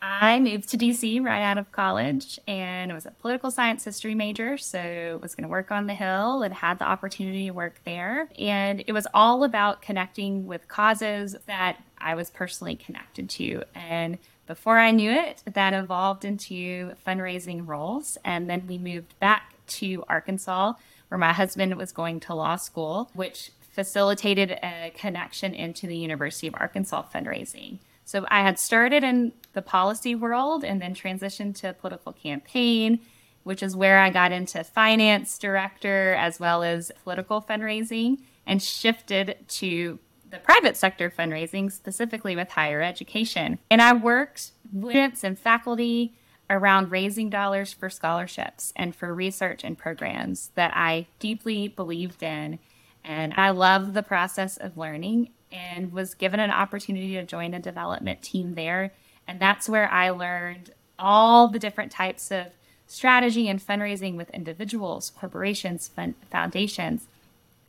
I 0.00 0.38
moved 0.38 0.68
to 0.68 0.78
DC 0.78 1.24
right 1.24 1.42
out 1.42 1.58
of 1.58 1.72
college 1.72 2.38
and 2.46 2.92
was 2.92 3.04
a 3.04 3.10
political 3.10 3.50
science 3.50 3.84
history 3.84 4.14
major. 4.14 4.56
So 4.56 5.18
was 5.20 5.34
going 5.34 5.42
to 5.42 5.48
work 5.48 5.72
on 5.72 5.88
the 5.88 5.94
Hill 5.94 6.42
and 6.42 6.54
had 6.54 6.78
the 6.78 6.84
opportunity 6.84 7.46
to 7.46 7.50
work 7.50 7.80
there. 7.84 8.28
And 8.38 8.84
it 8.86 8.92
was 8.92 9.08
all 9.12 9.42
about 9.42 9.82
connecting 9.82 10.46
with 10.46 10.68
causes 10.68 11.34
that 11.46 11.82
I 12.00 12.14
was 12.14 12.30
personally 12.30 12.76
connected 12.76 13.28
to. 13.30 13.62
And 13.74 14.18
before 14.46 14.78
I 14.78 14.90
knew 14.90 15.10
it, 15.10 15.42
that 15.52 15.74
evolved 15.74 16.24
into 16.24 16.92
fundraising 17.06 17.66
roles. 17.66 18.18
And 18.24 18.48
then 18.48 18.66
we 18.66 18.78
moved 18.78 19.18
back 19.18 19.54
to 19.68 20.04
Arkansas, 20.08 20.74
where 21.08 21.18
my 21.18 21.32
husband 21.32 21.76
was 21.76 21.92
going 21.92 22.20
to 22.20 22.34
law 22.34 22.56
school, 22.56 23.10
which 23.14 23.52
facilitated 23.60 24.52
a 24.62 24.92
connection 24.96 25.54
into 25.54 25.86
the 25.86 25.96
University 25.96 26.46
of 26.46 26.54
Arkansas 26.54 27.04
fundraising. 27.14 27.78
So 28.04 28.24
I 28.28 28.40
had 28.40 28.58
started 28.58 29.04
in 29.04 29.32
the 29.52 29.62
policy 29.62 30.14
world 30.14 30.64
and 30.64 30.80
then 30.80 30.94
transitioned 30.94 31.56
to 31.56 31.74
political 31.74 32.12
campaign 32.12 33.00
which 33.48 33.62
is 33.62 33.74
where 33.74 33.98
I 33.98 34.10
got 34.10 34.30
into 34.30 34.62
finance 34.62 35.38
director 35.38 36.12
as 36.12 36.38
well 36.38 36.62
as 36.62 36.92
political 37.02 37.40
fundraising 37.40 38.18
and 38.46 38.62
shifted 38.62 39.36
to 39.48 39.98
the 40.30 40.38
private 40.38 40.76
sector 40.76 41.10
fundraising, 41.10 41.70
specifically 41.70 42.36
with 42.36 42.50
higher 42.50 42.82
education. 42.82 43.58
And 43.70 43.80
I 43.80 43.92
worked 43.92 44.52
with 44.72 44.92
students 44.92 45.24
and 45.24 45.38
faculty 45.38 46.14
around 46.50 46.90
raising 46.90 47.28
dollars 47.30 47.72
for 47.72 47.90
scholarships 47.90 48.72
and 48.76 48.94
for 48.94 49.14
research 49.14 49.64
and 49.64 49.76
programs 49.76 50.50
that 50.54 50.72
I 50.74 51.06
deeply 51.18 51.68
believed 51.68 52.22
in. 52.22 52.58
And 53.04 53.34
I 53.36 53.50
love 53.50 53.94
the 53.94 54.02
process 54.02 54.56
of 54.56 54.76
learning 54.76 55.30
and 55.52 55.92
was 55.92 56.14
given 56.14 56.40
an 56.40 56.50
opportunity 56.50 57.14
to 57.14 57.24
join 57.24 57.54
a 57.54 57.60
development 57.60 58.22
team 58.22 58.54
there. 58.54 58.92
And 59.26 59.40
that's 59.40 59.68
where 59.68 59.90
I 59.90 60.10
learned 60.10 60.72
all 60.98 61.48
the 61.48 61.58
different 61.58 61.92
types 61.92 62.30
of 62.30 62.46
strategy 62.86 63.48
and 63.48 63.64
fundraising 63.64 64.16
with 64.16 64.30
individuals, 64.30 65.10
corporations, 65.10 65.88
fund, 65.88 66.14
foundations, 66.30 67.06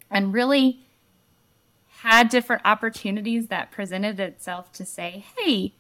and 0.10 0.34
really 0.34 0.80
had 2.02 2.30
different 2.30 2.62
opportunities 2.64 3.48
that 3.48 3.72
presented 3.72 4.20
itself 4.22 4.72
to 4.72 4.86
say, 4.86 5.26
hey, 5.38 5.74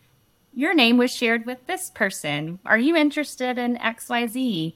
your 0.53 0.73
name 0.73 0.97
was 0.97 1.15
shared 1.15 1.45
with 1.45 1.65
this 1.65 1.89
person. 1.89 2.59
Are 2.65 2.77
you 2.77 2.95
interested 2.95 3.57
in 3.57 3.77
XYZ? 3.77 4.75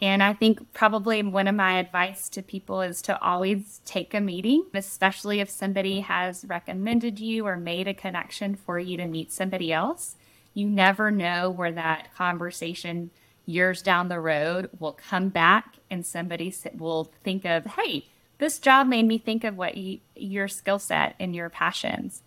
And 0.00 0.22
I 0.22 0.32
think 0.32 0.72
probably 0.72 1.22
one 1.22 1.46
of 1.46 1.54
my 1.54 1.78
advice 1.78 2.30
to 2.30 2.42
people 2.42 2.80
is 2.80 3.02
to 3.02 3.20
always 3.20 3.82
take 3.84 4.14
a 4.14 4.20
meeting, 4.20 4.64
especially 4.72 5.40
if 5.40 5.50
somebody 5.50 6.00
has 6.00 6.46
recommended 6.46 7.18
you 7.20 7.46
or 7.46 7.56
made 7.56 7.86
a 7.86 7.92
connection 7.92 8.54
for 8.54 8.78
you 8.78 8.96
to 8.96 9.06
meet 9.06 9.30
somebody 9.30 9.70
else. 9.70 10.16
You 10.54 10.66
never 10.66 11.10
know 11.10 11.50
where 11.50 11.72
that 11.72 12.14
conversation 12.14 13.10
years 13.44 13.82
down 13.82 14.08
the 14.08 14.20
road 14.20 14.70
will 14.78 14.92
come 14.92 15.28
back 15.28 15.76
and 15.90 16.06
somebody 16.06 16.54
will 16.78 17.10
think 17.22 17.44
of, 17.44 17.66
hey, 17.66 18.06
this 18.38 18.58
job 18.58 18.86
made 18.86 19.06
me 19.06 19.18
think 19.18 19.44
of 19.44 19.56
what 19.56 19.76
you, 19.76 20.00
your 20.14 20.48
skill 20.48 20.78
set 20.78 21.14
and 21.18 21.34
your 21.34 21.50
passions. 21.50 22.22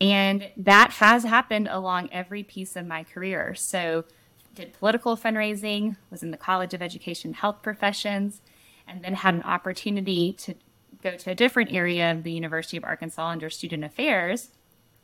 And 0.00 0.50
that 0.56 0.92
has 0.92 1.24
happened 1.24 1.68
along 1.70 2.08
every 2.10 2.42
piece 2.42 2.74
of 2.76 2.86
my 2.86 3.04
career. 3.04 3.54
So, 3.54 4.04
did 4.54 4.72
political 4.72 5.16
fundraising, 5.16 5.96
was 6.10 6.22
in 6.22 6.32
the 6.32 6.36
College 6.36 6.74
of 6.74 6.82
Education 6.82 7.34
Health 7.34 7.62
Professions, 7.62 8.40
and 8.88 9.04
then 9.04 9.14
had 9.14 9.34
an 9.34 9.42
opportunity 9.42 10.32
to 10.32 10.54
go 11.02 11.16
to 11.16 11.30
a 11.30 11.34
different 11.34 11.72
area 11.72 12.10
of 12.10 12.24
the 12.24 12.32
University 12.32 12.76
of 12.76 12.84
Arkansas 12.84 13.28
under 13.28 13.48
student 13.48 13.84
affairs 13.84 14.50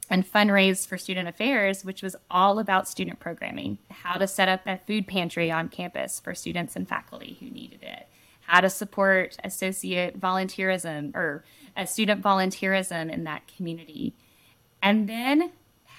and 0.09 0.31
fundraise 0.31 0.87
for 0.87 0.99
student 0.99 1.29
affairs, 1.29 1.85
which 1.85 2.03
was 2.03 2.17
all 2.31 2.59
about 2.59 2.89
student 2.89 3.19
programming, 3.19 3.79
how 3.91 4.15
to 4.15 4.27
set 4.27 4.49
up 4.49 4.61
a 4.67 4.79
food 4.87 5.07
pantry 5.07 5.51
on 5.51 5.69
campus 5.69 6.21
for 6.21 6.35
students 6.35 6.77
and 6.77 6.89
faculty 6.89 7.37
who 7.41 7.51
needed 7.51 7.83
it, 7.83 8.09
how 8.47 8.61
to 8.61 8.71
support 8.71 9.37
associate 9.45 10.21
volunteerism 10.21 11.15
or 11.15 11.45
a 11.77 11.87
student 11.87 12.23
volunteerism 12.23 13.13
in 13.13 13.25
that 13.25 13.47
community 13.47 14.15
and 14.83 15.09
then 15.09 15.51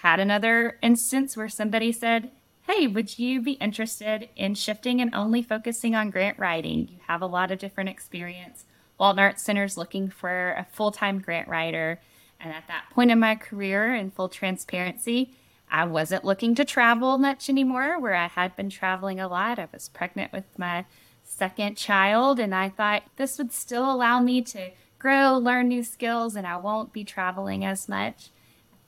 had 0.01 0.19
another 0.19 0.77
instance 0.81 1.35
where 1.35 1.49
somebody 1.49 1.91
said, 1.91 2.31
Hey, 2.61 2.87
would 2.87 3.17
you 3.17 3.41
be 3.41 3.53
interested 3.53 4.29
in 4.35 4.55
shifting 4.55 5.01
and 5.01 5.13
only 5.15 5.41
focusing 5.41 5.95
on 5.95 6.09
grant 6.09 6.37
writing? 6.37 6.87
You 6.89 6.99
have 7.07 7.21
a 7.21 7.27
lot 7.27 7.51
of 7.51 7.59
different 7.59 7.89
experience. 7.89 8.65
Walton 8.97 9.19
Arts 9.19 9.43
Center 9.43 9.63
is 9.63 9.77
looking 9.77 10.09
for 10.09 10.51
a 10.51 10.65
full 10.71 10.91
time 10.91 11.19
grant 11.19 11.47
writer. 11.47 11.99
And 12.39 12.53
at 12.53 12.67
that 12.67 12.85
point 12.91 13.11
in 13.11 13.19
my 13.19 13.35
career, 13.35 13.95
in 13.95 14.11
full 14.11 14.29
transparency, 14.29 15.33
I 15.69 15.85
wasn't 15.85 16.23
looking 16.23 16.55
to 16.55 16.65
travel 16.65 17.17
much 17.17 17.49
anymore, 17.49 17.99
where 17.99 18.15
I 18.15 18.27
had 18.27 18.55
been 18.55 18.69
traveling 18.69 19.19
a 19.19 19.27
lot. 19.27 19.59
I 19.59 19.67
was 19.73 19.89
pregnant 19.89 20.31
with 20.31 20.45
my 20.57 20.85
second 21.27 21.77
child, 21.77 22.39
and 22.39 22.55
I 22.55 22.69
thought 22.69 23.03
this 23.15 23.37
would 23.37 23.51
still 23.51 23.91
allow 23.91 24.19
me 24.19 24.41
to 24.43 24.71
grow, 24.99 25.37
learn 25.37 25.67
new 25.67 25.83
skills, 25.83 26.35
and 26.35 26.47
I 26.47 26.57
won't 26.57 26.93
be 26.93 27.03
traveling 27.03 27.63
as 27.63 27.87
much 27.87 28.29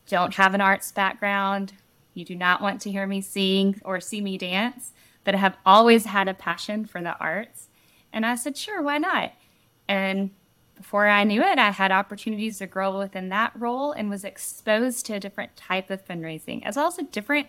don't 0.09 0.35
have 0.35 0.53
an 0.53 0.61
arts 0.61 0.91
background, 0.91 1.73
you 2.13 2.25
do 2.25 2.35
not 2.35 2.61
want 2.61 2.81
to 2.81 2.91
hear 2.91 3.07
me 3.07 3.21
sing 3.21 3.79
or 3.85 4.01
see 4.01 4.19
me 4.19 4.37
dance, 4.37 4.91
but 5.23 5.35
I 5.35 5.37
have 5.37 5.57
always 5.65 6.05
had 6.05 6.27
a 6.27 6.33
passion 6.33 6.85
for 6.85 7.01
the 7.01 7.17
arts. 7.19 7.67
And 8.11 8.25
I 8.25 8.35
said, 8.35 8.57
sure, 8.57 8.81
why 8.81 8.97
not? 8.97 9.33
And 9.87 10.31
before 10.75 11.07
I 11.07 11.23
knew 11.23 11.41
it, 11.41 11.59
I 11.59 11.69
had 11.69 11.91
opportunities 11.91 12.57
to 12.57 12.67
grow 12.67 12.97
within 12.97 13.29
that 13.29 13.51
role 13.55 13.91
and 13.91 14.09
was 14.09 14.23
exposed 14.23 15.05
to 15.05 15.13
a 15.13 15.19
different 15.19 15.55
type 15.55 15.91
of 15.91 16.05
fundraising, 16.05 16.63
as 16.65 16.75
well 16.75 16.87
as 16.87 16.97
a 16.97 17.03
different 17.03 17.47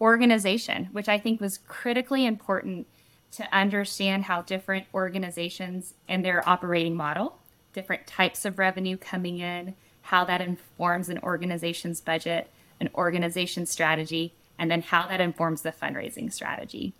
organization, 0.00 0.88
which 0.90 1.08
I 1.08 1.18
think 1.18 1.40
was 1.40 1.58
critically 1.68 2.26
important 2.26 2.88
to 3.36 3.56
understand 3.56 4.24
how 4.24 4.42
different 4.42 4.86
organizations 4.94 5.94
and 6.08 6.24
their 6.24 6.48
operating 6.48 6.94
model, 6.94 7.38
different 7.72 8.06
types 8.06 8.44
of 8.44 8.58
revenue 8.58 8.96
coming 8.96 9.38
in, 9.38 9.74
how 10.02 10.24
that 10.24 10.40
informs 10.40 11.08
an 11.08 11.18
organization's 11.18 12.00
budget, 12.00 12.50
an 12.80 12.90
organization 12.94 13.66
strategy, 13.66 14.34
and 14.58 14.70
then 14.70 14.82
how 14.82 15.08
that 15.08 15.20
informs 15.20 15.62
the 15.62 15.72
fundraising 15.72 16.32
strategy. 16.32 16.94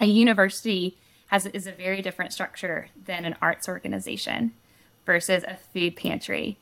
A 0.00 0.06
university 0.06 0.98
has 1.28 1.46
is 1.46 1.66
a 1.66 1.72
very 1.72 2.02
different 2.02 2.32
structure 2.32 2.88
than 3.04 3.24
an 3.24 3.36
arts 3.40 3.68
organization 3.68 4.52
versus 5.06 5.44
a 5.44 5.58
food 5.72 5.96
pantry. 5.96 6.58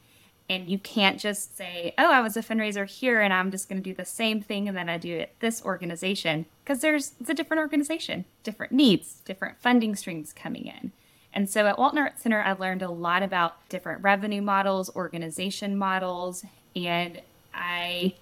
And 0.51 0.69
you 0.69 0.79
can't 0.79 1.21
just 1.21 1.57
say, 1.57 1.93
"Oh, 1.99 2.11
I 2.11 2.21
was 2.21 2.37
a 2.37 2.43
fundraiser 2.43 2.89
here 2.89 3.21
and 3.21 3.35
I'm 3.35 3.51
just 3.51 3.69
going 3.69 3.83
to 3.83 3.91
do 3.91 3.95
the 3.95 4.07
same 4.07 4.41
thing 4.41 4.67
and 4.67 4.77
then 4.77 4.89
I 4.89 4.97
do 4.97 5.15
it 5.15 5.35
this 5.41 5.63
organization," 5.63 6.47
because 6.65 6.81
there's 6.81 7.13
it's 7.21 7.29
a 7.29 7.35
different 7.35 7.61
organization, 7.61 8.25
different 8.43 8.73
needs, 8.73 9.21
different 9.27 9.59
funding 9.59 9.95
streams 9.95 10.33
coming 10.33 10.67
in. 10.67 10.93
And 11.35 11.51
so 11.51 11.67
at 11.67 11.79
Walton 11.79 11.99
Arts 11.99 12.23
Center, 12.23 12.41
I 12.41 12.53
learned 12.53 12.83
a 12.83 12.91
lot 12.91 13.23
about 13.23 13.69
different 13.69 14.03
revenue 14.03 14.41
models, 14.41 14.95
organization 14.97 15.77
models, 15.77 16.45
and 16.75 17.21
I 17.53 18.15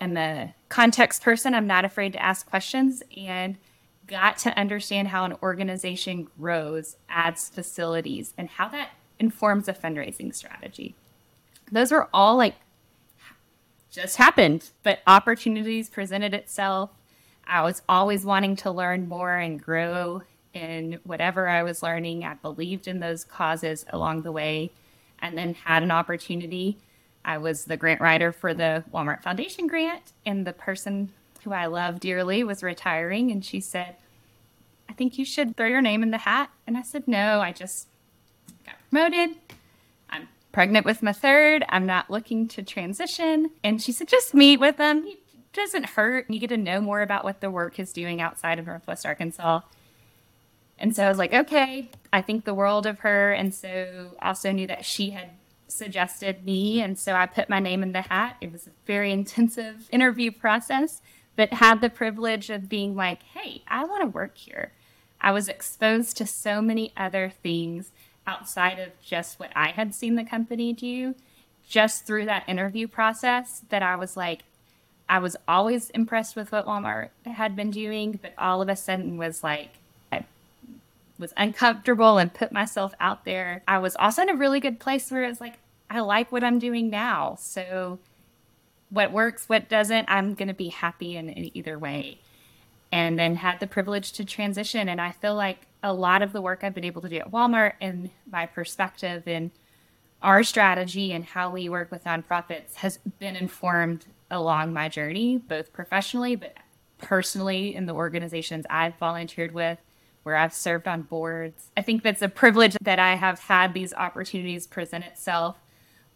am 0.00 0.16
a 0.16 0.54
context 0.68 1.22
person. 1.22 1.54
I'm 1.54 1.66
not 1.68 1.84
afraid 1.84 2.12
to 2.14 2.22
ask 2.22 2.48
questions 2.50 3.02
and 3.16 3.56
got 4.08 4.38
to 4.38 4.58
understand 4.58 5.08
how 5.08 5.24
an 5.24 5.36
organization 5.42 6.26
grows, 6.38 6.96
adds 7.08 7.48
facilities, 7.48 8.34
and 8.36 8.48
how 8.48 8.68
that 8.68 8.90
informs 9.20 9.68
a 9.68 9.72
fundraising 9.72 10.34
strategy. 10.34 10.96
Those 11.72 11.92
were 11.92 12.08
all 12.12 12.36
like 12.36 12.56
just 13.90 14.16
happened, 14.16 14.70
but 14.82 15.00
opportunities 15.06 15.90
presented 15.90 16.32
itself. 16.32 16.90
I 17.46 17.62
was 17.62 17.82
always 17.88 18.24
wanting 18.24 18.56
to 18.56 18.70
learn 18.70 19.08
more 19.08 19.36
and 19.36 19.60
grow 19.60 20.22
in 20.54 21.00
whatever 21.04 21.48
I 21.48 21.62
was 21.62 21.82
learning. 21.82 22.24
I 22.24 22.34
believed 22.34 22.86
in 22.86 23.00
those 23.00 23.24
causes 23.24 23.84
along 23.90 24.22
the 24.22 24.32
way 24.32 24.70
and 25.20 25.36
then 25.36 25.54
had 25.54 25.82
an 25.82 25.90
opportunity. 25.90 26.78
I 27.24 27.38
was 27.38 27.64
the 27.64 27.76
grant 27.76 28.00
writer 28.00 28.32
for 28.32 28.54
the 28.54 28.84
Walmart 28.92 29.22
Foundation 29.22 29.66
grant, 29.66 30.12
and 30.24 30.46
the 30.46 30.52
person 30.52 31.10
who 31.44 31.52
I 31.52 31.66
love 31.66 32.00
dearly 32.00 32.42
was 32.44 32.62
retiring. 32.62 33.30
And 33.30 33.44
she 33.44 33.60
said, 33.60 33.96
I 34.88 34.92
think 34.92 35.18
you 35.18 35.24
should 35.24 35.56
throw 35.56 35.66
your 35.66 35.82
name 35.82 36.02
in 36.02 36.10
the 36.10 36.18
hat. 36.18 36.50
And 36.66 36.76
I 36.76 36.82
said, 36.82 37.06
No, 37.06 37.40
I 37.40 37.52
just 37.52 37.88
got 38.64 38.76
promoted. 38.90 39.36
Pregnant 40.52 40.84
with 40.84 41.02
my 41.02 41.12
third. 41.12 41.64
I'm 41.68 41.86
not 41.86 42.10
looking 42.10 42.48
to 42.48 42.62
transition. 42.62 43.50
And 43.62 43.80
she 43.80 43.92
said, 43.92 44.08
Just 44.08 44.34
meet 44.34 44.58
with 44.58 44.76
them. 44.76 45.06
It 45.06 45.20
doesn't 45.52 45.90
hurt. 45.90 46.28
You 46.28 46.40
get 46.40 46.48
to 46.48 46.56
know 46.56 46.80
more 46.80 47.02
about 47.02 47.24
what 47.24 47.40
the 47.40 47.50
work 47.50 47.78
is 47.78 47.92
doing 47.92 48.20
outside 48.20 48.58
of 48.58 48.66
Northwest 48.66 49.06
Arkansas. 49.06 49.60
And 50.80 50.96
so 50.96 51.04
I 51.04 51.08
was 51.08 51.18
like, 51.18 51.34
okay, 51.34 51.90
I 52.12 52.22
think 52.22 52.44
the 52.44 52.54
world 52.54 52.86
of 52.86 53.00
her. 53.00 53.32
And 53.32 53.54
so 53.54 54.12
also 54.22 54.50
knew 54.50 54.66
that 54.66 54.84
she 54.84 55.10
had 55.10 55.30
suggested 55.68 56.44
me. 56.44 56.80
And 56.80 56.98
so 56.98 57.14
I 57.14 57.26
put 57.26 57.50
my 57.50 57.60
name 57.60 57.82
in 57.82 57.92
the 57.92 58.00
hat. 58.00 58.36
It 58.40 58.50
was 58.50 58.66
a 58.66 58.70
very 58.86 59.12
intensive 59.20 59.88
interview 59.92 60.32
process, 60.32 61.02
but 61.36 61.52
had 61.52 61.80
the 61.80 61.90
privilege 61.90 62.48
of 62.48 62.68
being 62.68 62.96
like, 62.96 63.22
hey, 63.22 63.62
I 63.68 63.84
want 63.84 64.02
to 64.02 64.06
work 64.06 64.38
here. 64.38 64.72
I 65.20 65.32
was 65.32 65.48
exposed 65.48 66.16
to 66.16 66.26
so 66.26 66.62
many 66.62 66.94
other 66.96 67.30
things 67.42 67.92
outside 68.26 68.78
of 68.78 68.88
just 69.02 69.40
what 69.40 69.50
I 69.54 69.68
had 69.68 69.94
seen 69.94 70.14
the 70.14 70.24
company 70.24 70.72
do 70.72 71.14
just 71.68 72.06
through 72.06 72.26
that 72.26 72.48
interview 72.48 72.88
process 72.88 73.62
that 73.68 73.82
I 73.82 73.96
was 73.96 74.16
like, 74.16 74.42
I 75.08 75.18
was 75.18 75.36
always 75.48 75.90
impressed 75.90 76.36
with 76.36 76.52
what 76.52 76.66
Walmart 76.66 77.08
had 77.24 77.56
been 77.56 77.70
doing, 77.70 78.18
but 78.20 78.32
all 78.38 78.62
of 78.62 78.68
a 78.68 78.76
sudden 78.76 79.16
was 79.16 79.42
like, 79.42 79.70
I 80.12 80.24
was 81.18 81.32
uncomfortable 81.36 82.18
and 82.18 82.32
put 82.32 82.52
myself 82.52 82.94
out 83.00 83.24
there. 83.24 83.62
I 83.66 83.78
was 83.78 83.96
also 83.96 84.22
in 84.22 84.30
a 84.30 84.36
really 84.36 84.60
good 84.60 84.78
place 84.78 85.10
where 85.10 85.24
it's 85.24 85.40
like, 85.40 85.54
I 85.88 86.00
like 86.00 86.30
what 86.30 86.44
I'm 86.44 86.58
doing 86.60 86.90
now. 86.90 87.36
So 87.40 87.98
what 88.90 89.12
works, 89.12 89.48
what 89.48 89.68
doesn't, 89.68 90.08
I'm 90.08 90.34
going 90.34 90.48
to 90.48 90.54
be 90.54 90.68
happy 90.68 91.16
in, 91.16 91.28
in 91.28 91.56
either 91.56 91.78
way. 91.78 92.18
And 92.92 93.18
then 93.18 93.36
had 93.36 93.60
the 93.60 93.66
privilege 93.66 94.12
to 94.12 94.24
transition. 94.24 94.88
And 94.88 95.00
I 95.00 95.12
feel 95.12 95.34
like 95.34 95.66
a 95.82 95.92
lot 95.92 96.22
of 96.22 96.32
the 96.32 96.40
work 96.40 96.64
I've 96.64 96.74
been 96.74 96.84
able 96.84 97.02
to 97.02 97.08
do 97.08 97.16
at 97.16 97.30
Walmart 97.30 97.74
and 97.80 98.10
my 98.30 98.46
perspective 98.46 99.22
and 99.26 99.50
our 100.22 100.42
strategy 100.42 101.12
and 101.12 101.24
how 101.24 101.50
we 101.50 101.68
work 101.68 101.90
with 101.90 102.04
nonprofits 102.04 102.74
has 102.74 102.98
been 103.18 103.36
informed 103.36 104.06
along 104.30 104.72
my 104.72 104.88
journey, 104.88 105.38
both 105.38 105.72
professionally, 105.72 106.36
but 106.36 106.56
personally 106.98 107.74
in 107.74 107.86
the 107.86 107.94
organizations 107.94 108.66
I've 108.68 108.96
volunteered 108.96 109.52
with 109.52 109.78
where 110.22 110.36
I've 110.36 110.52
served 110.52 110.86
on 110.86 111.02
boards. 111.02 111.70
I 111.76 111.82
think 111.82 112.02
that's 112.02 112.22
a 112.22 112.28
privilege 112.28 112.76
that 112.82 112.98
I 112.98 113.14
have 113.14 113.40
had 113.40 113.72
these 113.72 113.94
opportunities 113.94 114.66
present 114.66 115.04
itself, 115.04 115.56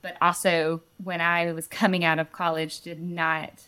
but 0.02 0.16
also 0.20 0.82
when 1.02 1.20
I 1.20 1.50
was 1.52 1.66
coming 1.66 2.04
out 2.04 2.18
of 2.18 2.30
college, 2.30 2.80
did 2.80 3.00
not 3.00 3.62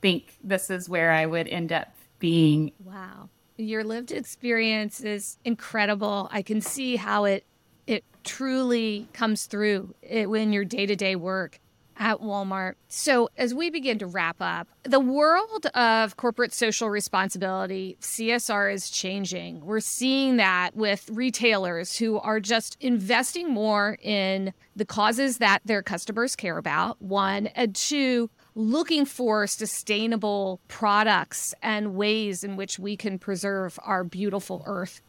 think 0.00 0.36
this 0.42 0.68
is 0.68 0.88
where 0.88 1.12
I 1.12 1.26
would 1.26 1.46
end 1.46 1.70
up 1.70 1.94
being. 2.22 2.70
Wow. 2.84 3.28
Your 3.58 3.82
lived 3.82 4.12
experience 4.12 5.00
is 5.00 5.38
incredible. 5.44 6.28
I 6.30 6.42
can 6.42 6.60
see 6.60 6.94
how 6.96 7.24
it 7.24 7.44
it 7.86 8.04
truly 8.22 9.08
comes 9.12 9.46
through 9.46 9.92
in 10.02 10.52
your 10.52 10.64
day-to-day 10.64 11.16
work 11.16 11.58
at 11.96 12.20
Walmart. 12.20 12.74
So, 12.88 13.28
as 13.36 13.52
we 13.52 13.70
begin 13.70 13.98
to 13.98 14.06
wrap 14.06 14.36
up, 14.38 14.68
the 14.84 15.00
world 15.00 15.66
of 15.74 16.16
corporate 16.16 16.52
social 16.52 16.88
responsibility, 16.88 17.98
CSR, 18.00 18.72
is 18.72 18.88
changing. 18.88 19.64
We're 19.64 19.80
seeing 19.80 20.36
that 20.36 20.76
with 20.76 21.10
retailers 21.12 21.98
who 21.98 22.20
are 22.20 22.38
just 22.38 22.76
investing 22.80 23.50
more 23.50 23.98
in 24.00 24.54
the 24.76 24.84
causes 24.84 25.38
that 25.38 25.58
their 25.64 25.82
customers 25.82 26.36
care 26.36 26.56
about, 26.56 27.02
one, 27.02 27.48
and 27.48 27.74
two, 27.74 28.30
looking 28.54 29.04
for 29.04 29.46
sustainable 29.46 30.60
products 30.68 31.54
and 31.62 31.94
ways 31.94 32.44
in 32.44 32.56
which 32.56 32.78
we 32.78 32.96
can 32.96 33.18
preserve 33.18 33.78
our 33.82 34.04
beautiful 34.04 34.62
earth. 34.66 35.00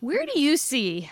Where 0.00 0.26
do 0.26 0.38
you 0.38 0.56
see 0.56 1.10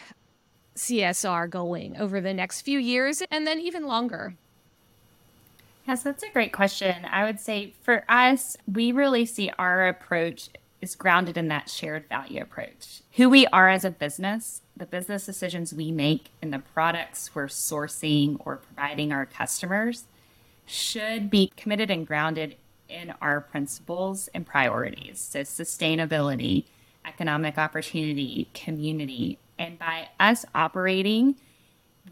CSR 0.76 1.50
going 1.50 1.96
over 1.96 2.20
the 2.20 2.34
next 2.34 2.62
few 2.62 2.78
years 2.78 3.22
and 3.30 3.46
then 3.46 3.60
even 3.60 3.86
longer? 3.86 4.34
Yes, 5.86 6.02
that's 6.02 6.22
a 6.22 6.30
great 6.30 6.52
question. 6.52 7.04
I 7.04 7.24
would 7.24 7.40
say 7.40 7.74
for 7.82 8.04
us, 8.08 8.56
we 8.72 8.92
really 8.92 9.26
see 9.26 9.50
our 9.58 9.88
approach 9.88 10.50
is 10.80 10.94
grounded 10.94 11.36
in 11.36 11.48
that 11.48 11.68
shared 11.68 12.08
value 12.08 12.40
approach. 12.40 13.02
Who 13.14 13.28
we 13.28 13.46
are 13.48 13.68
as 13.68 13.84
a 13.84 13.90
business, 13.90 14.62
the 14.76 14.86
business 14.86 15.26
decisions 15.26 15.74
we 15.74 15.90
make, 15.90 16.30
and 16.40 16.52
the 16.52 16.60
products 16.60 17.34
we're 17.34 17.46
sourcing 17.46 18.36
or 18.44 18.56
providing 18.56 19.12
our 19.12 19.26
customers 19.26 20.04
should 20.66 21.30
be 21.30 21.52
committed 21.56 21.90
and 21.90 22.06
grounded 22.06 22.56
in 22.88 23.14
our 23.20 23.40
principles 23.40 24.28
and 24.34 24.46
priorities. 24.46 25.20
So, 25.20 25.40
sustainability, 25.40 26.64
economic 27.04 27.58
opportunity, 27.58 28.48
community. 28.54 29.38
And 29.58 29.78
by 29.78 30.08
us 30.18 30.44
operating 30.54 31.36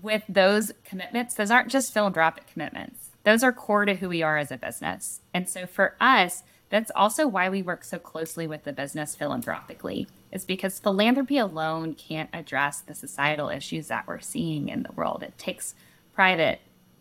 with 0.03 0.23
those 0.29 0.73
commitments, 0.85 1.35
those 1.35 1.51
aren't 1.51 1.69
just 1.69 1.93
philanthropic 1.93 2.47
commitments 2.47 3.09
those 3.29 3.43
are 3.43 3.53
core 3.53 3.85
to 3.85 3.95
who 3.95 4.09
we 4.09 4.23
are 4.23 4.39
as 4.39 4.51
a 4.51 4.57
business. 4.57 5.21
And 5.35 5.47
so 5.47 5.67
for 5.67 5.97
us, 6.01 6.45
that's 6.71 6.91
also 6.95 7.27
why 7.27 7.51
we 7.51 7.61
work 7.61 7.85
so 7.85 7.99
closely 7.99 8.47
with 8.47 8.65
the 8.65 8.73
business 8.73 9.15
philanthropically, 9.15 10.09
is 10.33 10.47
because 10.47 10.79
philanthropy 10.79 11.37
alone 11.37 11.95
can't 11.95 12.31
address 12.33 12.81
the 12.81 12.95
societal 12.95 13.51
issues 13.51 13.89
that 13.89 14.07
we're 14.07 14.21
seeing 14.21 14.71
in 14.71 14.83
the 14.83 14.93
world. 14.93 15.23
It 15.23 15.37
takes 15.37 15.75
private, 16.15 16.61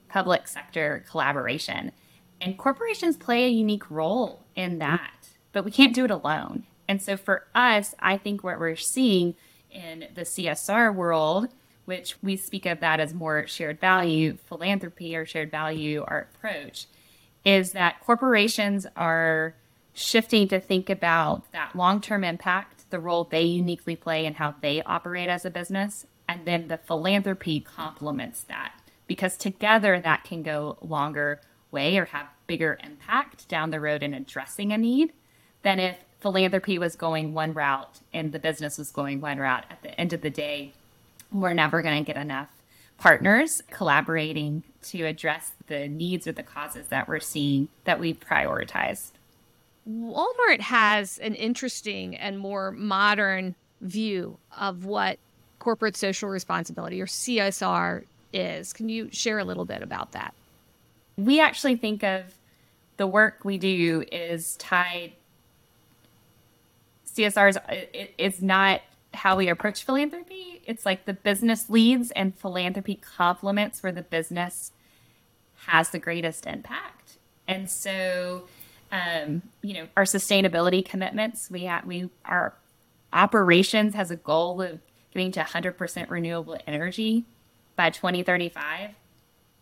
public 0.09 0.47
sector 0.47 1.03
collaboration. 1.09 1.91
And 2.39 2.57
corporations 2.57 3.17
play 3.17 3.45
a 3.45 3.49
unique 3.49 3.89
role 3.89 4.45
in 4.55 4.79
that, 4.79 5.29
but 5.51 5.65
we 5.65 5.71
can't 5.71 5.95
do 5.95 6.05
it 6.05 6.11
alone. 6.11 6.63
And 6.87 7.01
so 7.01 7.17
for 7.17 7.47
us, 7.53 7.95
I 7.99 8.17
think 8.17 8.43
what 8.43 8.59
we're 8.59 8.75
seeing 8.75 9.35
in 9.71 10.07
the 10.13 10.21
CSR 10.21 10.93
world 10.93 11.49
which 11.87 12.17
we 12.21 12.35
speak 12.35 12.65
of 12.65 12.81
that 12.81 12.99
as 12.99 13.13
more 13.13 13.47
shared 13.47 13.79
value 13.79 14.35
philanthropy 14.45 15.15
or 15.15 15.25
shared 15.25 15.49
value 15.49 16.03
our 16.05 16.27
approach, 16.33 16.85
is 17.45 17.71
that 17.71 18.01
corporations 18.01 18.85
are 18.97 19.55
shifting 19.93 20.49
to 20.49 20.59
think 20.59 20.89
about 20.89 21.49
that 21.53 21.73
long 21.77 22.01
term 22.01 22.25
impact, 22.25 22.83
the 22.89 22.99
role 22.99 23.23
they 23.23 23.41
uniquely 23.41 23.95
play, 23.95 24.25
and 24.25 24.35
how 24.35 24.53
they 24.59 24.83
operate 24.83 25.29
as 25.29 25.45
a 25.45 25.49
business. 25.49 26.05
And 26.27 26.45
then 26.45 26.67
the 26.67 26.77
philanthropy 26.77 27.61
complements 27.61 28.41
that 28.43 28.73
because 29.07 29.37
together 29.37 29.99
that 29.99 30.23
can 30.23 30.43
go 30.43 30.77
longer 30.81 31.41
way 31.71 31.97
or 31.97 32.05
have 32.05 32.27
bigger 32.45 32.77
impact 32.83 33.47
down 33.47 33.71
the 33.71 33.79
road 33.79 34.03
in 34.03 34.13
addressing 34.13 34.71
a 34.71 34.77
need 34.77 35.13
than 35.63 35.79
if 35.79 35.97
philanthropy 36.19 36.77
was 36.77 36.95
going 36.95 37.33
one 37.33 37.53
route 37.53 37.99
and 38.13 38.31
the 38.31 38.39
business 38.39 38.77
was 38.77 38.91
going 38.91 39.21
one 39.21 39.37
route. 39.37 39.65
At 39.69 39.81
the 39.81 39.99
end 39.99 40.13
of 40.13 40.21
the 40.21 40.29
day, 40.29 40.73
we're 41.31 41.53
never 41.53 41.81
going 41.81 42.03
to 42.03 42.05
get 42.05 42.19
enough 42.19 42.49
partners 42.97 43.61
collaborating 43.69 44.63
to 44.81 45.03
address 45.03 45.51
the 45.67 45.87
needs 45.87 46.27
or 46.27 46.31
the 46.31 46.43
causes 46.43 46.87
that 46.87 47.07
we're 47.07 47.19
seeing 47.19 47.67
that 47.83 47.99
we've 47.99 48.19
prioritized. 48.19 49.11
Walmart 49.87 50.61
has 50.61 51.17
an 51.19 51.35
interesting 51.35 52.15
and 52.15 52.39
more 52.39 52.71
modern 52.71 53.55
view 53.81 54.37
of 54.57 54.85
what 54.85 55.19
corporate 55.59 55.95
social 55.95 56.29
responsibility 56.29 57.01
or 57.01 57.05
CSR 57.05 58.03
is. 58.33 58.73
Can 58.73 58.89
you 58.89 59.09
share 59.11 59.39
a 59.39 59.43
little 59.43 59.65
bit 59.65 59.81
about 59.81 60.11
that? 60.13 60.33
We 61.17 61.39
actually 61.39 61.75
think 61.75 62.03
of 62.03 62.35
the 62.97 63.07
work 63.07 63.39
we 63.43 63.57
do 63.57 64.03
is 64.11 64.55
tied 64.57 65.13
CSR 67.17 67.49
is, 67.93 68.07
is 68.17 68.41
not 68.41 68.81
how 69.13 69.35
we 69.37 69.49
approach 69.49 69.83
philanthropy. 69.83 70.61
It's 70.65 70.85
like 70.85 71.05
the 71.05 71.13
business 71.13 71.69
leads 71.69 72.11
and 72.11 72.37
philanthropy 72.37 72.95
complements 72.95 73.81
where 73.81 73.91
the 73.91 74.03
business 74.03 74.71
has 75.65 75.89
the 75.89 75.99
greatest 75.99 76.45
impact. 76.45 77.17
And 77.47 77.69
so, 77.69 78.43
um, 78.91 79.41
you 79.61 79.73
know, 79.73 79.87
our 79.97 80.03
sustainability 80.03 80.85
commitments, 80.85 81.49
we 81.49 81.63
have, 81.63 81.85
we, 81.85 82.09
our 82.25 82.53
operations 83.11 83.95
has 83.95 84.11
a 84.11 84.15
goal 84.15 84.61
of 84.61 84.79
getting 85.11 85.31
to 85.31 85.39
100% 85.41 86.09
renewable 86.09 86.57
energy 86.67 87.25
by 87.77 87.89
2035. 87.89 88.89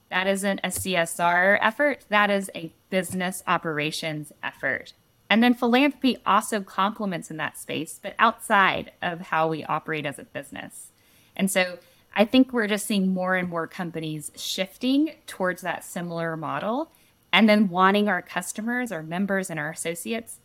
That 0.09 0.26
isn't 0.26 0.61
a 0.63 0.70
CSR 0.70 1.59
effort. 1.61 2.05
That 2.09 2.32
is 2.32 2.49
a 2.55 2.74
business 2.89 3.43
operations 3.45 4.32
effort. 4.41 4.93
And 5.30 5.43
then 5.43 5.53
philanthropy 5.53 6.18
also 6.26 6.61
complements 6.61 7.30
in 7.30 7.38
that 7.38 7.57
space, 7.57 7.99
but 8.01 8.16
outside 8.18 8.91
of 9.01 9.22
how 9.22 9.47
we 9.47 9.63
operate 9.63 10.05
as 10.05 10.18
a 10.18 10.24
business. 10.24 10.91
And 11.36 11.51
so 11.51 11.80
I 12.16 12.26
think 12.26 12.53
we're 12.53 12.68
just 12.68 12.86
seeing 12.86 13.13
more 13.13 13.36
and 13.36 13.49
more 13.49 13.68
companies 13.68 14.32
shifting 14.36 15.11
towards 15.28 15.61
that 15.63 15.84
similar 15.84 16.38
model 16.38 16.91
and 17.34 17.49
then 17.49 17.68
wanting 17.68 18.07
our 18.07 18.22
customers, 18.22 18.91
our 18.91 19.03
members, 19.03 19.49
and 19.49 19.59
our 19.59 19.72
associates 19.72 20.38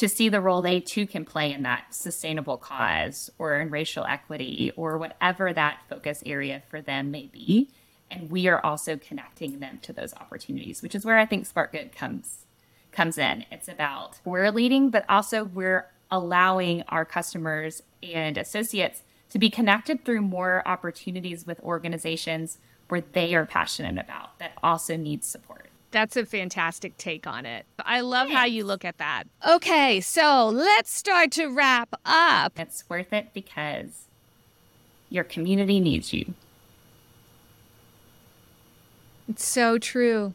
to 0.00 0.08
see 0.08 0.30
the 0.30 0.40
role 0.40 0.62
they 0.62 0.80
too 0.80 1.06
can 1.06 1.26
play 1.26 1.52
in 1.52 1.62
that 1.62 1.94
sustainable 1.94 2.56
cause 2.56 3.28
or 3.38 3.60
in 3.60 3.68
racial 3.68 4.06
equity 4.06 4.72
or 4.74 4.96
whatever 4.96 5.52
that 5.52 5.80
focus 5.90 6.22
area 6.24 6.62
for 6.70 6.80
them 6.80 7.10
may 7.10 7.26
be. 7.26 7.68
And 8.10 8.30
we 8.30 8.48
are 8.48 8.64
also 8.64 8.96
connecting 8.96 9.60
them 9.60 9.78
to 9.82 9.92
those 9.92 10.14
opportunities, 10.14 10.80
which 10.80 10.94
is 10.94 11.04
where 11.04 11.18
I 11.18 11.26
think 11.26 11.44
Spark 11.44 11.72
Good 11.72 11.94
comes 11.94 12.46
comes 12.92 13.18
in. 13.18 13.44
It's 13.52 13.68
about 13.68 14.20
we're 14.24 14.50
leading, 14.50 14.88
but 14.88 15.04
also 15.06 15.44
we're 15.44 15.86
allowing 16.10 16.82
our 16.88 17.04
customers 17.04 17.82
and 18.02 18.38
associates 18.38 19.02
to 19.28 19.38
be 19.38 19.50
connected 19.50 20.06
through 20.06 20.22
more 20.22 20.66
opportunities 20.66 21.46
with 21.46 21.60
organizations 21.60 22.56
where 22.88 23.02
they 23.12 23.34
are 23.34 23.44
passionate 23.44 24.02
about 24.02 24.38
that 24.38 24.52
also 24.62 24.96
need 24.96 25.22
support. 25.22 25.69
That's 25.90 26.16
a 26.16 26.24
fantastic 26.24 26.96
take 26.96 27.26
on 27.26 27.46
it. 27.46 27.66
I 27.84 28.00
love 28.00 28.28
Thanks. 28.28 28.38
how 28.38 28.44
you 28.46 28.64
look 28.64 28.84
at 28.84 28.98
that. 28.98 29.24
Okay, 29.48 30.00
so 30.00 30.48
let's 30.48 30.92
start 30.92 31.32
to 31.32 31.48
wrap 31.48 31.94
up. 32.04 32.58
It's 32.58 32.84
worth 32.88 33.12
it 33.12 33.34
because 33.34 34.04
your 35.08 35.24
community 35.24 35.80
needs 35.80 36.12
you. 36.12 36.34
It's 39.28 39.46
so 39.46 39.78
true 39.78 40.34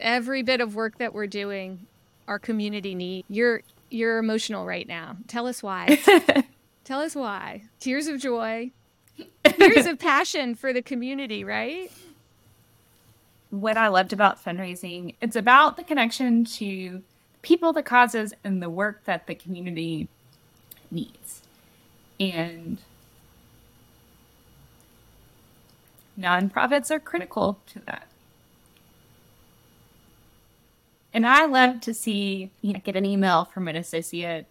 every 0.00 0.42
bit 0.42 0.60
of 0.60 0.74
work 0.74 0.98
that 0.98 1.12
we're 1.12 1.26
doing, 1.26 1.86
our 2.26 2.38
community 2.38 2.94
need. 2.94 3.24
You're 3.28 3.62
you're 3.90 4.18
emotional 4.18 4.66
right 4.66 4.86
now. 4.86 5.16
Tell 5.28 5.46
us 5.46 5.62
why. 5.62 5.98
Tell 6.84 7.00
us 7.00 7.14
why. 7.14 7.62
Tears 7.80 8.06
of 8.06 8.20
joy, 8.20 8.70
tears 9.44 9.86
of 9.86 9.98
passion 9.98 10.54
for 10.54 10.72
the 10.72 10.82
community, 10.82 11.44
right? 11.44 11.90
What 13.50 13.76
I 13.76 13.88
loved 13.88 14.12
about 14.12 14.42
fundraising, 14.44 15.14
it's 15.20 15.36
about 15.36 15.76
the 15.76 15.84
connection 15.84 16.44
to 16.44 17.02
people, 17.42 17.72
the 17.72 17.82
causes, 17.82 18.34
and 18.44 18.62
the 18.62 18.68
work 18.68 19.04
that 19.04 19.26
the 19.26 19.34
community 19.34 20.08
needs. 20.90 21.42
And 22.20 22.78
nonprofits 26.18 26.90
are 26.90 27.00
critical 27.00 27.58
to 27.68 27.78
that. 27.80 28.08
And 31.14 31.26
I 31.26 31.46
love 31.46 31.80
to 31.82 31.94
see, 31.94 32.50
you 32.60 32.72
know, 32.74 32.80
get 32.84 32.96
an 32.96 33.06
email 33.06 33.46
from 33.46 33.66
an 33.66 33.76
associate 33.76 34.46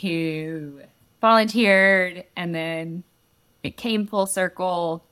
who 0.00 0.80
volunteered 1.20 2.24
and 2.36 2.54
then 2.54 3.02
it 3.62 3.76
came 3.76 4.06
full 4.06 4.26
circle 4.26 5.04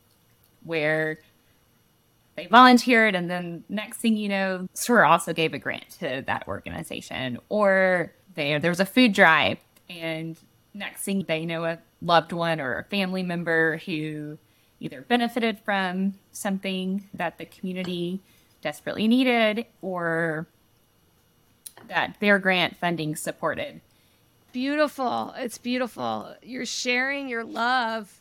where 0.64 1.18
they 2.36 2.46
volunteered 2.46 3.14
and 3.14 3.30
then 3.30 3.64
next 3.68 3.98
thing 3.98 4.16
you 4.16 4.28
know, 4.28 4.68
SOAR 4.74 5.04
also 5.04 5.32
gave 5.32 5.54
a 5.54 5.58
grant 5.58 5.90
to 6.00 6.22
that 6.26 6.46
organization 6.48 7.38
or 7.48 8.12
they, 8.34 8.58
there 8.58 8.70
was 8.70 8.80
a 8.80 8.86
food 8.86 9.12
drive 9.12 9.58
and 9.88 10.36
next 10.72 11.02
thing 11.04 11.24
they 11.26 11.46
know 11.46 11.64
a 11.64 11.78
loved 12.02 12.32
one 12.32 12.60
or 12.60 12.78
a 12.78 12.84
family 12.84 13.22
member 13.22 13.78
who 13.78 14.38
either 14.80 15.02
benefited 15.02 15.58
from 15.60 16.14
something 16.32 17.04
that 17.14 17.38
the 17.38 17.46
community 17.46 18.20
desperately 18.60 19.06
needed 19.06 19.66
or 19.80 20.46
that 21.88 22.16
their 22.20 22.38
grant 22.38 22.76
funding 22.76 23.14
supported. 23.14 23.80
Beautiful. 24.52 25.34
It's 25.36 25.58
beautiful. 25.58 26.34
You're 26.42 26.66
sharing 26.66 27.28
your 27.28 27.44
love 27.44 28.20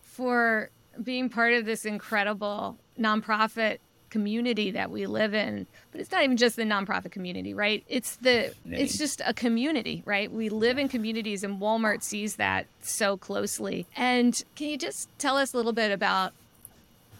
for 0.00 0.70
being 1.02 1.28
part 1.28 1.52
of 1.54 1.64
this 1.64 1.84
incredible 1.84 2.76
nonprofit 2.98 3.78
community 4.10 4.70
that 4.72 4.90
we 4.90 5.06
live 5.06 5.32
in 5.32 5.66
but 5.90 5.98
it's 5.98 6.12
not 6.12 6.22
even 6.22 6.36
just 6.36 6.56
the 6.56 6.64
nonprofit 6.64 7.10
community 7.10 7.54
right? 7.54 7.82
It's 7.88 8.16
the 8.16 8.52
it's 8.70 8.98
just 8.98 9.22
a 9.24 9.32
community 9.32 10.02
right? 10.04 10.30
We 10.30 10.50
live 10.50 10.76
in 10.76 10.88
communities 10.88 11.42
and 11.42 11.60
walmart 11.60 12.02
sees 12.02 12.36
that 12.36 12.66
so 12.82 13.16
closely. 13.16 13.86
And 13.96 14.42
can 14.54 14.68
you 14.68 14.76
just 14.76 15.08
tell 15.18 15.38
us 15.38 15.54
a 15.54 15.56
little 15.56 15.72
bit 15.72 15.90
about 15.90 16.34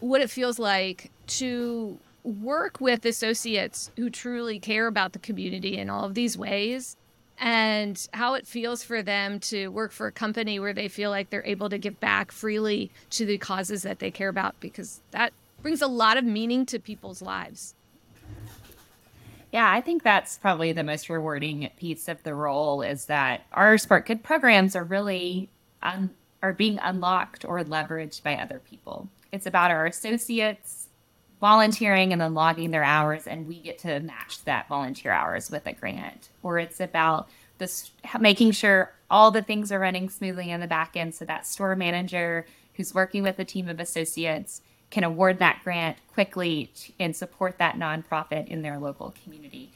what 0.01 0.21
it 0.21 0.29
feels 0.29 0.59
like 0.59 1.11
to 1.29 1.99
work 2.25 2.81
with 2.81 3.07
associates 3.07 3.91
who 3.97 4.11
truly 4.11 4.59
care 4.59 4.87
about 4.87 5.13
the 5.13 5.19
community 5.19 5.79
in 5.79 5.89
all 5.89 6.05
of 6.05 6.15
these 6.15 6.37
ways 6.37 6.97
and 7.43 8.07
how 8.15 8.35
it 8.35 8.47
feels 8.47 8.85
for 8.85 9.03
them 9.03 9.41
to 9.41 9.67
work 9.67 9.91
for 9.91 10.07
a 10.07 10.13
company 10.13 10.61
where 10.61 10.73
they 10.73 10.87
feel 10.87 11.11
like 11.11 11.29
they're 11.29 11.45
able 11.45 11.69
to 11.69 11.77
give 11.77 11.99
back 11.99 12.31
freely 12.31 12.93
to 13.11 13.27
the 13.27 13.37
causes 13.37 13.83
that 13.83 13.99
they 13.99 14.13
care 14.13 14.29
about 14.29 14.59
because 14.61 15.01
that 15.11 15.33
brings 15.61 15.83
a 15.83 15.89
lot 15.89 16.17
of 16.17 16.25
meaning 16.25 16.65
to 16.65 16.79
people's 16.79 17.21
lives. 17.21 17.75
Yeah, 19.51 19.69
I 19.71 19.81
think 19.81 20.05
that's 20.05 20.39
probably 20.39 20.73
the 20.73 20.85
most 20.85 21.11
rewarding 21.11 21.69
piece 21.77 22.07
of 22.07 22.23
the 22.23 22.33
role 22.33 22.81
is 22.81 23.07
that 23.07 23.45
our 23.53 23.77
Spark 23.77 24.07
Good 24.07 24.23
programs 24.23 24.77
are 24.77 24.85
really 24.85 25.51
un- 25.83 26.11
are 26.45 26.53
being 26.53 26.79
unlocked 26.81 27.45
or 27.45 27.63
leveraged 27.65 28.23
by 28.23 28.37
other 28.37 28.61
people. 28.61 29.09
It's 29.33 29.47
about 29.47 29.73
our 29.73 29.85
associates 29.87 30.82
volunteering 31.43 32.13
and 32.13 32.21
then 32.23 32.35
logging 32.35 32.71
their 32.71 32.85
hours, 32.85 33.27
and 33.27 33.49
we 33.49 33.59
get 33.59 33.77
to 33.81 33.99
match 33.99 34.45
that 34.45 34.69
volunteer 34.69 35.11
hours 35.11 35.51
with 35.51 35.67
a 35.67 35.73
grant. 35.73 36.29
Or 36.43 36.59
it's 36.61 36.79
about 36.79 37.29
this 37.59 37.91
making 38.21 38.53
sure 38.53 38.93
all 39.11 39.33
the 39.33 39.43
things 39.43 39.73
are 39.73 39.81
running 39.81 40.09
smoothly 40.09 40.51
in 40.51 40.61
the 40.61 40.69
back 40.69 40.97
end, 40.97 41.17
so 41.17 41.25
that 41.25 41.45
store 41.45 41.75
manager 41.75 42.47
who's 42.75 42.95
working 42.95 43.25
with 43.25 43.41
a 43.41 43.45
team 43.45 43.69
of 43.69 43.81
associates 43.81 44.63
can 44.91 45.03
award 45.03 45.41
that 45.41 45.61
grant 45.65 45.97
quickly 46.15 46.71
and 47.01 47.17
support 47.17 47.59
that 47.59 47.75
nonprofit 47.75 48.47
in 48.47 48.63
their 48.63 48.79
local 48.79 49.13
community. 49.25 49.73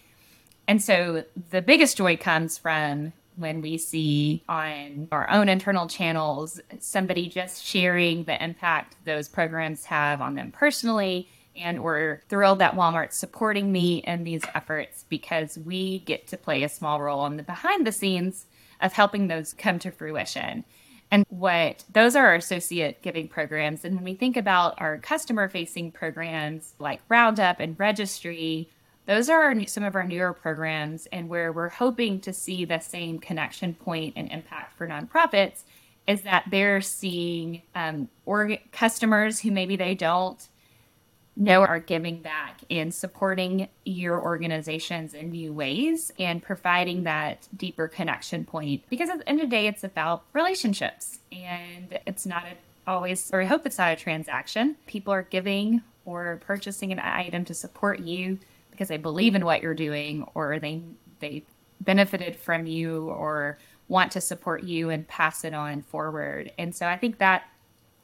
And 0.68 0.80
so 0.80 1.24
the 1.50 1.62
biggest 1.62 1.96
joy 1.96 2.16
comes 2.16 2.58
from 2.58 3.12
when 3.34 3.60
we 3.60 3.76
see 3.76 4.42
on 4.48 5.08
our 5.10 5.28
own 5.30 5.48
internal 5.48 5.88
channels 5.88 6.60
somebody 6.78 7.28
just 7.28 7.64
sharing 7.64 8.24
the 8.24 8.42
impact 8.42 8.94
those 9.04 9.28
programs 9.28 9.86
have 9.86 10.20
on 10.20 10.36
them 10.36 10.52
personally. 10.52 11.28
And 11.56 11.82
we're 11.82 12.22
thrilled 12.28 12.58
that 12.60 12.74
Walmart's 12.74 13.16
supporting 13.16 13.72
me 13.72 13.98
in 13.98 14.24
these 14.24 14.42
efforts 14.54 15.04
because 15.08 15.58
we 15.58 16.00
get 16.00 16.26
to 16.28 16.36
play 16.36 16.62
a 16.62 16.68
small 16.68 17.00
role 17.00 17.26
in 17.26 17.36
the 17.36 17.42
behind 17.42 17.86
the 17.86 17.92
scenes 17.92 18.46
of 18.80 18.92
helping 18.92 19.28
those 19.28 19.52
come 19.52 19.78
to 19.80 19.90
fruition. 19.90 20.64
And 21.10 21.24
what 21.28 21.84
those 21.92 22.16
are 22.16 22.26
our 22.26 22.34
associate 22.34 23.00
giving 23.02 23.28
programs. 23.28 23.84
And 23.84 23.94
when 23.94 24.04
we 24.04 24.14
think 24.14 24.36
about 24.36 24.80
our 24.80 24.98
customer 24.98 25.48
facing 25.48 25.92
programs 25.92 26.74
like 26.78 27.00
Roundup 27.08 27.60
and 27.60 27.78
Registry, 27.78 28.68
those 29.06 29.28
are 29.28 29.54
some 29.66 29.84
of 29.84 29.94
our 29.94 30.02
newer 30.02 30.32
programs 30.32 31.06
and 31.06 31.28
where 31.28 31.52
we're 31.52 31.68
hoping 31.68 32.20
to 32.20 32.32
see 32.32 32.64
the 32.64 32.80
same 32.80 33.20
connection 33.20 33.74
point 33.74 34.14
and 34.16 34.30
impact 34.32 34.76
for 34.76 34.88
nonprofits 34.88 35.62
is 36.06 36.22
that 36.22 36.44
they're 36.50 36.80
seeing 36.80 37.62
um, 37.74 38.08
customers 38.72 39.40
who 39.40 39.50
maybe 39.50 39.76
they 39.76 39.94
don't 39.94 40.48
know 41.36 41.60
are 41.60 41.78
giving 41.78 42.20
back 42.22 42.60
and 42.70 42.92
supporting 42.94 43.68
your 43.84 44.20
organizations 44.20 45.12
in 45.12 45.30
new 45.30 45.52
ways 45.52 46.10
and 46.18 46.42
providing 46.42 47.04
that 47.04 47.46
deeper 47.54 47.88
connection 47.88 48.44
point. 48.44 48.82
Because 48.88 49.10
at 49.10 49.18
the 49.18 49.28
end 49.28 49.40
of 49.40 49.50
the 49.50 49.56
day, 49.56 49.66
it's 49.66 49.84
about 49.84 50.24
relationships 50.32 51.18
and 51.30 51.98
it's 52.06 52.24
not 52.24 52.44
a, 52.44 52.90
always, 52.90 53.30
or 53.32 53.42
I 53.42 53.44
hope 53.44 53.66
it's 53.66 53.78
not 53.78 53.92
a 53.92 53.96
transaction. 53.96 54.76
People 54.86 55.12
are 55.12 55.22
giving 55.22 55.82
or 56.06 56.40
purchasing 56.46 56.90
an 56.92 57.00
item 57.00 57.44
to 57.44 57.54
support 57.54 58.00
you 58.00 58.38
because 58.70 58.88
they 58.88 58.96
believe 58.96 59.34
in 59.34 59.44
what 59.44 59.62
you're 59.62 59.74
doing 59.74 60.26
or 60.34 60.58
they, 60.58 60.80
they 61.20 61.42
benefited 61.80 62.36
from 62.36 62.66
you 62.66 63.10
or 63.10 63.58
want 63.88 64.12
to 64.12 64.20
support 64.20 64.62
you 64.62 64.90
and 64.90 65.06
pass 65.06 65.44
it 65.44 65.54
on 65.54 65.82
forward. 65.82 66.50
And 66.58 66.74
so 66.74 66.86
I 66.86 66.96
think 66.96 67.18
that 67.18 67.44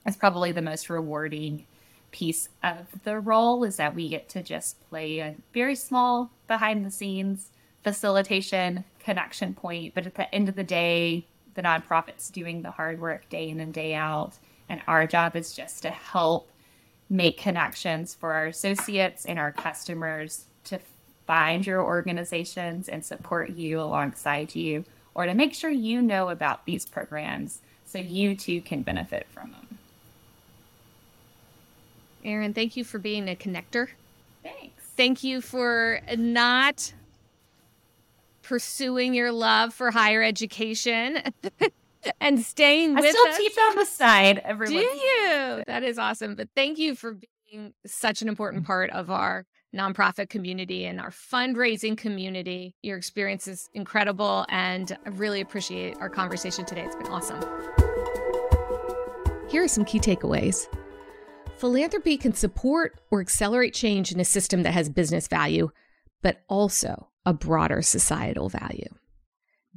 is 0.07 0.17
probably 0.17 0.53
the 0.53 0.63
most 0.63 0.91
rewarding 0.91 1.67
piece 2.13 2.49
of 2.63 3.03
the 3.05 3.19
role 3.19 3.65
is 3.65 3.77
that 3.77 3.95
we 3.95 4.09
get 4.09 4.29
to 4.29 4.43
just 4.43 4.89
play 4.89 5.19
a 5.19 5.35
very 5.53 5.75
small 5.75 6.31
behind 6.47 6.87
the 6.87 6.91
scenes 6.91 7.51
facilitation 7.83 8.85
connection 9.01 9.55
point. 9.55 9.95
But 9.95 10.07
at 10.07 10.15
the 10.15 10.33
end 10.33 10.49
of 10.49 10.55
the 10.55 10.63
day, 10.63 11.27
the 11.55 11.63
nonprofit's 11.63 12.31
doing 12.31 12.63
the 12.63 12.71
hard 12.71 13.01
work 13.01 13.29
day 13.29 13.49
in 13.49 13.59
and 13.59 13.75
day 13.75 13.95
out. 13.95 14.35
And 14.69 14.81
our 14.87 15.07
job 15.07 15.35
is 15.35 15.53
just 15.53 15.83
to 15.83 15.91
help 15.91 16.49
make 17.11 17.37
connections 17.37 18.15
for 18.15 18.33
our 18.33 18.47
associates 18.47 19.27
and 19.27 19.39
our 19.39 19.53
customers 19.53 20.47
to 20.65 20.79
find 21.27 21.67
your 21.67 21.83
organizations 21.83 22.89
and 22.89 23.05
support 23.05 23.51
you 23.51 23.81
alongside 23.81 24.55
you, 24.55 24.85
or 25.15 25.27
to 25.27 25.35
make 25.35 25.55
sure 25.55 25.71
you 25.71 26.01
know 26.01 26.31
about 26.31 26.65
these 26.65 26.87
programs 26.87 27.61
so 27.85 27.99
you 27.99 28.35
too 28.35 28.61
can 28.63 28.83
benefit 28.83 29.27
from 29.31 29.51
them. 29.51 29.72
Erin, 32.25 32.55
thank 32.55 32.77
you 32.77 32.85
for 32.85 32.99
being 32.99 33.29
a 33.29 33.35
connector. 33.35 33.89
Thanks. 34.43 34.85
Thank 34.97 35.25
you 35.25 35.41
for 35.41 36.01
not 36.17 36.93
pursuing 38.43 39.15
your 39.15 39.33
love 39.33 39.73
for 39.73 39.91
higher 39.91 40.23
education 40.23 41.23
and 42.21 42.41
staying 42.41 42.97
I 42.97 43.01
with 43.01 43.11
still 43.11 43.29
us. 43.29 43.37
teach 43.37 43.57
on 43.59 43.77
the 43.77 43.85
side 43.85 44.41
every 44.45 44.69
Do 44.69 44.75
you? 44.75 45.63
That 45.67 45.83
is 45.83 45.99
awesome. 45.99 46.35
But 46.35 46.49
thank 46.55 46.79
you 46.79 46.95
for 46.95 47.19
being 47.51 47.73
such 47.87 48.23
an 48.23 48.29
important 48.29 48.67
part 48.67 48.91
of 48.91 49.11
our 49.11 49.47
nonprofit 49.75 50.29
community 50.29 50.85
and 50.85 51.01
our 51.01 51.11
fundraising 51.11 51.97
community. 51.97 52.75
Your 52.83 52.99
experience 52.99 53.49
is 53.49 53.71
incredible, 53.75 54.45
and 54.49 54.97
I 55.07 55.09
really 55.11 55.41
appreciate 55.41 55.97
our 55.99 56.11
conversation 56.11 56.65
today. 56.67 56.83
It's 56.83 56.97
been 56.97 57.07
awesome. 57.07 57.41
Here 59.49 59.65
are 59.65 59.69
some 59.69 59.85
key 59.85 59.99
takeaways. 59.99 60.67
Philanthropy 61.63 62.17
can 62.17 62.33
support 62.33 63.01
or 63.13 63.21
accelerate 63.21 63.73
change 63.73 64.11
in 64.11 64.19
a 64.19 64.25
system 64.25 64.65
that 64.65 64.73
has 64.73 64.89
business 64.89 65.29
value, 65.29 65.71
but 66.21 66.43
also 66.49 67.11
a 67.25 67.33
broader 67.33 67.83
societal 67.83 68.49
value. 68.49 68.89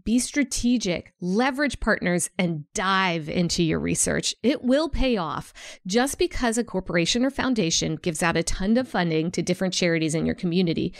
Be 0.04 0.18
strategic, 0.18 1.14
leverage 1.22 1.80
partners, 1.80 2.32
and 2.40 2.66
dive 2.74 3.30
into 3.30 3.62
your 3.62 3.80
research. 3.80 4.34
It 4.42 4.64
will 4.64 4.90
pay 4.90 5.16
off. 5.18 5.54
Just 5.86 6.18
because 6.18 6.58
a 6.58 6.64
corporation 6.64 7.24
or 7.24 7.30
foundation 7.30 7.98
gives 7.98 8.24
out 8.24 8.36
a 8.36 8.42
ton 8.42 8.78
of 8.78 8.88
funding 8.88 9.30
to 9.30 9.44
different 9.44 9.76
charities 9.76 10.16
in 10.16 10.26
your 10.26 10.34
community 10.34 10.92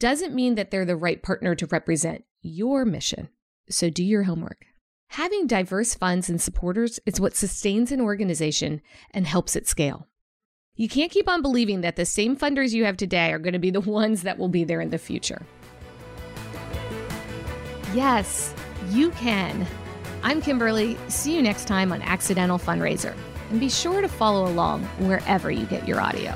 doesn't 0.00 0.34
mean 0.34 0.56
that 0.56 0.72
they're 0.72 0.84
the 0.84 0.96
right 0.96 1.22
partner 1.22 1.54
to 1.54 1.66
represent 1.66 2.24
your 2.40 2.84
mission. 2.84 3.28
So 3.70 3.90
do 3.90 4.02
your 4.02 4.24
homework. 4.24 4.64
Having 5.10 5.46
diverse 5.46 5.94
funds 5.94 6.28
and 6.28 6.42
supporters 6.42 6.98
is 7.06 7.20
what 7.20 7.36
sustains 7.36 7.92
an 7.92 8.00
organization 8.00 8.82
and 9.12 9.24
helps 9.24 9.54
it 9.54 9.68
scale. 9.68 10.08
You 10.74 10.88
can't 10.88 11.10
keep 11.10 11.28
on 11.28 11.42
believing 11.42 11.82
that 11.82 11.96
the 11.96 12.06
same 12.06 12.34
funders 12.34 12.72
you 12.72 12.86
have 12.86 12.96
today 12.96 13.30
are 13.30 13.38
going 13.38 13.52
to 13.52 13.58
be 13.58 13.70
the 13.70 13.80
ones 13.80 14.22
that 14.22 14.38
will 14.38 14.48
be 14.48 14.64
there 14.64 14.80
in 14.80 14.88
the 14.88 14.96
future. 14.96 15.42
Yes, 17.92 18.54
you 18.88 19.10
can. 19.10 19.66
I'm 20.22 20.40
Kimberly. 20.40 20.96
See 21.08 21.36
you 21.36 21.42
next 21.42 21.66
time 21.66 21.92
on 21.92 22.00
Accidental 22.00 22.58
Fundraiser. 22.58 23.14
And 23.50 23.60
be 23.60 23.68
sure 23.68 24.00
to 24.00 24.08
follow 24.08 24.48
along 24.48 24.84
wherever 24.98 25.50
you 25.50 25.66
get 25.66 25.86
your 25.86 26.00
audio. 26.00 26.34